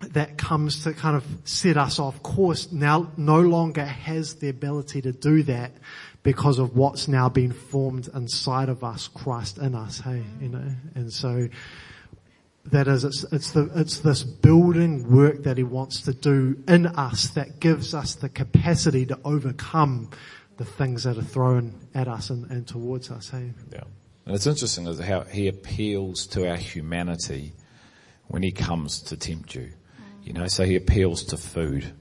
that 0.00 0.36
comes 0.36 0.84
to 0.84 0.92
kind 0.92 1.16
of 1.16 1.24
set 1.44 1.76
us 1.78 1.98
off 1.98 2.22
course 2.22 2.70
now 2.70 3.10
no 3.16 3.40
longer 3.40 3.84
has 3.84 4.34
the 4.36 4.48
ability 4.50 5.00
to 5.00 5.10
do 5.10 5.42
that 5.42 5.72
because 6.22 6.58
of 6.58 6.76
what's 6.76 7.08
now 7.08 7.28
been 7.28 7.52
formed 7.52 8.08
inside 8.14 8.68
of 8.68 8.84
us, 8.84 9.08
Christ 9.08 9.58
in 9.58 9.74
us, 9.74 10.00
hey, 10.00 10.22
you 10.40 10.48
know, 10.48 10.70
and 10.94 11.12
so 11.12 11.48
that 12.72 12.88
is, 12.88 13.04
it's, 13.04 13.24
it's 13.32 13.52
the, 13.52 13.70
it's 13.74 14.00
this 14.00 14.22
building 14.22 15.10
work 15.10 15.42
that 15.44 15.56
he 15.56 15.62
wants 15.62 16.02
to 16.02 16.12
do 16.12 16.62
in 16.68 16.86
us 16.86 17.28
that 17.30 17.60
gives 17.60 17.94
us 17.94 18.14
the 18.14 18.28
capacity 18.28 19.06
to 19.06 19.18
overcome 19.24 20.10
the 20.56 20.64
things 20.64 21.04
that 21.04 21.18
are 21.18 21.22
thrown 21.22 21.74
at 21.94 22.08
us 22.08 22.30
and, 22.30 22.50
and 22.50 22.66
towards 22.66 23.10
us, 23.10 23.30
hey. 23.30 23.52
Yeah. 23.72 23.84
And 24.24 24.34
it's 24.34 24.46
interesting 24.46 24.86
is 24.86 24.98
how 24.98 25.20
he 25.20 25.48
appeals 25.48 26.26
to 26.28 26.48
our 26.48 26.56
humanity 26.56 27.52
when 28.26 28.42
he 28.42 28.50
comes 28.50 29.00
to 29.02 29.16
tempt 29.16 29.54
you. 29.54 29.72
You 30.22 30.32
know, 30.32 30.48
so 30.48 30.64
he 30.64 30.74
appeals 30.74 31.24
to 31.26 31.36
food. 31.36 31.92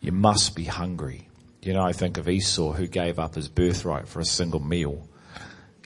You 0.00 0.12
must 0.12 0.54
be 0.54 0.64
hungry. 0.64 1.28
You 1.62 1.72
know, 1.72 1.82
I 1.82 1.92
think 1.92 2.16
of 2.16 2.28
Esau 2.28 2.72
who 2.72 2.86
gave 2.86 3.18
up 3.18 3.34
his 3.34 3.48
birthright 3.48 4.06
for 4.06 4.20
a 4.20 4.24
single 4.24 4.60
meal. 4.60 5.08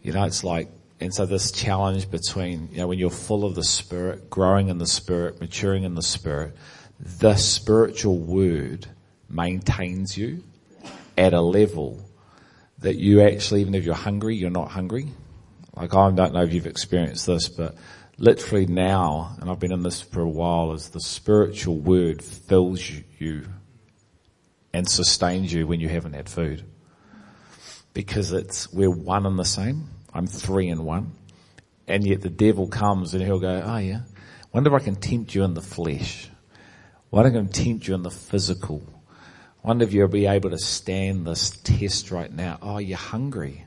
You 0.03 0.13
know, 0.13 0.25
it's 0.25 0.45
like, 0.45 0.69
and 1.01 1.13
so 1.13 1.27
this 1.27 1.51
challenge 1.51 2.11
between, 2.11 2.69
you 2.71 2.79
know, 2.79 2.87
when 2.87 2.99
you're 2.99 3.11
full 3.11 3.45
of 3.45 3.55
the 3.55 3.65
Spirit, 3.65 4.31
growing 4.31 4.69
in 4.69 4.79
the 4.79 4.87
Spirit, 4.87 5.41
maturing 5.41 5.85
in 5.85 5.95
the 5.95 6.03
Spirit, 6.03 6.57
the 7.01 7.35
spiritual 7.35 8.19
word 8.19 8.87
maintains 9.29 10.17
you 10.17 10.45
at 11.19 11.35
a 11.35 11.41
level 11.41 12.09
that 12.79 12.97
you 12.97 13.23
actually, 13.23 13.61
even 13.61 13.75
if 13.75 13.85
you're 13.85 13.95
hungry, 13.95 14.37
you're 14.37 14.51
not 14.51 14.71
hungry. 14.71 15.09
Like 15.77 15.95
I 15.95 16.11
don't 16.11 16.33
know 16.33 16.43
if 16.43 16.53
you've 16.53 16.67
experienced 16.67 17.27
this, 17.27 17.49
but 17.49 17.75
literally 18.19 18.67
now, 18.67 19.37
and 19.41 19.51
I've 19.51 19.59
been 19.59 19.73
in 19.73 19.83
this 19.83 20.01
for 20.01 20.21
a 20.21 20.29
while, 20.29 20.73
is 20.73 20.91
the 20.91 21.01
spiritual 21.01 21.79
word 21.79 22.23
fills 22.23 22.89
you 23.19 23.47
and 24.73 24.89
sustains 24.89 25.53
you 25.53 25.67
when 25.67 25.81
you 25.81 25.89
haven't 25.89 26.13
had 26.13 26.29
food. 26.29 26.65
Because 27.93 28.33
it's, 28.33 28.73
we're 28.73 28.91
one 28.91 29.27
and 29.27 29.39
the 29.39 29.45
same. 29.45 29.89
I'm 30.15 30.27
three 30.27 30.69
in 30.69 30.85
one. 30.85 31.13
And 31.87 32.07
yet 32.07 32.23
the 32.23 32.31
devil 32.31 32.69
comes 32.69 33.13
and 33.13 33.23
he'll 33.23 33.41
go, 33.41 33.63
oh 33.63 33.77
yeah, 33.77 34.03
wonder 34.53 34.75
if 34.75 34.81
I 34.81 34.85
can 34.85 34.97
tempt 34.97 35.35
you 35.35 35.45
in 35.45 35.53
the 35.53 35.61
flesh. 35.61 36.31
Why 37.11 37.25
don't 37.25 37.37
I 37.37 37.51
tempt 37.51 37.87
you 37.87 37.95
in 37.95 38.03
the 38.03 38.11
physical? 38.11 38.83
Wonder 39.63 39.85
if 39.85 39.93
you'll 39.93 40.09
be 40.09 40.27
able 40.27 40.51
to 40.51 40.59
stand 40.59 41.27
this 41.27 41.51
test 41.51 42.11
right 42.11 42.33
now. 42.33 42.59
Oh, 42.63 42.79
you're 42.79 42.97
hungry. 42.97 43.67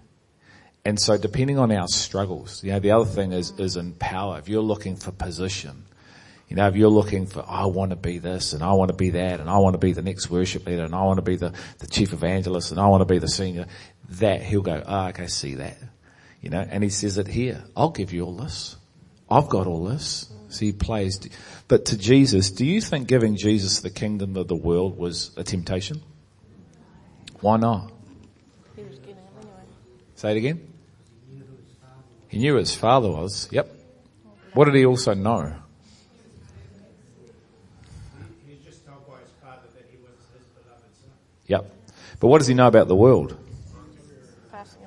And 0.86 1.00
so 1.00 1.18
depending 1.18 1.60
on 1.60 1.72
our 1.72 1.88
struggles, 1.88 2.64
you 2.64 2.72
know, 2.72 2.80
the 2.80 2.92
other 2.92 3.06
thing 3.06 3.34
is, 3.34 3.52
is 3.60 3.76
in 3.76 3.94
power. 3.94 4.40
If 4.40 4.48
you're 4.48 4.62
looking 4.62 4.96
for 4.96 5.12
position, 5.12 5.86
you 6.48 6.56
know, 6.56 6.68
if 6.68 6.76
you're 6.76 6.90
looking 6.90 7.26
for, 7.26 7.44
I 7.46 7.66
want 7.66 7.90
to 7.92 7.98
be 7.98 8.20
this 8.20 8.54
and 8.54 8.64
I 8.64 8.72
want 8.74 8.90
to 8.90 8.96
be 8.96 9.10
that 9.12 9.40
and 9.40 9.50
I 9.50 9.58
want 9.58 9.74
to 9.74 9.80
be 9.80 9.92
the 9.92 10.02
next 10.02 10.30
worship 10.30 10.66
leader 10.66 10.84
and 10.84 10.96
I 10.96 11.04
want 11.04 11.18
to 11.18 11.24
be 11.24 11.36
the, 11.36 11.54
the 11.80 11.88
chief 11.88 12.14
evangelist 12.14 12.72
and 12.72 12.80
I 12.80 12.88
want 12.88 13.02
to 13.02 13.06
be 13.06 13.20
the 13.20 13.28
senior, 13.28 13.66
that 14.12 14.42
he'll 14.42 14.62
go, 14.62 14.82
oh, 14.86 15.08
okay, 15.08 15.28
see 15.28 15.56
that. 15.56 15.78
You 16.42 16.50
know, 16.50 16.66
and 16.70 16.84
he 16.84 16.90
says 16.90 17.18
it 17.18 17.28
here. 17.28 17.64
I'll 17.76 17.90
give 17.90 18.14
you 18.14 18.24
all 18.26 18.36
this. 18.36 18.76
I've 19.30 19.50
got 19.50 19.68
all 19.68 19.84
this. 19.86 20.32
So 20.50 20.66
he 20.66 20.72
plays. 20.72 21.20
But 21.68 21.86
to 21.86 21.98
Jesus, 21.98 22.52
do 22.52 22.66
you 22.66 22.80
think 22.80 23.08
giving 23.08 23.36
Jesus 23.36 23.82
the 23.82 23.90
kingdom 23.90 24.38
of 24.38 24.48
the 24.48 24.56
world 24.56 24.98
was 24.98 25.32
a 25.36 25.44
temptation? 25.44 26.02
Why 27.42 27.58
not? 27.58 27.92
Say 30.16 30.32
it 30.32 30.38
again. 30.38 30.74
He 32.30 32.40
knew 32.40 32.56
his 32.56 32.74
father 32.76 33.10
was. 33.10 33.48
Yep. 33.52 33.70
What 34.54 34.66
did 34.66 34.76
he 34.76 34.86
also 34.86 35.14
know? 35.14 35.54
Yep. 41.46 41.72
But 42.20 42.28
what 42.28 42.40
does 42.40 42.48
he 42.48 42.54
know 42.54 42.68
about 42.68 42.88
the 42.88 42.96
world? 42.96 43.38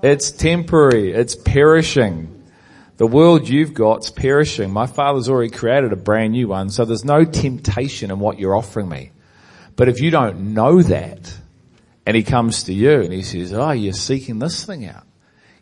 It's 0.02 0.30
temporary. 0.30 1.12
It's 1.12 1.34
perishing. 1.34 2.36
The 2.96 3.06
world 3.06 3.48
you've 3.48 3.74
got's 3.74 4.10
perishing. 4.10 4.70
My 4.70 4.86
father's 4.86 5.28
already 5.28 5.50
created 5.50 5.92
a 5.92 5.96
brand 5.96 6.32
new 6.32 6.48
one, 6.48 6.70
so 6.70 6.84
there's 6.84 7.04
no 7.04 7.24
temptation 7.24 8.10
in 8.10 8.18
what 8.18 8.38
you're 8.38 8.54
offering 8.54 8.88
me. 8.88 9.12
But 9.76 9.88
if 9.88 10.00
you 10.00 10.10
don't 10.10 10.54
know 10.54 10.82
that, 10.82 11.34
and 12.06 12.16
he 12.16 12.22
comes 12.22 12.64
to 12.64 12.72
you 12.72 13.02
and 13.02 13.12
he 13.12 13.22
says, 13.22 13.52
oh, 13.52 13.70
you're 13.70 13.92
seeking 13.92 14.38
this 14.38 14.64
thing 14.64 14.86
out. 14.86 15.06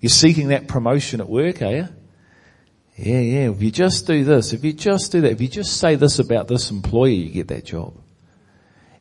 You're 0.01 0.11
seeking 0.11 0.49
that 0.49 0.69
promotion 0.69 1.21
at 1.21 1.29
work, 1.29 1.63
are 1.63 1.71
you? 1.71 1.89
Yeah, 2.97 3.21
yeah. 3.21 3.51
If 3.51 3.63
you 3.63 3.71
just 3.71 4.07
do 4.07 4.25
this, 4.25 4.53
if 4.53 4.65
you 4.65 4.73
just 4.73 5.13
do 5.13 5.21
that, 5.21 5.33
if 5.33 5.41
you 5.41 5.49
just 5.49 5.77
say 5.77 5.95
this 5.95 6.19
about 6.19 6.49
this 6.49 6.71
employer, 6.71 7.11
you 7.11 7.29
get 7.29 7.49
that 7.49 7.65
job. 7.65 7.95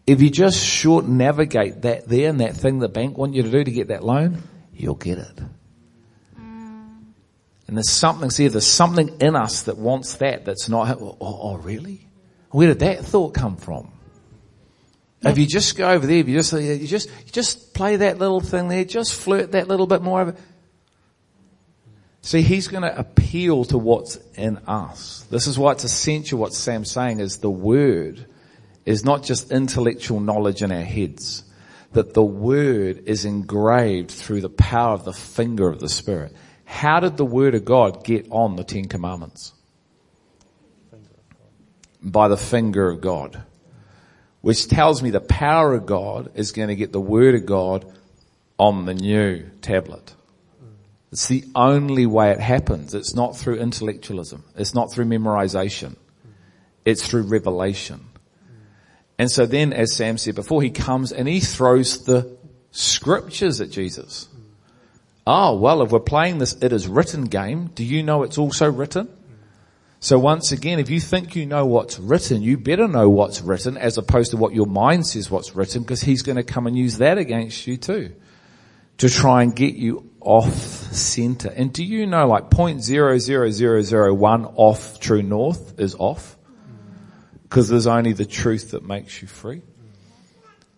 If 0.06 0.22
you 0.22 0.30
just 0.30 0.64
short 0.64 1.06
navigate 1.06 1.82
that 1.82 2.08
there 2.08 2.30
and 2.30 2.40
that 2.42 2.56
thing 2.56 2.80
the 2.80 2.90
bank 2.90 3.18
want 3.18 3.34
you 3.34 3.44
to 3.44 3.52
do 3.52 3.64
to 3.64 3.72
get 3.72 3.88
that 3.88 4.04
loan, 4.04 4.44
you'll 4.80 4.96
get 4.96 5.18
it. 5.18 5.40
And 7.68 7.76
there's 7.76 7.90
something, 7.90 8.30
see, 8.30 8.48
there's 8.48 8.66
something 8.66 9.18
in 9.20 9.36
us 9.36 9.64
that 9.64 9.78
wants 9.78 10.16
that 10.16 10.46
that's 10.46 10.70
not, 10.70 11.02
oh, 11.02 11.18
oh 11.20 11.58
really? 11.58 12.08
Where 12.52 12.68
did 12.70 12.80
that 12.80 13.04
thought 13.04 13.34
come 13.34 13.58
from? 13.58 13.92
If 15.22 15.38
you 15.38 15.46
just 15.46 15.76
go 15.76 15.90
over 15.90 16.08
there, 16.08 16.18
if 16.18 16.30
you 16.30 16.36
just, 16.36 16.54
you 16.54 16.88
just, 16.88 17.10
you 17.10 17.32
just 17.32 17.74
play 17.74 17.98
that 17.98 18.20
little 18.20 18.40
thing 18.40 18.70
there, 18.70 18.86
just 18.86 19.14
flirt 19.14 19.52
that 19.52 19.68
little 19.68 19.88
bit 19.88 20.02
more 20.02 20.22
over. 20.22 20.36
See, 22.22 22.42
he's 22.42 22.68
going 22.68 22.84
to 22.84 22.98
appeal 22.98 23.66
to 23.66 23.78
what's 23.78 24.18
in 24.36 24.58
us. 24.60 25.26
This 25.30 25.48
is 25.48 25.58
why 25.58 25.74
it's 25.74 25.84
essential 25.84 26.40
what 26.40 26.54
Sam's 26.54 26.92
saying 26.92 27.20
is 27.20 27.38
the 27.38 27.50
word 27.50 28.26
is 28.86 29.04
not 29.04 29.24
just 29.24 29.52
intellectual 29.52 30.20
knowledge 30.20 30.62
in 30.62 30.72
our 30.72 30.84
heads, 30.84 31.44
that 31.94 32.14
the 32.14 32.24
word 32.24 33.04
is 33.06 33.26
engraved 33.26 34.12
through 34.12 34.42
the 34.42 34.50
power 34.50 34.94
of 34.94 35.06
the 35.06 35.14
finger 35.14 35.68
of 35.70 35.80
the 35.80 35.90
Spirit. 35.90 36.36
How 36.66 37.00
did 37.00 37.18
the 37.18 37.26
word 37.26 37.56
of 37.56 37.66
God 37.66 38.04
get 38.04 38.28
on 38.30 38.56
the 38.56 38.64
Ten 38.64 38.86
Commandments? 38.86 39.54
By 42.02 42.28
the 42.28 42.38
finger 42.38 42.90
of 42.90 43.02
God. 43.02 43.44
Which 44.42 44.68
tells 44.68 45.02
me 45.02 45.10
the 45.10 45.22
power 45.22 45.74
of 45.74 45.86
God 45.86 46.32
is 46.36 46.52
going 46.52 46.68
to 46.68 46.76
get 46.76 46.92
the 46.92 47.02
word 47.02 47.36
of 47.36 47.46
God 47.46 47.92
on 48.58 48.86
the 48.86 48.94
new 48.94 49.50
tablet. 49.62 50.14
It's 51.12 51.28
the 51.28 51.46
only 51.56 52.06
way 52.06 52.32
it 52.32 52.40
happens. 52.40 52.94
It's 52.94 53.16
not 53.16 53.38
through 53.38 53.56
intellectualism. 53.56 54.44
It's 54.56 54.74
not 54.74 54.92
through 54.92 55.06
memorization. 55.06 55.96
It's 56.84 57.08
through 57.08 57.24
revelation. 57.24 58.07
And 59.20 59.32
so 59.32 59.46
then, 59.46 59.74
as 59.74 59.96
Sam 59.96 60.18
said 60.18 60.36
before, 60.36 60.62
he 60.62 60.70
comes 60.70 61.12
and 61.12 61.28
he 61.28 61.40
throws 61.40 62.06
the 62.06 62.38
scriptures 62.72 63.62
at 63.62 63.72
Jesus. 63.72 64.30
Oh, 65.26 65.58
well, 65.58 65.82
if 65.82 65.92
we're 65.92 66.00
playing 66.00 66.38
this 66.38 66.54
it 66.62 66.72
is 66.72 66.88
written 66.88 67.26
game, 67.26 67.68
do 67.74 67.84
you 67.84 68.04
know 68.04 68.24
it's 68.24 68.38
also 68.38 68.72
written? 68.72 69.10
So 70.00 70.20
once 70.20 70.52
again, 70.52 70.78
if 70.78 70.92
you 70.92 71.00
think 71.00 71.36
you 71.36 71.48
know 71.48 71.66
what's 71.66 71.98
written, 71.98 72.44
you 72.44 72.58
better 72.58 72.88
know 72.88 73.10
what's 73.10 73.42
written 73.42 73.78
as 73.78 73.98
opposed 73.98 74.32
to 74.32 74.38
what 74.38 74.54
your 74.54 74.68
mind 74.68 75.08
says 75.08 75.32
what's 75.32 75.56
written 75.56 75.82
because 75.82 76.02
he's 76.02 76.22
going 76.22 76.36
to 76.36 76.44
come 76.44 76.68
and 76.68 76.78
use 76.78 77.00
that 77.00 77.18
against 77.18 77.66
you 77.66 77.78
too. 77.78 78.14
to 78.98 79.10
try 79.10 79.44
and 79.44 79.56
get 79.56 79.76
you 79.76 80.10
off 80.22 80.54
center. 80.54 81.50
And 81.50 81.72
do 81.72 81.84
you 81.84 82.06
know 82.08 82.28
like 82.28 82.50
point 82.50 82.84
zero 82.84 83.18
zero 83.18 83.50
zero 83.50 83.82
zero 83.82 84.14
one 84.14 84.46
off 84.46 85.00
true 85.00 85.24
north 85.24 85.80
is 85.80 85.96
off? 85.96 86.37
Because 87.50 87.70
there's 87.70 87.88
only 87.88 88.14
the 88.14 88.26
truth 88.26 88.72
that 88.72 88.84
makes 88.84 89.22
you 89.22 89.28
free. 89.28 89.62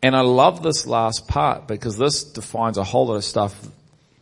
And 0.02 0.16
I 0.16 0.22
love 0.22 0.64
this 0.64 0.88
last 0.88 1.28
part 1.28 1.68
because 1.68 1.98
this 1.98 2.24
defines 2.24 2.78
a 2.78 2.84
whole 2.84 3.08
lot 3.08 3.16
of 3.16 3.24
stuff 3.24 3.60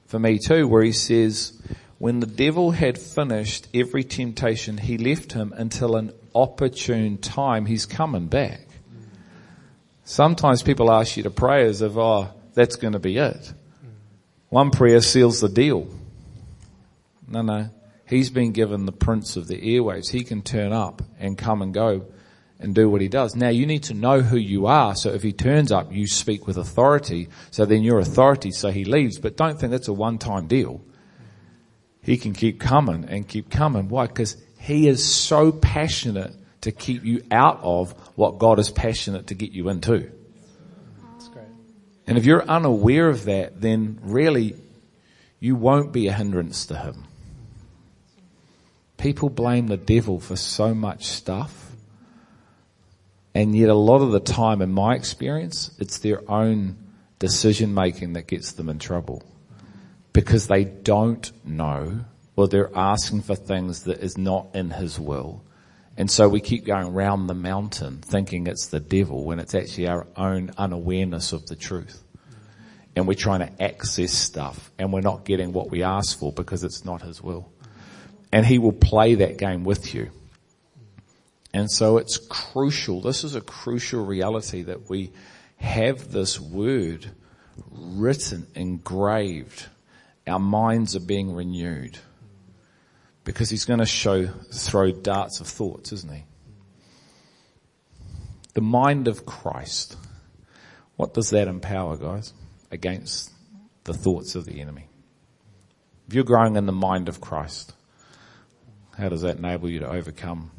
for 0.08 0.18
me 0.18 0.40
too, 0.40 0.68
where 0.68 0.84
he 0.84 0.92
says, 0.94 1.62
when 2.00 2.20
the 2.20 2.28
devil 2.28 2.72
had 2.72 2.98
finished 2.98 3.68
every 3.74 4.04
temptation, 4.04 4.78
he 4.78 4.98
left 4.98 5.34
him 5.34 5.54
until 5.56 5.96
an 5.96 6.14
opportune 6.34 7.18
time. 7.18 7.66
He's 7.66 7.86
coming 7.86 8.28
back. 8.28 8.62
Sometimes 10.06 10.64
people 10.64 10.92
ask 10.92 11.18
you 11.18 11.24
to 11.24 11.30
pray 11.30 11.66
as 11.66 11.82
if, 11.82 11.98
oh, 11.98 12.30
that's 12.54 12.78
going 12.78 12.94
to 12.94 13.00
be 13.00 13.18
it. 13.18 13.54
One 14.50 14.72
prayer 14.72 15.02
seals 15.02 15.42
the 15.42 15.50
deal. 15.50 15.88
No, 17.28 17.42
no. 17.42 17.70
He's 18.08 18.30
been 18.30 18.54
given 18.54 18.86
the 18.86 18.94
prince 18.94 19.36
of 19.36 19.48
the 19.48 19.60
airwaves. 19.60 20.10
He 20.10 20.24
can 20.24 20.42
turn 20.42 20.72
up 20.72 21.02
and 21.20 21.38
come 21.38 21.62
and 21.62 21.74
go 21.74 22.06
and 22.60 22.74
do 22.74 22.90
what 22.90 23.02
he 23.02 23.08
does. 23.08 23.36
Now 23.36 23.50
you 23.50 23.66
need 23.66 23.84
to 23.84 23.94
know 23.94 24.22
who 24.22 24.38
you 24.38 24.66
are. 24.66 24.96
So 24.96 25.10
if 25.12 25.22
he 25.22 25.32
turns 25.32 25.72
up, 25.72 25.92
you 25.92 26.08
speak 26.08 26.48
with 26.48 26.58
authority. 26.58 27.30
So 27.52 27.66
then 27.66 27.84
your 27.84 28.00
authority, 28.00 28.52
so 28.52 28.72
he 28.72 28.86
leaves. 28.86 29.20
But 29.20 29.38
don't 29.38 29.60
think 29.60 29.72
that's 29.72 29.88
a 29.88 29.94
one-time 29.94 30.48
deal. 30.48 30.82
He 32.02 32.18
can 32.18 32.34
keep 32.34 32.60
coming 32.60 33.06
and 33.06 33.28
keep 33.28 33.50
coming. 33.50 33.90
Why? 33.90 34.08
Because 34.08 34.38
he 34.60 34.88
is 34.88 35.06
so 35.06 35.52
passionate 35.52 36.34
to 36.62 36.72
keep 36.72 37.04
you 37.04 37.22
out 37.32 37.60
of 37.62 37.92
what 38.16 38.40
God 38.40 38.60
is 38.60 38.72
passionate 38.72 39.28
to 39.28 39.36
get 39.36 39.52
you 39.52 39.70
into. 39.70 40.12
That's 41.12 41.28
great. 41.28 41.46
And 42.08 42.18
if 42.18 42.26
you're 42.26 42.44
unaware 42.44 43.10
of 43.10 43.26
that, 43.26 43.62
then 43.62 44.00
really 44.02 44.56
you 45.40 45.56
won't 45.56 45.92
be 45.92 46.08
a 46.08 46.14
hindrance 46.14 46.66
to 46.68 46.78
him. 46.78 47.04
People 48.98 49.30
blame 49.30 49.68
the 49.68 49.78
devil 49.78 50.20
for 50.20 50.36
so 50.36 50.74
much 50.74 51.06
stuff 51.06 51.67
and 53.34 53.56
yet 53.56 53.70
a 53.70 53.76
lot 53.76 54.02
of 54.02 54.12
the 54.12 54.20
time 54.20 54.62
in 54.62 54.72
my 54.72 54.96
experience, 54.96 55.72
it's 55.80 56.00
their 56.00 56.30
own 56.30 56.78
decision 57.20 57.74
making 57.74 58.14
that 58.14 58.28
gets 58.28 58.54
them 58.54 58.70
in 58.70 58.80
trouble. 58.80 59.24
Because 60.14 60.48
they 60.48 60.64
don't 60.64 61.32
know 61.46 62.06
or 62.36 62.48
they're 62.48 62.76
asking 62.76 63.22
for 63.22 63.36
things 63.36 63.84
that 63.84 64.00
is 64.00 64.18
not 64.18 64.48
in 64.54 64.70
his 64.70 65.00
will. 65.00 65.44
And 65.98 66.10
so 66.10 66.30
we 66.30 66.40
keep 66.40 66.66
going 66.66 66.94
round 66.94 67.28
the 67.28 67.34
mountain 67.34 67.98
thinking 67.98 68.46
it's 68.46 68.68
the 68.68 68.80
devil 68.80 69.24
when 69.24 69.40
it's 69.40 69.56
actually 69.56 69.88
our 69.88 70.06
own 70.16 70.52
unawareness 70.58 71.34
of 71.34 71.48
the 71.48 71.56
truth. 71.56 72.04
And 72.96 73.08
we're 73.08 73.16
trying 73.16 73.40
to 73.40 73.62
access 73.62 74.14
stuff 74.14 74.72
and 74.78 74.94
we're 74.94 75.02
not 75.02 75.26
getting 75.26 75.54
what 75.54 75.72
we 75.72 75.84
ask 75.84 76.18
for 76.18 76.32
because 76.32 76.64
it's 76.64 76.86
not 76.86 77.02
his 77.02 77.22
will. 77.22 77.52
And 78.32 78.46
he 78.46 78.60
will 78.60 78.74
play 78.74 79.16
that 79.16 79.38
game 79.38 79.64
with 79.64 79.94
you. 79.94 80.12
And 81.54 81.72
so 81.72 81.98
it's 81.98 82.18
crucial. 82.18 83.02
This 83.02 83.24
is 83.24 83.36
a 83.36 83.42
crucial 83.42 84.06
reality 84.06 84.64
that 84.64 84.90
we 84.90 85.12
have 85.58 86.12
this 86.12 86.40
word 86.40 87.10
written, 87.72 88.48
engraved. 88.56 89.66
Our 90.28 90.40
minds 90.40 90.96
are 90.96 91.02
being 91.02 91.34
renewed. 91.34 91.98
Because 93.24 93.50
he's 93.50 93.66
going 93.66 93.80
to 93.80 93.86
show, 93.86 94.28
throw 94.28 94.92
darts 94.92 95.40
of 95.40 95.48
thoughts, 95.48 95.92
isn't 95.92 96.14
he? 96.14 96.24
The 98.54 98.62
mind 98.62 99.08
of 99.08 99.26
Christ. 99.26 99.98
What 100.96 101.14
does 101.14 101.30
that 101.32 101.48
empower, 101.48 101.98
guys? 101.98 102.34
Against 102.72 103.32
the 103.84 103.94
thoughts 103.94 104.36
of 104.36 104.46
the 104.46 104.62
enemy. 104.62 104.88
If 106.08 106.14
you're 106.14 106.24
growing 106.24 106.56
in 106.56 106.66
the 106.66 106.72
mind 106.72 107.10
of 107.10 107.20
Christ, 107.20 107.74
how 108.98 109.10
does 109.10 109.22
that 109.22 109.38
enable 109.38 109.70
you 109.70 109.80
to 109.80 109.90
overcome 109.90 110.52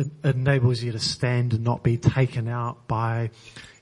it, 0.00 0.08
enables 0.24 0.82
you 0.82 0.92
to 0.92 0.98
stand 0.98 1.52
and 1.52 1.64
not 1.64 1.82
be 1.82 1.96
taken 1.96 2.48
out 2.48 2.86
by, 2.88 3.30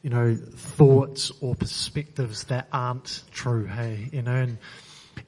you 0.03 0.11
know, 0.11 0.35
thoughts 0.35 1.33
or 1.41 1.55
perspectives 1.55 2.45
that 2.45 2.69
aren't 2.73 3.23
true. 3.31 3.67
Hey, 3.67 4.09
you 4.13 4.23
know, 4.23 4.35
and 4.35 4.59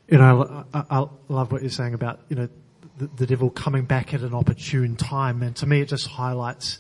you 0.09 0.18
know, 0.18 0.66
I, 0.74 0.84
I 0.91 1.07
love 1.28 1.53
what 1.53 1.62
you're 1.62 1.70
saying 1.70 1.95
about 1.95 2.20
you 2.28 2.36
know 2.36 2.49
the, 2.99 3.07
the 3.07 3.26
devil 3.26 3.51
coming 3.51 3.84
back 3.84 4.12
at 4.14 4.20
an 4.20 4.34
opportune 4.34 4.97
time, 4.97 5.43
and 5.43 5.57
to 5.57 5.66
me, 5.66 5.80
it 5.80 5.88
just 5.88 6.07
highlights 6.07 6.78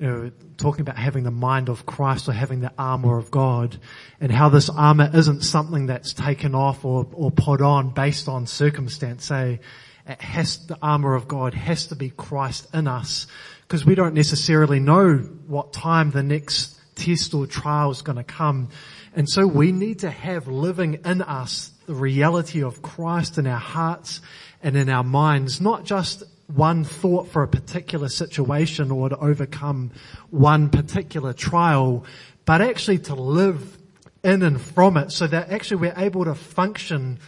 you 0.00 0.06
know, 0.06 0.30
talking 0.56 0.80
about 0.80 0.96
having 0.96 1.24
the 1.24 1.30
mind 1.30 1.68
of 1.68 1.84
Christ 1.84 2.26
or 2.26 2.32
having 2.32 2.60
the 2.60 2.72
armor 2.78 3.18
of 3.18 3.30
God 3.30 3.78
and 4.18 4.32
how 4.32 4.48
this 4.48 4.70
armor 4.70 5.10
isn't 5.12 5.42
something 5.42 5.86
that's 5.86 6.14
taken 6.14 6.54
off 6.54 6.86
or, 6.86 7.06
or 7.12 7.30
put 7.30 7.60
on 7.60 7.90
based 7.90 8.26
on 8.26 8.46
circumstance. 8.46 9.26
Say, 9.26 9.60
it 10.06 10.20
has, 10.20 10.66
the 10.66 10.78
armor 10.82 11.14
of 11.14 11.28
God 11.28 11.54
has 11.54 11.86
to 11.88 11.96
be 11.96 12.10
Christ 12.10 12.68
in 12.74 12.88
us 12.88 13.26
because 13.62 13.84
we 13.84 13.94
don't 13.94 14.14
necessarily 14.14 14.80
know 14.80 15.16
what 15.46 15.72
time 15.72 16.10
the 16.10 16.22
next 16.22 16.76
test 16.96 17.34
or 17.34 17.46
trial 17.46 17.90
is 17.90 18.02
going 18.02 18.16
to 18.16 18.24
come. 18.24 18.68
And 19.14 19.28
so 19.28 19.46
we 19.46 19.72
need 19.72 20.00
to 20.00 20.10
have 20.10 20.48
living 20.48 21.00
in 21.04 21.22
us 21.22 21.70
the 21.86 21.94
reality 21.94 22.62
of 22.62 22.82
Christ 22.82 23.38
in 23.38 23.46
our 23.46 23.58
hearts 23.58 24.20
and 24.62 24.76
in 24.76 24.88
our 24.88 25.04
minds, 25.04 25.60
not 25.60 25.84
just 25.84 26.22
one 26.46 26.84
thought 26.84 27.28
for 27.28 27.42
a 27.42 27.48
particular 27.48 28.08
situation 28.08 28.90
or 28.90 29.08
to 29.08 29.16
overcome 29.16 29.90
one 30.30 30.68
particular 30.68 31.32
trial, 31.32 32.04
but 32.44 32.60
actually 32.60 32.98
to 32.98 33.14
live 33.14 33.78
in 34.22 34.42
and 34.42 34.60
from 34.60 34.96
it 34.96 35.10
so 35.10 35.26
that 35.26 35.50
actually 35.50 35.78
we're 35.78 35.94
able 35.96 36.24
to 36.24 36.34
function 36.34 37.18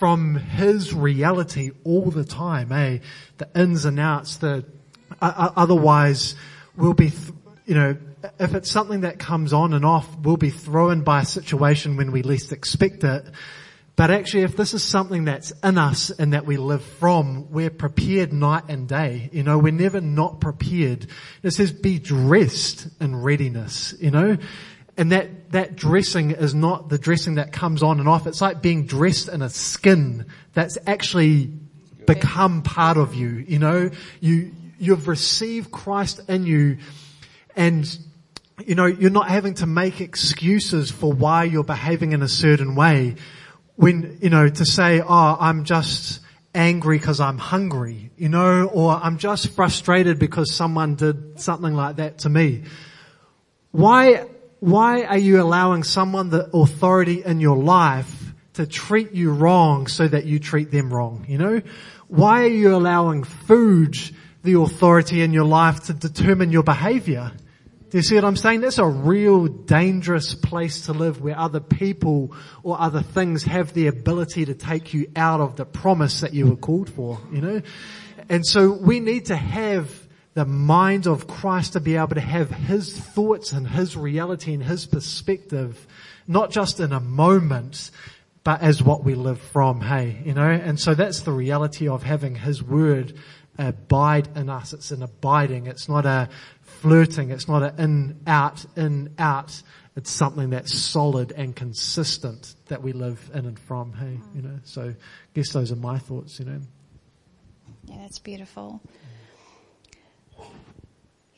from 0.00 0.34
His 0.34 0.94
reality 0.94 1.72
all 1.84 2.10
the 2.10 2.24
time, 2.24 2.72
eh? 2.72 2.98
The 3.36 3.48
ins 3.54 3.84
and 3.84 4.00
outs, 4.00 4.38
the, 4.38 4.64
uh, 5.20 5.50
otherwise 5.54 6.34
we'll 6.74 6.94
be, 6.94 7.10
th- 7.10 7.32
you 7.66 7.74
know, 7.74 7.96
if 8.38 8.54
it's 8.54 8.70
something 8.70 9.02
that 9.02 9.18
comes 9.18 9.52
on 9.52 9.74
and 9.74 9.84
off, 9.84 10.08
we'll 10.18 10.38
be 10.38 10.48
thrown 10.48 11.02
by 11.02 11.20
a 11.20 11.24
situation 11.26 11.98
when 11.98 12.12
we 12.12 12.22
least 12.22 12.50
expect 12.50 13.04
it. 13.04 13.26
But 13.94 14.10
actually, 14.10 14.44
if 14.44 14.56
this 14.56 14.72
is 14.72 14.82
something 14.82 15.26
that's 15.26 15.52
in 15.62 15.76
us 15.76 16.08
and 16.08 16.32
that 16.32 16.46
we 16.46 16.56
live 16.56 16.82
from, 16.82 17.50
we're 17.50 17.68
prepared 17.68 18.32
night 18.32 18.64
and 18.68 18.88
day. 18.88 19.28
You 19.32 19.42
know, 19.42 19.58
we're 19.58 19.72
never 19.72 20.00
not 20.00 20.40
prepared. 20.40 21.08
It 21.42 21.50
says 21.50 21.72
be 21.72 21.98
dressed 21.98 22.88
in 23.02 23.16
readiness, 23.16 23.92
you 24.00 24.10
know. 24.10 24.38
And 24.96 25.12
that, 25.12 25.52
that 25.52 25.76
dressing 25.76 26.32
is 26.32 26.54
not 26.54 26.88
the 26.88 26.98
dressing 26.98 27.36
that 27.36 27.52
comes 27.52 27.82
on 27.82 28.00
and 28.00 28.08
off. 28.08 28.26
It's 28.26 28.40
like 28.40 28.60
being 28.60 28.86
dressed 28.86 29.28
in 29.28 29.40
a 29.42 29.48
skin 29.48 30.26
that's 30.52 30.76
actually 30.86 31.52
become 32.06 32.62
part 32.62 32.96
of 32.96 33.14
you. 33.14 33.28
You 33.28 33.58
know, 33.58 33.90
you, 34.20 34.52
you've 34.78 35.08
received 35.08 35.70
Christ 35.70 36.20
in 36.28 36.44
you 36.44 36.78
and 37.56 37.98
you 38.66 38.74
know, 38.74 38.86
you're 38.86 39.10
not 39.10 39.28
having 39.28 39.54
to 39.54 39.66
make 39.66 40.00
excuses 40.00 40.90
for 40.90 41.12
why 41.12 41.44
you're 41.44 41.64
behaving 41.64 42.12
in 42.12 42.22
a 42.22 42.28
certain 42.28 42.74
way. 42.74 43.16
When, 43.76 44.18
you 44.20 44.28
know, 44.28 44.48
to 44.48 44.64
say, 44.66 45.00
oh, 45.00 45.36
I'm 45.40 45.64
just 45.64 46.20
angry 46.54 46.98
because 46.98 47.20
I'm 47.20 47.38
hungry, 47.38 48.10
you 48.16 48.28
know, 48.28 48.64
or 48.64 48.92
I'm 48.92 49.18
just 49.18 49.50
frustrated 49.50 50.18
because 50.18 50.52
someone 50.52 50.96
did 50.96 51.40
something 51.40 51.74
like 51.74 51.96
that 51.96 52.18
to 52.18 52.28
me. 52.28 52.64
Why 53.70 54.26
why 54.60 55.04
are 55.04 55.18
you 55.18 55.40
allowing 55.40 55.82
someone 55.82 56.30
the 56.30 56.48
authority 56.54 57.24
in 57.24 57.40
your 57.40 57.56
life 57.56 58.34
to 58.54 58.66
treat 58.66 59.12
you 59.12 59.32
wrong 59.32 59.86
so 59.86 60.06
that 60.06 60.26
you 60.26 60.38
treat 60.38 60.70
them 60.70 60.92
wrong? 60.92 61.24
You 61.28 61.38
know? 61.38 61.62
Why 62.08 62.42
are 62.42 62.48
you 62.48 62.74
allowing 62.74 63.24
food 63.24 63.96
the 64.42 64.58
authority 64.58 65.22
in 65.22 65.32
your 65.32 65.44
life 65.44 65.84
to 65.84 65.94
determine 65.94 66.50
your 66.50 66.62
behavior? 66.62 67.32
Do 67.90 67.98
you 67.98 68.02
see 68.02 68.14
what 68.14 68.24
I'm 68.24 68.36
saying? 68.36 68.60
That's 68.60 68.78
a 68.78 68.86
real 68.86 69.46
dangerous 69.46 70.34
place 70.34 70.86
to 70.86 70.92
live 70.92 71.20
where 71.20 71.36
other 71.36 71.58
people 71.58 72.34
or 72.62 72.80
other 72.80 73.02
things 73.02 73.42
have 73.44 73.72
the 73.72 73.88
ability 73.88 74.44
to 74.44 74.54
take 74.54 74.94
you 74.94 75.10
out 75.16 75.40
of 75.40 75.56
the 75.56 75.64
promise 75.64 76.20
that 76.20 76.32
you 76.32 76.46
were 76.46 76.56
called 76.56 76.88
for, 76.88 77.18
you 77.32 77.40
know? 77.40 77.62
And 78.28 78.46
so 78.46 78.70
we 78.70 79.00
need 79.00 79.26
to 79.26 79.36
have 79.36 79.99
the 80.34 80.44
mind 80.44 81.06
of 81.06 81.26
Christ 81.26 81.72
to 81.72 81.80
be 81.80 81.96
able 81.96 82.14
to 82.14 82.20
have 82.20 82.50
His 82.50 82.96
thoughts 82.96 83.52
and 83.52 83.66
His 83.66 83.96
reality 83.96 84.54
and 84.54 84.62
His 84.62 84.86
perspective, 84.86 85.86
not 86.28 86.50
just 86.50 86.80
in 86.80 86.92
a 86.92 87.00
moment, 87.00 87.90
but 88.44 88.62
as 88.62 88.82
what 88.82 89.04
we 89.04 89.14
live 89.14 89.40
from, 89.40 89.80
hey, 89.80 90.22
you 90.24 90.34
know? 90.34 90.48
And 90.48 90.78
so 90.78 90.94
that's 90.94 91.20
the 91.20 91.32
reality 91.32 91.88
of 91.88 92.02
having 92.02 92.36
His 92.36 92.62
Word 92.62 93.14
abide 93.58 94.28
in 94.36 94.48
us. 94.48 94.72
It's 94.72 94.90
an 94.92 95.02
abiding. 95.02 95.66
It's 95.66 95.88
not 95.88 96.06
a 96.06 96.28
flirting. 96.62 97.30
It's 97.30 97.48
not 97.48 97.62
an 97.62 97.78
in, 97.78 98.20
out, 98.26 98.64
in, 98.76 99.14
out. 99.18 99.62
It's 99.96 100.10
something 100.10 100.50
that's 100.50 100.72
solid 100.72 101.32
and 101.32 101.54
consistent 101.54 102.54
that 102.68 102.82
we 102.82 102.92
live 102.92 103.30
in 103.34 103.44
and 103.44 103.58
from, 103.58 103.92
hey, 103.92 104.18
you 104.34 104.42
know? 104.42 104.60
So 104.62 104.90
I 104.90 104.94
guess 105.34 105.52
those 105.52 105.72
are 105.72 105.76
my 105.76 105.98
thoughts, 105.98 106.38
you 106.38 106.46
know? 106.46 106.60
Yeah, 107.86 107.96
that's 107.98 108.20
beautiful. 108.20 108.80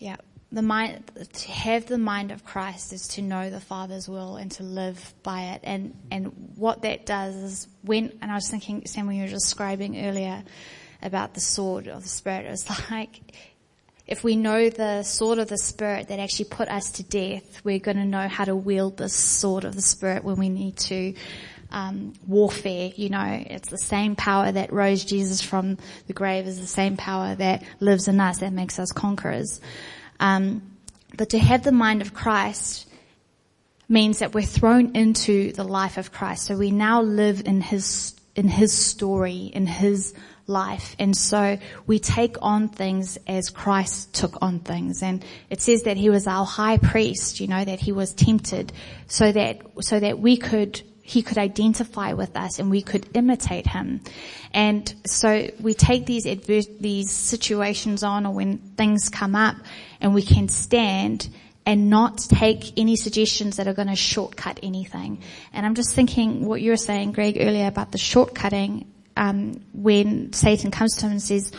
Yeah. 0.03 0.17
the 0.51 0.63
mind, 0.63 1.05
to 1.33 1.51
have 1.51 1.87
the 1.87 1.97
mind 1.97 2.33
of 2.33 2.45
Christ 2.45 2.93
is 2.93 3.07
to 3.09 3.23
know 3.23 3.51
the 3.51 3.61
Father's 3.61 4.09
will 4.09 4.37
and 4.37 4.51
to 4.53 4.65
live 4.65 5.15
by 5.23 5.43
it. 5.55 5.61
And, 5.63 5.95
and 6.11 6.33
what 6.57 6.83
that 6.83 7.07
does 7.07 7.37
is 7.37 7.69
when, 7.83 8.19
and 8.21 8.31
I 8.31 8.35
was 8.35 8.51
thinking, 8.51 8.85
Sam, 8.87 9.07
when 9.07 9.15
you 9.15 9.23
were 9.23 9.29
describing 9.29 10.05
earlier 10.05 10.43
about 11.03 11.35
the 11.35 11.41
sword 11.41 11.87
of 11.87 12.03
the 12.03 12.09
Spirit, 12.09 12.47
it 12.47 12.51
was 12.51 12.69
like, 12.91 13.37
if 14.13 14.23
we 14.23 14.37
know 14.37 14.69
the 14.69 15.03
sword 15.05 15.39
of 15.39 15.49
the 15.49 15.57
Spirit 15.57 16.09
that 16.09 16.19
actually 16.19 16.45
put 16.45 16.69
us 16.69 16.91
to 16.93 17.03
death, 17.03 17.65
we're 17.65 17.79
going 17.79 17.97
to 17.97 18.05
know 18.05 18.29
how 18.29 18.45
to 18.45 18.55
wield 18.55 18.99
the 18.99 19.09
sword 19.09 19.65
of 19.65 19.75
the 19.75 19.81
Spirit 19.81 20.23
when 20.23 20.37
we 20.37 20.51
need 20.51 20.77
to 20.77 21.15
um, 21.71 22.13
warfare. 22.27 22.93
You 22.95 23.09
know, 23.09 23.43
it's 23.49 23.71
the 23.71 23.79
same 23.79 24.15
power 24.15 24.53
that 24.53 24.71
rose 24.71 25.03
Jesus 25.07 25.41
from 25.41 25.79
the 26.09 26.13
grave 26.13 26.47
is 26.47 26.61
the 26.61 26.67
same 26.67 26.99
power 26.99 27.35
that 27.37 27.65
lives 27.81 28.07
in 28.07 28.21
us 28.21 28.41
that 28.41 28.53
makes 28.53 28.79
us 28.79 28.93
conquerors. 28.93 29.63
Um, 30.21 30.61
but 31.17 31.31
to 31.31 31.39
have 31.39 31.65
the 31.65 31.73
mind 31.73 32.03
of 32.03 32.13
Christ 32.13 32.87
means 33.89 34.19
that 34.19 34.35
we're 34.35 34.43
thrown 34.43 34.95
into 34.95 35.53
the 35.53 35.65
life 35.65 35.97
of 35.97 36.13
Christ. 36.13 36.45
So 36.45 36.59
we 36.59 36.71
now 36.71 37.01
live 37.01 37.43
in 37.47 37.63
His 37.63 38.15
in 38.35 38.49
His 38.49 38.73
story, 38.73 39.51
in 39.55 39.67
His 39.67 40.13
life. 40.53 40.95
And 40.99 41.17
so 41.17 41.59
we 41.87 41.99
take 41.99 42.37
on 42.41 42.69
things 42.69 43.19
as 43.27 43.51
Christ 43.51 44.15
took 44.15 44.41
on 44.41 44.61
things. 44.61 45.03
And 45.03 45.25
it 45.51 45.61
says 45.61 45.83
that 45.83 45.97
he 45.97 46.11
was 46.11 46.27
our 46.27 46.47
high 46.47 46.79
priest, 46.79 47.41
you 47.41 47.49
know, 47.49 47.65
that 47.65 47.81
he 47.81 47.93
was 47.93 48.13
tempted 48.13 48.73
so 49.09 49.33
that, 49.33 49.63
so 49.81 49.99
that 49.99 50.19
we 50.19 50.37
could 50.37 50.83
he 51.05 51.21
could 51.21 51.37
identify 51.37 52.13
with 52.13 52.37
us 52.37 52.61
and 52.61 52.71
we 52.71 52.81
could 52.81 53.07
imitate 53.15 53.67
him. 53.67 54.01
And 54.55 54.95
so 55.05 55.51
we 55.61 55.75
take 55.75 56.07
these 56.07 56.27
adverse, 56.27 56.69
these 56.81 57.11
situations 57.11 58.05
on 58.05 58.25
or 58.25 58.33
when 58.33 58.59
things 58.59 59.09
come 59.09 59.35
up 59.35 59.57
and 60.01 60.15
we 60.15 60.23
can 60.23 60.49
stand 60.49 61.29
and 61.67 61.91
not 61.91 62.19
take 62.19 62.79
any 62.79 62.97
suggestions 62.97 63.57
that 63.57 63.69
are 63.69 63.75
going 63.75 63.89
to 63.89 63.97
shortcut 63.97 64.61
anything. 64.63 65.23
And 65.53 65.65
I'm 65.65 65.75
just 65.75 65.95
thinking 65.95 66.45
what 66.47 66.61
you 66.61 66.71
were 66.71 66.77
saying, 66.77 67.13
Greg, 67.13 67.37
earlier 67.41 67.67
about 67.67 67.93
the 67.93 67.99
shortcutting, 67.99 68.87
um, 69.17 69.65
when 69.73 70.33
Satan 70.33 70.71
comes 70.71 70.97
to 70.97 71.07
him 71.07 71.13
and 71.13 71.23
says, 71.23 71.53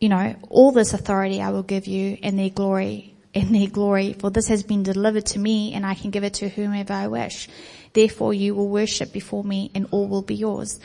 you 0.00 0.08
know, 0.08 0.34
all 0.48 0.72
this 0.72 0.92
authority 0.92 1.40
I 1.40 1.50
will 1.50 1.62
give 1.62 1.86
you 1.86 2.18
and 2.22 2.38
their 2.38 2.50
glory, 2.50 3.14
and 3.34 3.54
their 3.54 3.66
glory, 3.66 4.12
for 4.12 4.30
this 4.30 4.48
has 4.48 4.62
been 4.62 4.82
delivered 4.82 5.26
to 5.26 5.38
me 5.38 5.74
and 5.74 5.84
I 5.84 5.94
can 5.94 6.10
give 6.10 6.24
it 6.24 6.34
to 6.34 6.48
whomever 6.48 6.92
I 6.92 7.08
wish. 7.08 7.48
Therefore 7.92 8.32
you 8.32 8.54
will 8.54 8.68
worship 8.68 9.12
before 9.12 9.42
me 9.42 9.70
and 9.74 9.88
all 9.90 10.06
will 10.06 10.22
be 10.22 10.34
yours. 10.36 10.78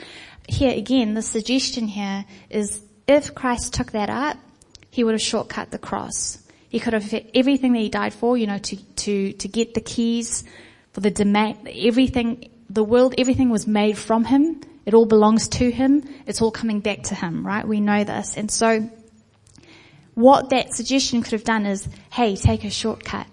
Here 0.48 0.76
again, 0.76 1.14
the 1.14 1.22
suggestion 1.22 1.86
here 1.86 2.24
is 2.48 2.82
if 3.06 3.34
Christ 3.34 3.74
took 3.74 3.92
that 3.92 4.10
up, 4.10 4.36
he 4.90 5.04
would 5.04 5.14
have 5.14 5.22
shortcut 5.22 5.70
the 5.70 5.78
cross. 5.78 6.42
He 6.68 6.80
could 6.80 6.92
have 6.92 7.14
everything 7.34 7.72
that 7.72 7.78
he 7.78 7.88
died 7.88 8.14
for, 8.14 8.36
you 8.36 8.46
know, 8.46 8.58
to, 8.58 8.76
to, 8.76 9.32
to 9.32 9.48
get 9.48 9.74
the 9.74 9.80
keys 9.80 10.44
for 10.92 11.00
the 11.00 11.10
demand, 11.10 11.68
everything, 11.68 12.50
the 12.68 12.82
world, 12.82 13.14
everything 13.16 13.50
was 13.50 13.66
made 13.66 13.96
from 13.96 14.24
him. 14.24 14.60
It 14.86 14.94
all 14.94 15.06
belongs 15.06 15.48
to 15.48 15.70
him. 15.70 16.02
It's 16.26 16.40
all 16.40 16.50
coming 16.50 16.80
back 16.80 17.04
to 17.04 17.14
him, 17.14 17.46
right? 17.46 17.66
We 17.66 17.80
know 17.80 18.04
this. 18.04 18.36
And 18.36 18.50
so 18.50 18.90
what 20.14 20.50
that 20.50 20.74
suggestion 20.74 21.22
could 21.22 21.32
have 21.32 21.44
done 21.44 21.66
is, 21.66 21.88
hey, 22.10 22.36
take 22.36 22.64
a 22.64 22.70
shortcut. 22.70 23.26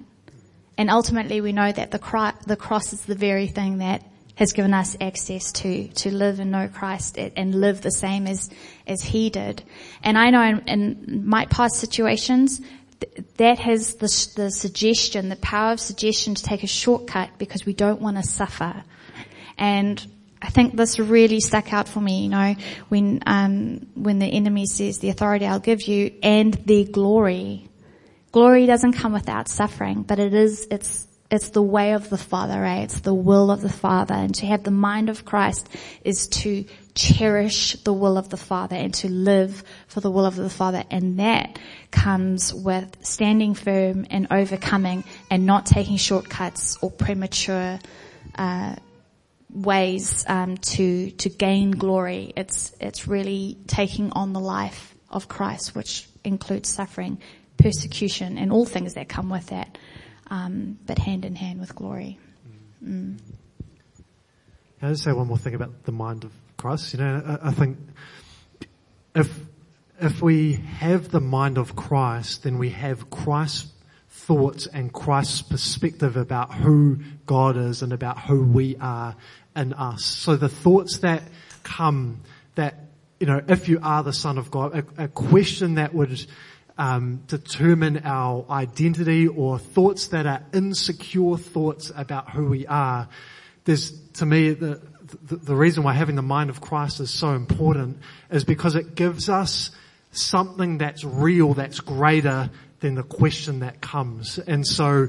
And 0.78 0.90
ultimately 0.90 1.42
we 1.42 1.52
know 1.52 1.72
that 1.72 1.92
the, 1.92 2.00
cross 2.00 2.94
is 2.94 3.02
the 3.02 3.16
very 3.16 3.48
thing 3.48 3.80
that 3.80 4.04
has 4.36 4.54
given 4.54 4.74
us 4.74 4.96
access 5.02 5.52
to, 5.52 5.88
to 5.88 6.14
live 6.14 6.40
and 6.40 6.52
know 6.52 6.68
Christ 6.68 7.18
and 7.18 7.60
live 7.60 7.82
the 7.82 7.92
same 7.92 8.28
as, 8.28 8.52
as 8.86 9.02
He 9.02 9.32
did. 9.32 9.64
And 10.04 10.18
I 10.18 10.30
know 10.30 10.44
in, 10.44 10.60
in 10.68 11.28
my 11.28 11.46
past 11.48 11.78
situations, 11.78 12.62
that 13.38 13.60
has 13.60 13.96
the, 13.96 14.34
the 14.36 14.52
suggestion, 14.52 15.30
the 15.30 15.36
power 15.38 15.74
of 15.74 15.80
suggestion 15.80 16.36
to 16.36 16.44
take 16.44 16.64
a 16.64 16.68
shortcut 16.68 17.32
because 17.38 17.66
we 17.66 17.74
don't 17.74 18.02
want 18.02 18.18
to 18.18 18.24
suffer. 18.24 18.84
And 19.58 20.06
I 20.42 20.50
think 20.50 20.76
this 20.76 21.00
really 21.00 21.40
stuck 21.40 21.74
out 21.74 21.88
for 21.88 22.00
me, 22.00 22.24
you 22.24 22.30
know, 22.30 22.56
when, 22.90 23.24
um, 23.26 23.88
when 23.96 24.20
the 24.20 24.28
enemy 24.28 24.66
says 24.66 25.00
the 25.00 25.10
authority 25.10 25.46
I'll 25.46 25.60
give 25.60 25.84
you 25.84 26.14
and 26.22 26.54
the 26.54 26.86
glory 26.86 27.68
Glory 28.32 28.66
doesn't 28.66 28.94
come 28.94 29.14
without 29.14 29.48
suffering, 29.48 30.04
but 30.04 30.20
it 30.20 30.34
is, 30.34 30.68
it's, 30.70 31.08
it's 31.32 31.50
the 31.50 31.62
way 31.62 31.94
of 31.94 32.10
the 32.10 32.18
Father, 32.18 32.62
right? 32.62 32.84
It's 32.84 33.00
the 33.00 33.14
will 33.14 33.50
of 33.50 33.62
the 33.62 33.70
Father. 33.70 34.14
And 34.14 34.36
to 34.36 34.46
have 34.46 34.64
the 34.64 34.70
mind 34.70 35.10
of 35.10 35.26
Christ 35.26 35.68
is 36.04 36.28
to 36.28 36.66
cherish 36.94 37.74
the 37.84 37.94
will 37.94 38.18
of 38.18 38.30
the 38.30 38.38
Father 38.38 38.76
and 38.76 38.94
to 38.96 39.10
live 39.10 39.64
for 39.88 40.02
the 40.02 40.12
will 40.12 40.26
of 40.26 40.36
the 40.36 40.50
Father. 40.50 40.84
And 40.92 41.20
that 41.20 41.58
comes 41.90 42.54
with 42.54 42.96
standing 43.02 43.56
firm 43.56 44.06
and 44.10 44.28
overcoming 44.30 45.04
and 45.32 45.46
not 45.46 45.66
taking 45.66 45.98
shortcuts 45.98 46.78
or 46.82 46.92
premature, 46.92 47.80
uh, 48.36 48.76
ways 49.64 50.26
um, 50.28 50.58
to 50.58 51.12
to 51.12 51.30
gain 51.30 51.72
glory. 51.72 52.34
It's 52.36 52.76
it's 52.80 53.08
really 53.08 53.58
taking 53.68 54.12
on 54.12 54.34
the 54.34 54.40
life 54.40 54.96
of 55.10 55.28
Christ, 55.28 55.76
which 55.76 56.08
includes 56.24 56.70
suffering 56.70 57.20
persecution 57.58 58.38
and 58.38 58.52
all 58.52 58.66
things 58.66 58.94
that 58.94 59.10
come 59.10 59.30
with 59.30 59.48
that, 59.48 59.78
um, 60.30 60.78
but 60.86 61.00
hand 61.00 61.26
in 61.26 61.36
hand 61.36 61.60
with 61.60 61.76
glory. 61.76 62.20
Mm. 62.84 63.18
Can 64.80 64.90
I 64.90 64.92
just 64.92 65.04
say 65.04 65.12
one 65.12 65.28
more 65.28 65.38
thing 65.38 65.56
about 65.56 65.84
the 65.84 65.92
mind 65.92 66.24
of 66.24 66.32
Christ? 66.56 66.94
You 66.94 67.00
know, 67.00 67.40
I, 67.42 67.48
I 67.48 67.52
think 67.52 67.78
if 69.16 69.40
if 70.00 70.22
we 70.22 70.54
have 70.54 71.10
the 71.10 71.22
mind 71.22 71.58
of 71.58 71.76
Christ, 71.76 72.44
then 72.44 72.60
we 72.60 72.70
have 72.70 73.10
Christ's 73.10 73.72
thoughts 74.10 74.68
and 74.68 74.92
Christ's 74.92 75.42
perspective 75.42 76.18
about 76.18 76.54
who 76.54 77.00
God 77.26 77.58
is 77.58 77.82
and 77.82 77.94
about 77.94 78.20
who 78.20 78.44
we 78.44 78.76
are 78.78 79.16
in 79.58 79.74
us. 79.74 80.06
So 80.06 80.38
the 80.38 80.50
thoughts 80.50 81.00
that 81.00 81.24
come 81.64 82.22
that, 82.56 82.76
you 83.20 83.28
know, 83.28 83.42
if 83.48 83.68
you 83.68 83.80
are 83.82 84.04
the 84.04 84.14
son 84.14 84.38
of 84.38 84.50
God, 84.50 84.86
a, 84.98 85.04
a 85.04 85.08
question 85.08 85.76
that 85.76 85.94
would 85.94 86.26
um, 86.78 87.24
determine 87.28 88.02
our 88.06 88.46
identity 88.50 89.28
or 89.28 89.58
thoughts 89.60 90.08
that 90.10 90.26
are 90.26 90.44
insecure 90.54 91.38
thoughts 91.38 91.92
about 91.96 92.30
who 92.30 92.46
we 92.46 92.68
are. 92.68 93.10
There's, 93.66 94.00
to 94.14 94.26
me, 94.26 94.52
the, 94.52 94.82
the, 95.24 95.38
the 95.38 95.56
reason 95.56 95.84
why 95.84 95.94
having 95.94 96.16
the 96.16 96.22
mind 96.22 96.50
of 96.50 96.62
Christ 96.62 97.00
is 97.00 97.10
so 97.10 97.34
important 97.34 97.98
is 98.30 98.44
because 98.44 98.76
it 98.76 98.96
gives 98.96 99.28
us 99.28 99.72
something 100.12 100.78
that's 100.78 101.04
real, 101.04 101.54
that's 101.54 101.80
greater 101.80 102.50
than 102.80 102.96
the 102.96 103.04
question 103.04 103.60
that 103.60 103.82
comes. 103.82 104.38
And 104.40 104.66
so 104.66 105.08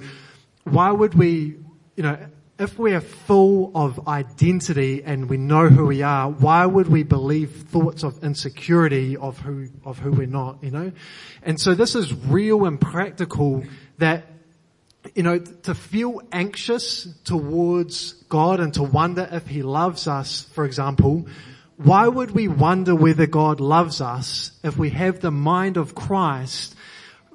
why 0.64 0.90
would 0.90 1.14
we, 1.14 1.57
you 1.96 2.03
know, 2.03 2.18
if 2.59 2.77
we 2.77 2.93
are 2.93 3.01
full 3.01 3.71
of 3.75 4.09
identity 4.09 5.05
and 5.05 5.31
we 5.31 5.37
know 5.37 5.69
who 5.69 5.87
we 5.87 6.03
are, 6.03 6.29
why 6.29 6.67
would 6.67 6.89
we 6.89 7.05
believe 7.05 7.51
thoughts 7.69 8.03
of 8.03 8.25
insecurity 8.25 9.17
of 9.17 9.39
who, 9.39 9.69
of 9.85 9.99
who 9.99 10.11
we're 10.11 10.27
not, 10.27 10.63
you 10.63 10.73
know? 10.73 10.91
And 11.43 11.61
so 11.61 11.75
this 11.75 11.95
is 11.95 12.13
real 12.13 12.67
and 12.67 12.81
practical 12.81 13.63
that, 13.99 14.27
you 15.15 15.23
know, 15.23 15.39
to 15.39 15.75
feel 15.75 16.21
anxious 16.33 17.07
towards 17.23 18.15
God 18.29 18.59
and 18.59 18.75
to 18.75 18.83
wonder 18.83 19.29
if 19.31 19.47
He 19.47 19.63
loves 19.63 20.09
us, 20.09 20.43
for 20.53 20.65
example, 20.65 21.29
why 21.77 22.09
would 22.09 22.33
we 22.33 22.49
wonder 22.49 22.93
whether 22.93 23.27
God 23.27 23.61
loves 23.61 24.01
us 24.01 24.51
if 24.65 24.77
we 24.77 24.91
have 24.91 25.21
the 25.21 25.31
mind 25.31 25.77
of 25.77 25.95
Christ 25.95 26.75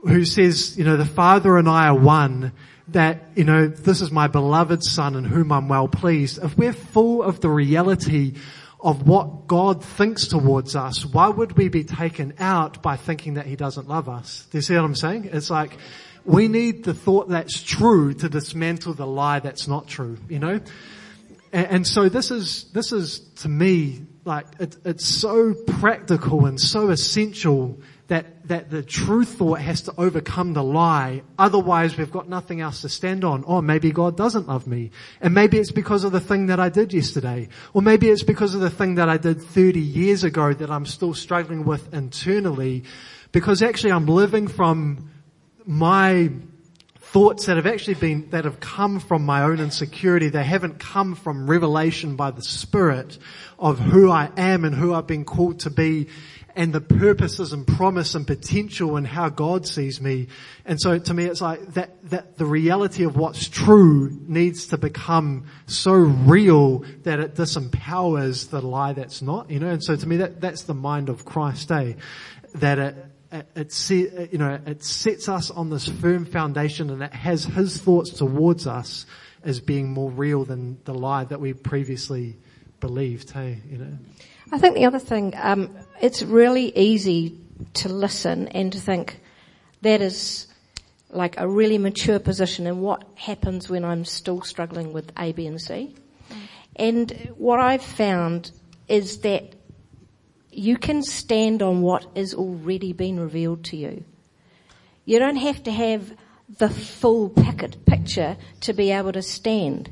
who 0.04 0.26
says, 0.26 0.78
you 0.78 0.84
know, 0.84 0.98
the 0.98 1.06
Father 1.06 1.58
and 1.58 1.70
I 1.70 1.88
are 1.88 1.98
one 1.98 2.52
that, 2.90 3.24
you 3.36 3.44
know, 3.44 3.68
this 3.68 4.02
is 4.02 4.12
my 4.12 4.28
beloved 4.28 4.84
son 4.84 5.16
in 5.16 5.24
whom 5.24 5.52
I'm 5.52 5.70
well 5.70 5.88
pleased, 5.88 6.44
if 6.44 6.58
we're 6.58 6.74
full 6.74 7.24
of 7.24 7.40
the 7.40 7.50
reality 7.50 8.36
of 8.80 9.08
what 9.08 9.48
God 9.48 9.84
thinks 9.84 10.28
towards 10.28 10.76
us, 10.76 11.06
why 11.06 11.30
would 11.30 11.58
we 11.58 11.70
be 11.70 11.86
taken 11.86 12.34
out 12.40 12.82
by 12.82 12.98
thinking 12.98 13.36
that 13.36 13.46
he 13.46 13.56
doesn't 13.56 13.88
love 13.88 14.10
us? 14.10 14.46
Do 14.52 14.58
you 14.58 14.62
see 14.62 14.76
what 14.76 14.84
I'm 14.84 14.96
saying? 14.96 15.30
It's 15.32 15.50
like, 15.50 15.78
we 16.26 16.50
need 16.50 16.84
the 16.84 16.94
thought 16.94 17.30
that's 17.30 17.62
true 17.62 18.14
to 18.16 18.28
dismantle 18.30 18.94
the 18.94 19.08
lie 19.08 19.40
that's 19.40 19.68
not 19.68 19.88
true, 19.88 20.18
you 20.28 20.40
know? 20.40 20.60
And, 21.54 21.68
and 21.68 21.88
so 21.88 22.10
this 22.10 22.32
is, 22.32 22.66
this 22.74 22.92
is 22.92 23.20
to 23.38 23.50
me, 23.50 24.02
like, 24.26 24.48
it, 24.60 24.76
it's 24.84 25.06
so 25.06 25.54
practical 25.54 26.46
and 26.46 26.60
so 26.60 26.90
essential 26.90 27.80
that, 28.14 28.48
that 28.48 28.70
the 28.70 28.84
true 28.84 29.26
thought 29.26 29.60
has 29.60 29.82
to 29.82 29.94
overcome 29.98 30.54
the 30.54 30.64
lie. 30.64 31.24
Otherwise 31.40 31.98
we've 31.98 32.12
got 32.12 32.30
nothing 32.30 32.62
else 32.62 32.82
to 32.82 32.90
stand 32.90 33.24
on. 33.24 33.44
Or 33.44 33.64
maybe 33.64 33.92
God 33.92 34.16
doesn't 34.16 34.48
love 34.48 34.68
me. 34.68 34.92
And 35.20 35.34
maybe 35.34 35.58
it's 35.58 35.72
because 35.72 36.04
of 36.04 36.12
the 36.12 36.20
thing 36.20 36.46
that 36.46 36.60
I 36.60 36.70
did 36.70 36.94
yesterday. 36.94 37.48
Or 37.74 37.82
maybe 37.82 38.12
it's 38.12 38.22
because 38.22 38.54
of 38.54 38.62
the 38.62 38.70
thing 38.70 38.96
that 38.96 39.10
I 39.10 39.18
did 39.18 39.42
30 39.42 39.80
years 39.80 40.24
ago 40.24 40.54
that 40.54 40.70
I'm 40.70 40.86
still 40.86 41.16
struggling 41.16 41.66
with 41.66 41.92
internally. 41.92 42.84
Because 43.32 43.64
actually 43.64 43.94
I'm 43.94 44.06
living 44.06 44.48
from 44.48 45.10
my 45.66 46.30
thoughts 47.00 47.48
that 47.48 47.56
have 47.58 47.66
actually 47.66 47.96
been, 47.96 48.30
that 48.30 48.46
have 48.46 48.60
come 48.60 49.00
from 49.00 49.26
my 49.26 49.42
own 49.42 49.60
insecurity. 49.60 50.30
They 50.30 50.44
haven't 50.44 50.78
come 50.78 51.16
from 51.16 51.50
revelation 51.50 52.16
by 52.16 52.30
the 52.30 52.44
Spirit 52.44 53.18
of 53.58 53.80
who 53.80 54.12
I 54.12 54.30
am 54.38 54.66
and 54.66 54.76
who 54.76 54.94
I've 54.94 55.08
been 55.08 55.26
called 55.26 55.62
to 55.62 55.72
be 55.72 56.10
and 56.56 56.74
the 56.74 56.82
purposes 56.82 57.54
and 57.54 57.66
promise 57.66 58.16
and 58.16 58.28
potential 58.28 58.96
and 58.96 59.08
how 59.08 59.30
God 59.30 59.68
sees 59.68 60.00
me. 60.00 60.28
And 60.66 60.80
so 60.80 61.00
to 61.00 61.14
me, 61.14 61.26
it's 61.26 61.42
like 61.42 61.74
that, 61.74 62.10
that 62.10 62.38
the 62.38 62.46
reality 62.46 63.04
of 63.06 63.18
what's 63.18 63.50
true 63.50 64.16
needs 64.28 64.68
to 64.68 64.78
become 64.78 65.46
so 65.66 65.94
real 65.94 66.80
that 67.04 67.20
it 67.20 67.36
disempowers 67.36 68.50
the 68.50 68.62
lie 68.62 68.94
that's 68.94 69.22
not, 69.22 69.50
you 69.50 69.60
know, 69.60 69.70
and 69.70 69.84
so 69.84 69.96
to 69.96 70.08
me 70.08 70.18
that, 70.18 70.42
that's 70.42 70.64
the 70.64 70.74
mind 70.74 71.10
of 71.10 71.26
Christ, 71.26 71.72
eh? 71.72 71.94
That 72.56 72.80
it, 72.80 72.96
it, 73.32 73.92
it, 73.92 74.32
you 74.32 74.38
know, 74.38 74.60
it 74.66 74.84
sets 74.84 75.28
us 75.28 75.50
on 75.50 75.70
this 75.72 75.88
firm 75.88 76.26
foundation 76.26 76.92
and 76.92 77.02
it 77.02 77.14
has 77.14 77.46
his 77.46 77.78
thoughts 77.78 78.12
towards 78.12 78.68
us 78.68 79.08
as 79.44 79.60
being 79.60 79.92
more 79.92 80.12
real 80.12 80.46
than 80.46 80.78
the 80.86 80.94
lie 80.94 81.26
that 81.26 81.40
we 81.40 81.54
previously 81.54 82.38
believed, 82.80 83.32
hey, 83.32 83.60
you 83.70 83.78
know. 83.78 83.98
I 84.52 84.60
think 84.60 84.76
the 84.76 84.86
other 84.86 85.00
thing, 85.00 85.34
um, 85.42 85.76
it's 86.04 86.22
really 86.22 86.78
easy 86.78 87.40
to 87.76 87.88
listen 87.88 88.50
and 88.50 88.74
to 88.74 88.80
think 88.80 89.22
that 89.84 90.02
is 90.02 90.48
like 91.10 91.40
a 91.40 91.48
really 91.48 91.78
mature 91.78 92.20
position 92.20 92.68
and 92.68 92.82
what 92.82 93.06
happens 93.16 93.70
when 93.70 93.86
I'm 93.86 94.04
still 94.04 94.42
struggling 94.42 94.92
with 94.92 95.14
A, 95.18 95.32
B 95.32 95.48
and 95.48 95.62
C. 95.62 95.96
And 96.76 97.10
what 97.38 97.62
I've 97.62 97.82
found 97.84 98.52
is 98.90 99.20
that 99.20 99.56
you 100.52 100.76
can 100.78 101.04
stand 101.04 101.62
on 101.62 101.82
what 101.82 102.06
is 102.16 102.34
already 102.34 102.92
been 102.92 103.18
revealed 103.18 103.64
to 103.66 103.78
you. 103.78 104.04
You 105.06 105.20
don't 105.20 105.38
have 105.38 105.64
to 105.64 105.72
have 105.72 106.14
the 106.58 106.70
full 106.70 107.30
packet 107.30 107.86
picture 107.86 108.36
to 108.60 108.74
be 108.74 108.92
able 108.92 109.14
to 109.14 109.22
stand. 109.22 109.90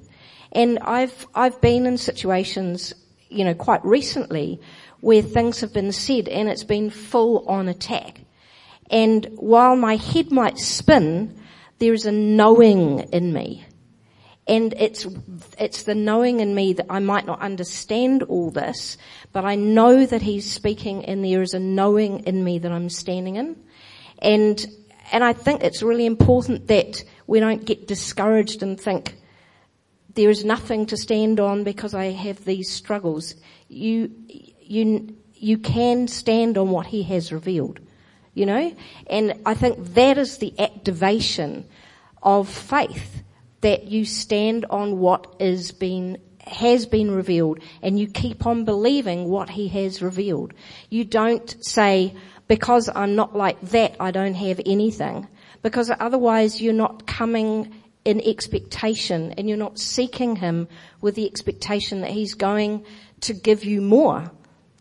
And 0.52 0.78
I've, 0.80 1.26
I've 1.34 1.62
been 1.62 1.86
in 1.86 1.98
situations 1.98 2.94
you 3.32 3.46
know, 3.46 3.54
quite 3.54 3.84
recently 3.86 4.60
where 5.02 5.22
things 5.22 5.60
have 5.62 5.74
been 5.74 5.92
said 5.92 6.28
and 6.28 6.48
it's 6.48 6.64
been 6.64 6.90
full 6.90 7.48
on 7.48 7.68
attack. 7.68 8.22
And 8.90 9.26
while 9.36 9.76
my 9.76 9.96
head 9.96 10.32
might 10.32 10.58
spin, 10.58 11.40
there 11.80 11.94
is 11.94 12.06
a 12.06 12.12
knowing 12.12 13.00
in 13.12 13.34
me. 13.34 13.66
And 14.48 14.74
it's, 14.78 15.08
it's 15.58 15.84
the 15.84 15.96
knowing 15.96 16.40
in 16.40 16.54
me 16.54 16.74
that 16.74 16.88
I 16.90 17.00
might 17.00 17.26
not 17.26 17.42
understand 17.42 18.24
all 18.24 18.52
this, 18.52 18.98
but 19.32 19.46
I 19.46 19.56
know 19.56 20.06
that 20.06 20.22
he's 20.22 20.52
speaking 20.52 21.06
and 21.06 21.24
there 21.24 21.42
is 21.42 21.54
a 21.54 21.60
knowing 21.60 22.22
in 22.22 22.44
me 22.44 22.60
that 22.60 22.72
I'm 22.72 22.90
standing 22.90 23.38
in. 23.38 23.56
And, 24.20 24.64
and 25.12 25.24
I 25.24 25.34
think 25.34 25.64
it's 25.64 25.82
really 25.82 26.06
important 26.06 26.68
that 26.68 27.04
we 27.28 27.40
don't 27.40 27.66
get 27.66 27.88
discouraged 27.88 28.62
and 28.62 28.80
think, 28.80 29.16
there 30.16 30.30
is 30.30 30.44
nothing 30.44 30.86
to 30.88 30.98
stand 30.98 31.40
on 31.40 31.64
because 31.64 31.94
I 31.94 32.06
have 32.12 32.44
these 32.44 32.70
struggles. 32.70 33.36
You, 33.70 34.12
you, 34.72 35.16
you 35.36 35.58
can 35.58 36.08
stand 36.08 36.58
on 36.58 36.70
what 36.70 36.88
he 36.88 37.04
has 37.04 37.32
revealed, 37.32 37.80
you 38.34 38.46
know? 38.46 38.76
And 39.08 39.34
I 39.46 39.54
think 39.54 39.94
that 39.96 40.18
is 40.18 40.38
the 40.38 40.58
activation 40.60 41.66
of 42.24 42.50
faith, 42.50 43.24
that 43.62 43.86
you 43.86 44.06
stand 44.06 44.66
on 44.70 45.00
what 45.00 45.36
is 45.40 45.74
has 46.48 46.86
been 46.88 47.12
revealed 47.12 47.60
and 47.84 48.00
you 48.00 48.08
keep 48.08 48.48
on 48.48 48.66
believing 48.66 49.30
what 49.30 49.50
he 49.50 49.68
has 49.68 50.02
revealed. 50.02 50.54
You 50.90 51.06
don't 51.06 51.64
say, 51.64 52.16
because 52.48 52.90
I'm 52.94 53.16
not 53.16 53.36
like 53.36 53.62
that, 53.70 53.96
I 54.00 54.12
don't 54.12 54.34
have 54.34 54.60
anything. 54.66 55.28
Because 55.62 55.92
otherwise 56.00 56.60
you're 56.60 56.74
not 56.74 57.06
coming 57.06 57.72
in 58.04 58.22
expectation 58.22 59.34
and 59.34 59.48
you're 59.48 59.58
not 59.58 59.78
seeking 59.78 60.36
Him 60.38 60.68
with 61.02 61.16
the 61.16 61.28
expectation 61.28 62.02
that 62.02 62.12
He's 62.12 62.34
going 62.34 62.86
to 63.22 63.34
give 63.34 63.64
you 63.64 63.82
more. 63.82 64.32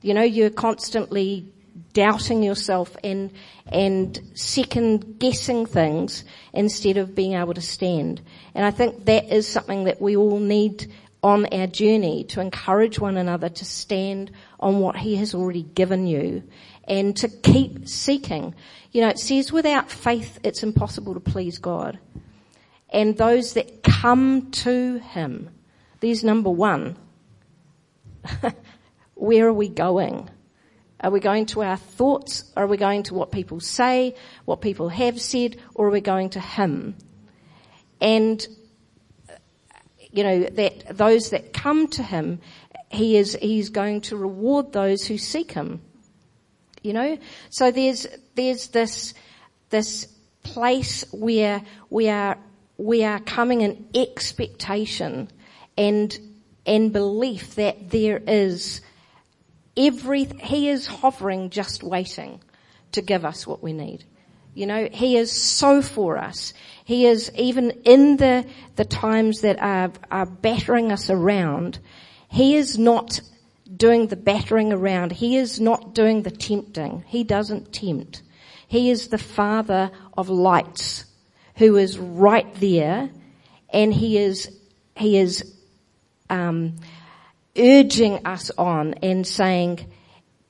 You 0.02 0.14
know, 0.14 0.22
you're 0.22 0.50
constantly 0.50 1.52
doubting 1.92 2.42
yourself 2.42 2.96
and, 3.02 3.30
and 3.66 4.18
second 4.34 5.18
guessing 5.18 5.66
things 5.66 6.24
instead 6.52 6.96
of 6.96 7.14
being 7.14 7.34
able 7.34 7.54
to 7.54 7.60
stand. 7.60 8.20
And 8.54 8.64
I 8.64 8.70
think 8.70 9.04
that 9.06 9.32
is 9.32 9.46
something 9.46 9.84
that 9.84 10.00
we 10.00 10.16
all 10.16 10.38
need 10.38 10.92
on 11.22 11.46
our 11.46 11.66
journey 11.66 12.24
to 12.24 12.40
encourage 12.40 12.98
one 12.98 13.16
another 13.16 13.48
to 13.48 13.64
stand 13.64 14.30
on 14.58 14.80
what 14.80 14.96
He 14.96 15.16
has 15.16 15.34
already 15.34 15.62
given 15.62 16.06
you 16.06 16.42
and 16.84 17.16
to 17.18 17.28
keep 17.28 17.88
seeking. 17.88 18.54
You 18.92 19.02
know, 19.02 19.08
it 19.08 19.18
says 19.18 19.52
without 19.52 19.90
faith 19.90 20.38
it's 20.42 20.62
impossible 20.62 21.14
to 21.14 21.20
please 21.20 21.58
God 21.58 21.98
and 22.92 23.16
those 23.16 23.54
that 23.54 23.82
come 23.82 24.50
to 24.50 24.98
him. 24.98 25.50
There's 26.00 26.24
number 26.24 26.50
one. 26.50 26.96
Where 29.20 29.48
are 29.48 29.52
we 29.52 29.68
going? 29.68 30.30
Are 31.00 31.10
we 31.10 31.20
going 31.20 31.46
to 31.46 31.62
our 31.62 31.76
thoughts? 31.76 32.50
Are 32.56 32.66
we 32.66 32.76
going 32.76 33.04
to 33.04 33.14
what 33.14 33.30
people 33.30 33.60
say, 33.60 34.14
what 34.44 34.60
people 34.60 34.88
have 34.88 35.20
said, 35.20 35.56
or 35.74 35.88
are 35.88 35.90
we 35.90 36.00
going 36.00 36.30
to 36.30 36.40
him? 36.40 36.96
And, 38.00 38.46
you 40.10 40.24
know, 40.24 40.44
that 40.44 40.96
those 40.96 41.30
that 41.30 41.52
come 41.52 41.88
to 41.88 42.02
him, 42.02 42.40
he 42.90 43.16
is, 43.16 43.38
he's 43.40 43.68
going 43.68 44.00
to 44.02 44.16
reward 44.16 44.72
those 44.72 45.06
who 45.06 45.18
seek 45.18 45.52
him. 45.52 45.80
You 46.82 46.94
know? 46.94 47.18
So 47.50 47.70
there's, 47.70 48.06
there's 48.34 48.68
this, 48.68 49.14
this 49.68 50.06
place 50.42 51.04
where 51.12 51.62
we 51.90 52.08
are 52.08 52.38
we 52.80 53.04
are 53.04 53.20
coming 53.20 53.60
in 53.60 53.86
expectation 53.94 55.28
and, 55.76 56.18
and 56.64 56.90
belief 56.94 57.56
that 57.56 57.90
there 57.90 58.16
is 58.16 58.80
every, 59.86 60.24
He 60.24 60.68
is 60.68 60.86
hovering 60.86 61.50
just 61.50 61.82
waiting 61.82 62.40
to 62.92 63.02
give 63.02 63.24
us 63.24 63.46
what 63.46 63.62
we 63.62 63.72
need. 63.72 64.04
You 64.54 64.66
know, 64.66 64.88
He 64.90 65.16
is 65.16 65.32
so 65.32 65.82
for 65.82 66.18
us. 66.18 66.52
He 66.84 67.06
is 67.06 67.30
even 67.36 67.70
in 67.84 68.16
the, 68.16 68.46
the 68.76 68.84
times 68.84 69.40
that 69.42 69.60
are, 69.60 69.92
are 70.10 70.26
battering 70.26 70.92
us 70.92 71.10
around, 71.10 71.78
He 72.28 72.56
is 72.56 72.78
not 72.78 73.20
doing 73.76 74.08
the 74.08 74.16
battering 74.16 74.72
around. 74.72 75.12
He 75.12 75.36
is 75.36 75.60
not 75.60 75.94
doing 75.94 76.22
the 76.22 76.30
tempting. 76.30 77.04
He 77.06 77.24
doesn't 77.24 77.72
tempt. 77.72 78.22
He 78.66 78.90
is 78.90 79.08
the 79.08 79.18
Father 79.18 79.90
of 80.16 80.28
lights 80.28 81.04
who 81.56 81.76
is 81.76 81.98
right 81.98 82.52
there 82.54 83.10
and 83.72 83.92
he 83.92 84.18
is, 84.18 84.50
he 84.96 85.18
is, 85.18 85.56
um, 86.28 86.76
urging 87.56 88.26
us 88.26 88.50
on 88.56 88.94
and 88.94 89.26
saying, 89.26 89.90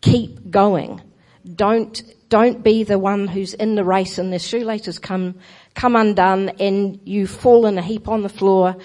keep 0.01 0.51
going. 0.51 1.01
Don't, 1.55 2.03
don't 2.29 2.63
be 2.63 2.85
the 2.85 2.99
one 2.99 3.27
who's 3.27 3.55
in 3.55 3.75
the 3.75 3.85
race 3.85 4.19
and 4.19 4.33
the 4.33 4.39
shoelaces 4.39 4.99
come, 4.99 5.37
come 5.75 5.97
undone 5.97 6.51
and 6.61 7.01
you 7.05 7.27
fall 7.27 7.67
in 7.67 7.79
a 7.79 7.83
heap 7.83 8.09
on 8.09 8.23
the 8.23 8.29
floor. 8.29 8.77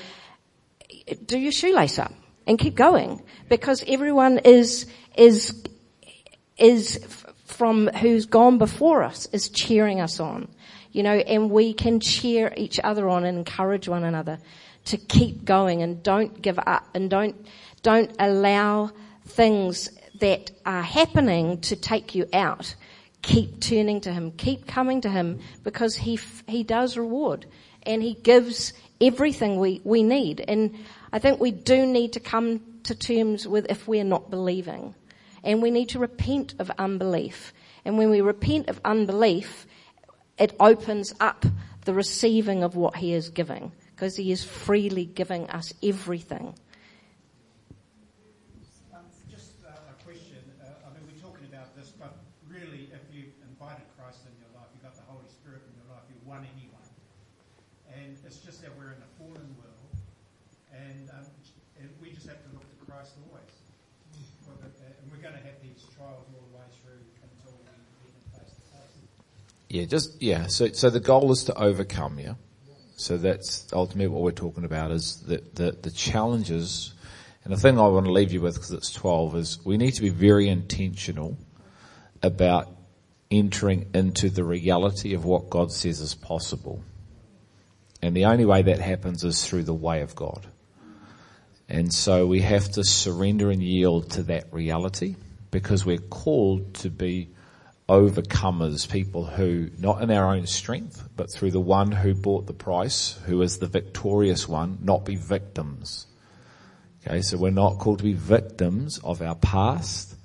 Do 1.25 1.37
your 1.37 1.51
shoelace 1.51 1.99
up 1.99 2.13
and 2.47 2.57
keep 2.57 2.75
going 2.75 3.23
because 3.49 3.83
everyone 3.87 4.39
is, 4.39 4.87
is, 5.15 5.63
is 6.57 7.05
from 7.45 7.87
who's 7.87 8.25
gone 8.25 8.57
before 8.57 9.03
us 9.03 9.27
is 9.27 9.49
cheering 9.49 10.01
us 10.01 10.19
on 10.19 10.47
you 10.95 11.03
know, 11.03 11.17
and 11.17 11.51
we 11.51 11.73
can 11.73 11.99
cheer 11.99 12.53
each 12.55 12.79
other 12.81 13.09
on 13.09 13.25
and 13.25 13.37
encourage 13.37 13.89
one 13.89 14.05
another 14.05 14.39
to 14.85 14.95
keep 14.95 15.43
going 15.43 15.81
and 15.81 16.01
don't 16.01 16.41
give 16.41 16.57
up 16.57 16.87
and 16.93 17.09
don't, 17.09 17.35
don't 17.85 18.11
allow 18.17 18.89
things 19.25 19.89
that 20.19 20.49
are 20.65 20.81
happening 20.81 21.61
to 21.61 21.75
take 21.75 22.15
you 22.15 22.25
out. 22.33 22.73
Keep 23.21 23.61
turning 23.61 24.01
to 24.01 24.11
Him. 24.11 24.31
Keep 24.31 24.65
coming 24.65 25.01
to 25.01 25.09
Him 25.09 25.39
because 25.63 25.95
He, 25.95 26.19
He 26.47 26.63
does 26.63 26.97
reward 26.97 27.45
and 27.83 28.01
He 28.01 28.15
gives 28.15 28.73
everything 28.99 29.59
we, 29.59 29.81
we 29.83 30.01
need. 30.01 30.43
And 30.47 30.73
I 31.13 31.19
think 31.19 31.39
we 31.39 31.51
do 31.51 31.85
need 31.85 32.13
to 32.13 32.19
come 32.19 32.59
to 32.85 32.95
terms 32.95 33.47
with 33.47 33.67
if 33.69 33.87
we're 33.87 34.03
not 34.03 34.31
believing. 34.31 34.95
And 35.43 35.61
we 35.61 35.69
need 35.69 35.89
to 35.89 35.99
repent 35.99 36.55
of 36.57 36.71
unbelief. 36.79 37.53
And 37.85 37.99
when 37.99 38.09
we 38.09 38.21
repent 38.21 38.67
of 38.67 38.81
unbelief, 38.83 39.67
it 40.39 40.55
opens 40.59 41.13
up 41.19 41.45
the 41.85 41.93
receiving 41.93 42.63
of 42.63 42.75
what 42.75 42.95
he 42.95 43.13
is 43.13 43.29
giving 43.29 43.71
because 43.95 44.15
he 44.15 44.31
is 44.31 44.43
freely 44.43 45.05
giving 45.05 45.47
us 45.51 45.71
everything. 45.83 46.55
Um, 48.91 49.05
just 49.29 49.61
uh, 49.63 49.71
a 49.71 49.95
question. 50.03 50.41
Uh, 50.59 50.67
I 50.83 50.89
mean, 50.91 51.05
we're 51.07 51.21
talking 51.21 51.45
about 51.47 51.75
this, 51.77 51.93
but 51.95 52.17
really, 52.49 52.89
if 52.91 53.03
you've 53.13 53.31
invited 53.47 53.85
Christ 53.95 54.25
in 54.27 54.35
your 54.41 54.51
life, 54.57 54.67
you've 54.73 54.83
got 54.83 54.97
the 54.97 55.05
Holy 55.07 55.29
Spirit 55.29 55.61
in 55.69 55.73
your 55.77 55.87
life, 55.93 56.03
you're 56.09 56.25
one 56.27 56.41
anyone. 56.41 56.89
And 57.93 58.17
it's 58.25 58.41
just 58.41 58.65
that 58.65 58.73
we're 58.75 58.97
in 58.97 58.99
a 58.99 59.11
fallen 59.15 59.47
world, 59.61 59.91
and, 60.73 61.07
um, 61.15 61.29
and 61.79 61.87
we 62.01 62.11
just 62.11 62.25
have 62.27 62.41
to 62.43 62.49
look 62.51 62.65
to 62.65 62.77
Christ 62.89 63.13
always. 63.29 63.53
And 64.47 65.11
we're 65.11 65.21
going 65.21 65.37
to 65.37 65.45
have 65.45 65.55
these 65.61 65.69
trials 65.69 65.69
all 65.69 65.69
the 65.69 65.69
way 65.69 65.71
through 65.71 65.71
until 65.71 65.71
we 65.71 65.71
get 65.71 65.71
face 65.71 65.79
to 65.79 65.84
face. 65.84 65.84
Yeah, 69.75 69.85
just, 69.85 70.21
yeah, 70.21 70.47
so, 70.47 70.69
so 70.71 70.89
the 70.89 71.01
goal 71.01 71.31
is 71.31 71.43
to 71.45 71.55
overcome, 71.57 72.17
yeah? 72.17 72.35
So 72.95 73.17
that's 73.17 73.67
ultimately 73.73 74.07
what 74.07 74.21
we're 74.21 74.31
talking 74.31 74.63
about 74.63 74.91
is 74.91 75.21
the, 75.27 75.43
the, 75.53 75.71
the 75.71 75.91
challenges. 75.91 76.93
And 77.43 77.51
the 77.51 77.57
thing 77.57 77.77
I 77.77 77.87
want 77.87 78.05
to 78.05 78.11
leave 78.13 78.31
you 78.31 78.39
with, 78.39 78.53
because 78.53 78.71
it's 78.71 78.93
12, 78.93 79.35
is 79.35 79.65
we 79.65 79.75
need 79.75 79.91
to 79.95 80.01
be 80.01 80.09
very 80.09 80.47
intentional 80.47 81.37
about 82.23 82.69
entering 83.29 83.89
into 83.93 84.29
the 84.29 84.45
reality 84.45 85.13
of 85.13 85.25
what 85.25 85.49
God 85.49 85.73
says 85.73 85.99
is 85.99 86.15
possible. 86.15 86.81
And 88.01 88.15
the 88.15 88.25
only 88.25 88.45
way 88.45 88.61
that 88.61 88.79
happens 88.79 89.25
is 89.25 89.45
through 89.45 89.63
the 89.63 89.73
way 89.73 90.01
of 90.03 90.15
God. 90.15 90.47
And 91.67 91.93
so 91.93 92.27
we 92.27 92.41
have 92.41 92.71
to 92.73 92.83
surrender 92.85 93.51
and 93.51 93.61
yield 93.61 94.11
to 94.11 94.23
that 94.23 94.53
reality 94.53 95.15
because 95.55 95.85
we're 95.85 95.97
called 95.97 96.73
to 96.73 96.89
be 96.89 97.29
overcomers, 97.87 98.91
people 98.91 99.25
who, 99.25 99.69
not 99.77 100.01
in 100.01 100.11
our 100.11 100.35
own 100.35 100.45
strength, 100.45 101.07
but 101.15 101.31
through 101.31 101.51
the 101.51 101.61
one 101.61 101.93
who 101.93 102.13
bought 102.13 102.45
the 102.45 102.51
price, 102.51 103.17
who 103.25 103.41
is 103.41 103.57
the 103.57 103.67
victorious 103.67 104.49
one, 104.49 104.77
not 104.81 105.05
be 105.05 105.15
victims. 105.15 106.07
Okay, 107.07 107.21
so 107.21 107.37
we're 107.37 107.51
not 107.51 107.77
called 107.77 107.99
to 107.99 108.03
be 108.03 108.11
victims 108.11 108.97
of 108.97 109.21
our 109.21 109.35
past, 109.35 110.17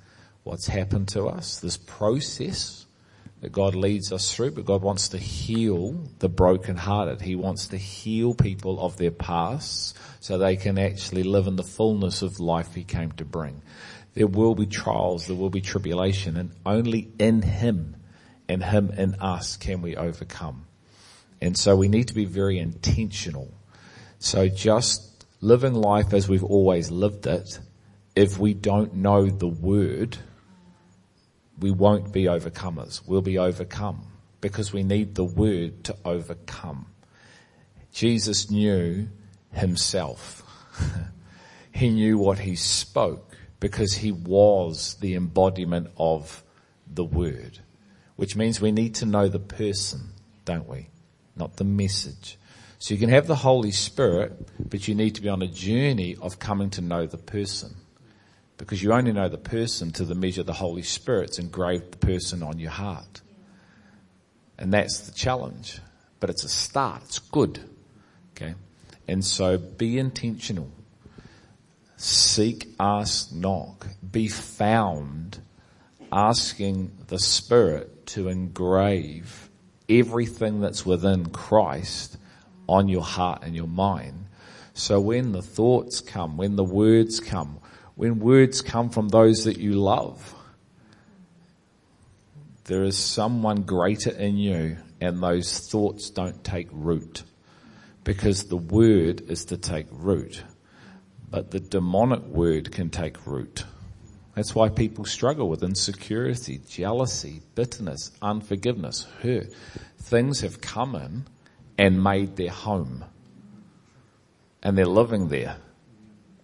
what's 0.43 0.67
happened 0.67 1.07
to 1.07 1.27
us, 1.27 1.59
this 1.59 1.77
process 1.77 2.85
that 3.39 3.53
God 3.53 3.73
leads 3.73 4.11
us 4.11 4.35
through, 4.35 4.51
but 4.51 4.65
God 4.65 4.81
wants 4.81 5.07
to 5.09 5.17
heal 5.17 5.93
the 6.19 6.27
brokenhearted. 6.27 7.21
He 7.21 7.37
wants 7.37 7.67
to 7.67 7.77
heal 7.77 8.33
people 8.33 8.81
of 8.81 8.97
their 8.97 9.11
past 9.11 9.97
so 10.19 10.37
they 10.37 10.57
can 10.57 10.77
actually 10.77 11.23
live 11.23 11.47
in 11.47 11.55
the 11.55 11.63
fullness 11.63 12.21
of 12.21 12.41
life 12.41 12.75
He 12.75 12.83
came 12.83 13.13
to 13.13 13.23
bring. 13.23 13.61
There 14.13 14.27
will 14.27 14.55
be 14.55 14.65
trials, 14.65 15.27
there 15.27 15.35
will 15.35 15.49
be 15.49 15.61
tribulation, 15.61 16.35
and 16.35 16.51
only 16.65 17.11
in 17.17 17.41
Him 17.41 17.95
and 18.49 18.63
Him 18.63 18.91
in 18.97 19.15
us 19.15 19.55
can 19.55 19.81
we 19.81 19.95
overcome. 19.95 20.65
And 21.41 21.57
so 21.57 21.75
we 21.75 21.87
need 21.87 22.09
to 22.09 22.13
be 22.13 22.25
very 22.25 22.59
intentional. 22.59 23.53
So 24.19 24.47
just 24.47 25.25
living 25.39 25.73
life 25.73 26.13
as 26.13 26.27
we've 26.27 26.43
always 26.43 26.91
lived 26.91 27.25
it, 27.25 27.59
if 28.15 28.37
we 28.37 28.53
don't 28.53 28.95
know 28.95 29.27
the 29.27 29.47
Word, 29.47 30.17
we 31.57 31.71
won't 31.71 32.11
be 32.11 32.25
overcomers. 32.25 33.01
We'll 33.07 33.21
be 33.21 33.37
overcome 33.37 34.05
because 34.41 34.73
we 34.73 34.83
need 34.83 35.15
the 35.15 35.23
Word 35.23 35.85
to 35.85 35.95
overcome. 36.03 36.87
Jesus 37.93 38.51
knew 38.51 39.07
Himself. 39.51 40.43
he 41.71 41.89
knew 41.89 42.17
what 42.17 42.39
He 42.39 42.55
spoke 42.55 43.30
because 43.61 43.93
he 43.93 44.11
was 44.11 44.95
the 44.95 45.15
embodiment 45.15 45.87
of 45.95 46.43
the 46.85 47.05
word. 47.05 47.59
Which 48.17 48.35
means 48.35 48.59
we 48.59 48.73
need 48.73 48.95
to 48.95 49.05
know 49.05 49.29
the 49.29 49.39
person, 49.39 50.01
don't 50.43 50.67
we? 50.67 50.89
Not 51.37 51.55
the 51.55 51.63
message. 51.63 52.37
So 52.79 52.93
you 52.93 52.99
can 52.99 53.09
have 53.09 53.27
the 53.27 53.35
Holy 53.35 53.71
Spirit, 53.71 54.33
but 54.69 54.87
you 54.87 54.95
need 54.95 55.15
to 55.15 55.21
be 55.21 55.29
on 55.29 55.43
a 55.43 55.47
journey 55.47 56.17
of 56.19 56.39
coming 56.39 56.71
to 56.71 56.81
know 56.81 57.05
the 57.05 57.17
person. 57.17 57.75
Because 58.57 58.81
you 58.81 58.93
only 58.93 59.13
know 59.13 59.29
the 59.29 59.37
person 59.37 59.91
to 59.91 60.05
the 60.05 60.15
measure 60.15 60.43
the 60.43 60.53
Holy 60.53 60.81
Spirit's 60.81 61.37
engraved 61.39 61.91
the 61.91 61.97
person 61.97 62.43
on 62.43 62.57
your 62.57 62.71
heart. 62.71 63.21
And 64.57 64.73
that's 64.73 65.01
the 65.01 65.11
challenge. 65.11 65.79
But 66.19 66.31
it's 66.31 66.43
a 66.43 66.49
start. 66.49 67.03
It's 67.05 67.19
good. 67.19 67.59
Okay. 68.35 68.55
And 69.07 69.23
so 69.23 69.59
be 69.59 69.99
intentional. 69.99 70.71
Seek, 72.01 72.67
ask, 72.79 73.31
knock. 73.31 73.85
Be 74.11 74.27
found 74.27 75.39
asking 76.11 76.91
the 77.09 77.19
Spirit 77.19 78.07
to 78.07 78.27
engrave 78.27 79.51
everything 79.87 80.61
that's 80.61 80.83
within 80.83 81.27
Christ 81.27 82.17
on 82.67 82.87
your 82.87 83.03
heart 83.03 83.43
and 83.43 83.55
your 83.55 83.67
mind. 83.67 84.25
So 84.73 84.99
when 84.99 85.31
the 85.31 85.43
thoughts 85.43 86.01
come, 86.01 86.37
when 86.37 86.55
the 86.55 86.63
words 86.63 87.19
come, 87.19 87.59
when 87.93 88.17
words 88.17 88.63
come 88.63 88.89
from 88.89 89.09
those 89.09 89.43
that 89.43 89.59
you 89.59 89.73
love, 89.73 90.33
there 92.63 92.83
is 92.83 92.97
someone 92.97 93.61
greater 93.61 94.09
in 94.09 94.37
you 94.37 94.77
and 94.99 95.21
those 95.21 95.69
thoughts 95.69 96.09
don't 96.09 96.43
take 96.43 96.69
root 96.71 97.21
because 98.03 98.45
the 98.45 98.57
word 98.57 99.21
is 99.29 99.45
to 99.45 99.57
take 99.57 99.85
root 99.91 100.43
but 101.31 101.49
the 101.49 101.61
demonic 101.61 102.23
word 102.23 102.71
can 102.71 102.89
take 102.89 103.25
root. 103.25 103.63
That's 104.35 104.53
why 104.53 104.69
people 104.69 105.05
struggle 105.05 105.49
with 105.49 105.63
insecurity, 105.63 106.59
jealousy, 106.69 107.41
bitterness, 107.55 108.11
unforgiveness, 108.21 109.07
hurt. 109.21 109.47
Things 109.97 110.41
have 110.41 110.61
come 110.61 110.95
in 110.95 111.25
and 111.77 112.03
made 112.03 112.35
their 112.35 112.51
home. 112.51 113.03
And 114.61 114.77
they're 114.77 114.85
living 114.85 115.29
there. 115.29 115.57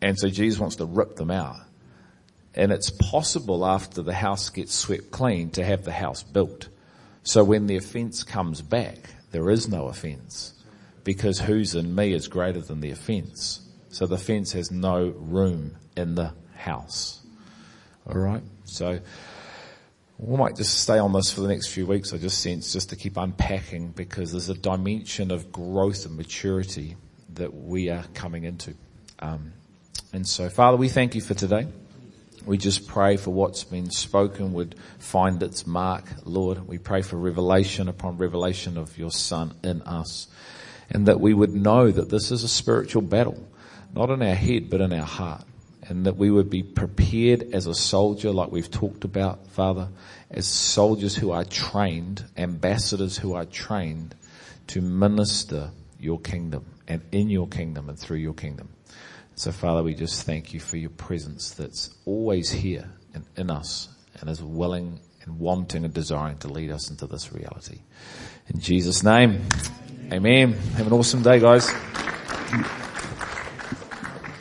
And 0.01 0.17
so 0.17 0.29
Jesus 0.29 0.59
wants 0.59 0.77
to 0.77 0.85
rip 0.85 1.15
them 1.15 1.31
out. 1.31 1.57
And 2.55 2.71
it's 2.71 2.89
possible 2.89 3.65
after 3.65 4.01
the 4.01 4.13
house 4.13 4.49
gets 4.49 4.73
swept 4.73 5.11
clean 5.11 5.51
to 5.51 5.63
have 5.63 5.83
the 5.83 5.91
house 5.91 6.23
built. 6.23 6.69
So 7.23 7.43
when 7.43 7.67
the 7.67 7.77
offense 7.77 8.23
comes 8.23 8.61
back, 8.61 8.97
there 9.31 9.49
is 9.49 9.67
no 9.67 9.87
offense. 9.87 10.53
Because 11.03 11.39
who's 11.39 11.75
in 11.75 11.93
me 11.93 12.13
is 12.13 12.27
greater 12.27 12.61
than 12.61 12.81
the 12.81 12.91
offense. 12.91 13.66
So 13.97 14.05
the 14.05 14.19
fence 14.19 14.51
has 14.51 14.69
no 14.69 15.07
room 15.07 15.75
in 15.95 16.13
the 16.13 16.31
house. 16.55 17.19
Alright? 18.07 18.43
So, 18.65 18.99
we 20.19 20.37
might 20.37 20.55
just 20.55 20.81
stay 20.81 20.99
on 20.99 21.13
this 21.13 21.31
for 21.31 21.41
the 21.41 21.47
next 21.47 21.69
few 21.69 21.87
weeks, 21.87 22.13
I 22.13 22.19
just 22.19 22.39
sense, 22.39 22.71
just 22.71 22.91
to 22.91 22.95
keep 22.95 23.17
unpacking 23.17 23.93
because 23.93 24.33
there's 24.33 24.49
a 24.49 24.53
dimension 24.53 25.31
of 25.31 25.51
growth 25.51 26.05
and 26.05 26.15
maturity 26.15 26.95
that 27.33 27.51
we 27.51 27.89
are 27.89 28.03
coming 28.13 28.43
into. 28.43 28.75
Um, 29.17 29.53
and 30.13 30.27
so, 30.27 30.47
Father, 30.47 30.77
we 30.77 30.89
thank 30.89 31.15
you 31.15 31.21
for 31.21 31.33
today. 31.33 31.65
We 32.45 32.59
just 32.59 32.87
pray 32.87 33.17
for 33.17 33.31
what's 33.31 33.63
been 33.63 33.89
spoken 33.89 34.53
would 34.53 34.75
find 34.99 35.41
its 35.41 35.65
mark, 35.65 36.05
Lord. 36.23 36.67
We 36.67 36.77
pray 36.77 37.01
for 37.01 37.15
revelation 37.15 37.87
upon 37.87 38.19
revelation 38.19 38.77
of 38.77 38.95
your 38.95 39.09
Son 39.09 39.55
in 39.63 39.81
us. 39.81 40.27
And 40.91 41.07
that 41.07 41.19
we 41.19 41.33
would 41.33 41.55
know 41.55 41.89
that 41.89 42.11
this 42.11 42.29
is 42.29 42.43
a 42.43 42.47
spiritual 42.47 43.01
battle 43.01 43.43
not 43.97 44.11
in 44.11 44.21
our 44.21 44.35
head, 44.35 44.69
but 44.69 44.79
in 44.79 44.93
our 44.93 45.05
heart. 45.05 45.43
And 45.89 46.05
that 46.05 46.17
we 46.17 46.29
would 46.29 46.49
be 46.49 46.63
prepared 46.63 47.53
as 47.53 47.65
a 47.65 47.73
soldier, 47.73 48.31
like 48.31 48.51
we've 48.51 48.69
talked 48.69 49.05
about, 49.05 49.47
Father, 49.47 49.87
as 50.29 50.45
soldiers 50.45 51.15
who 51.15 51.31
are 51.31 51.45
trained, 51.45 52.23
ambassadors 52.35 53.17
who 53.17 53.33
are 53.33 53.45
trained 53.45 54.13
to 54.67 54.81
minister 54.81 55.71
your 55.99 56.19
kingdom 56.19 56.65
and 56.87 57.01
in 57.11 57.29
your 57.29 57.47
kingdom 57.47 57.89
and 57.89 57.97
through 57.97 58.17
your 58.17 58.33
kingdom. 58.33 58.69
So 59.35 59.51
Father, 59.51 59.81
we 59.81 59.95
just 59.95 60.23
thank 60.23 60.53
you 60.53 60.59
for 60.59 60.77
your 60.77 60.89
presence 60.89 61.51
that's 61.51 61.89
always 62.05 62.51
here 62.51 62.89
and 63.13 63.25
in 63.35 63.49
us 63.49 63.87
and 64.19 64.29
is 64.29 64.43
willing 64.43 64.99
and 65.23 65.39
wanting 65.39 65.85
and 65.85 65.93
desiring 65.93 66.37
to 66.39 66.49
lead 66.49 66.69
us 66.69 66.89
into 66.89 67.07
this 67.07 67.31
reality. 67.33 67.79
In 68.53 68.59
Jesus' 68.59 69.03
name, 69.03 69.41
amen. 70.11 70.53
Have 70.75 70.87
an 70.87 70.93
awesome 70.93 71.23
day, 71.23 71.39
guys. 71.39 71.71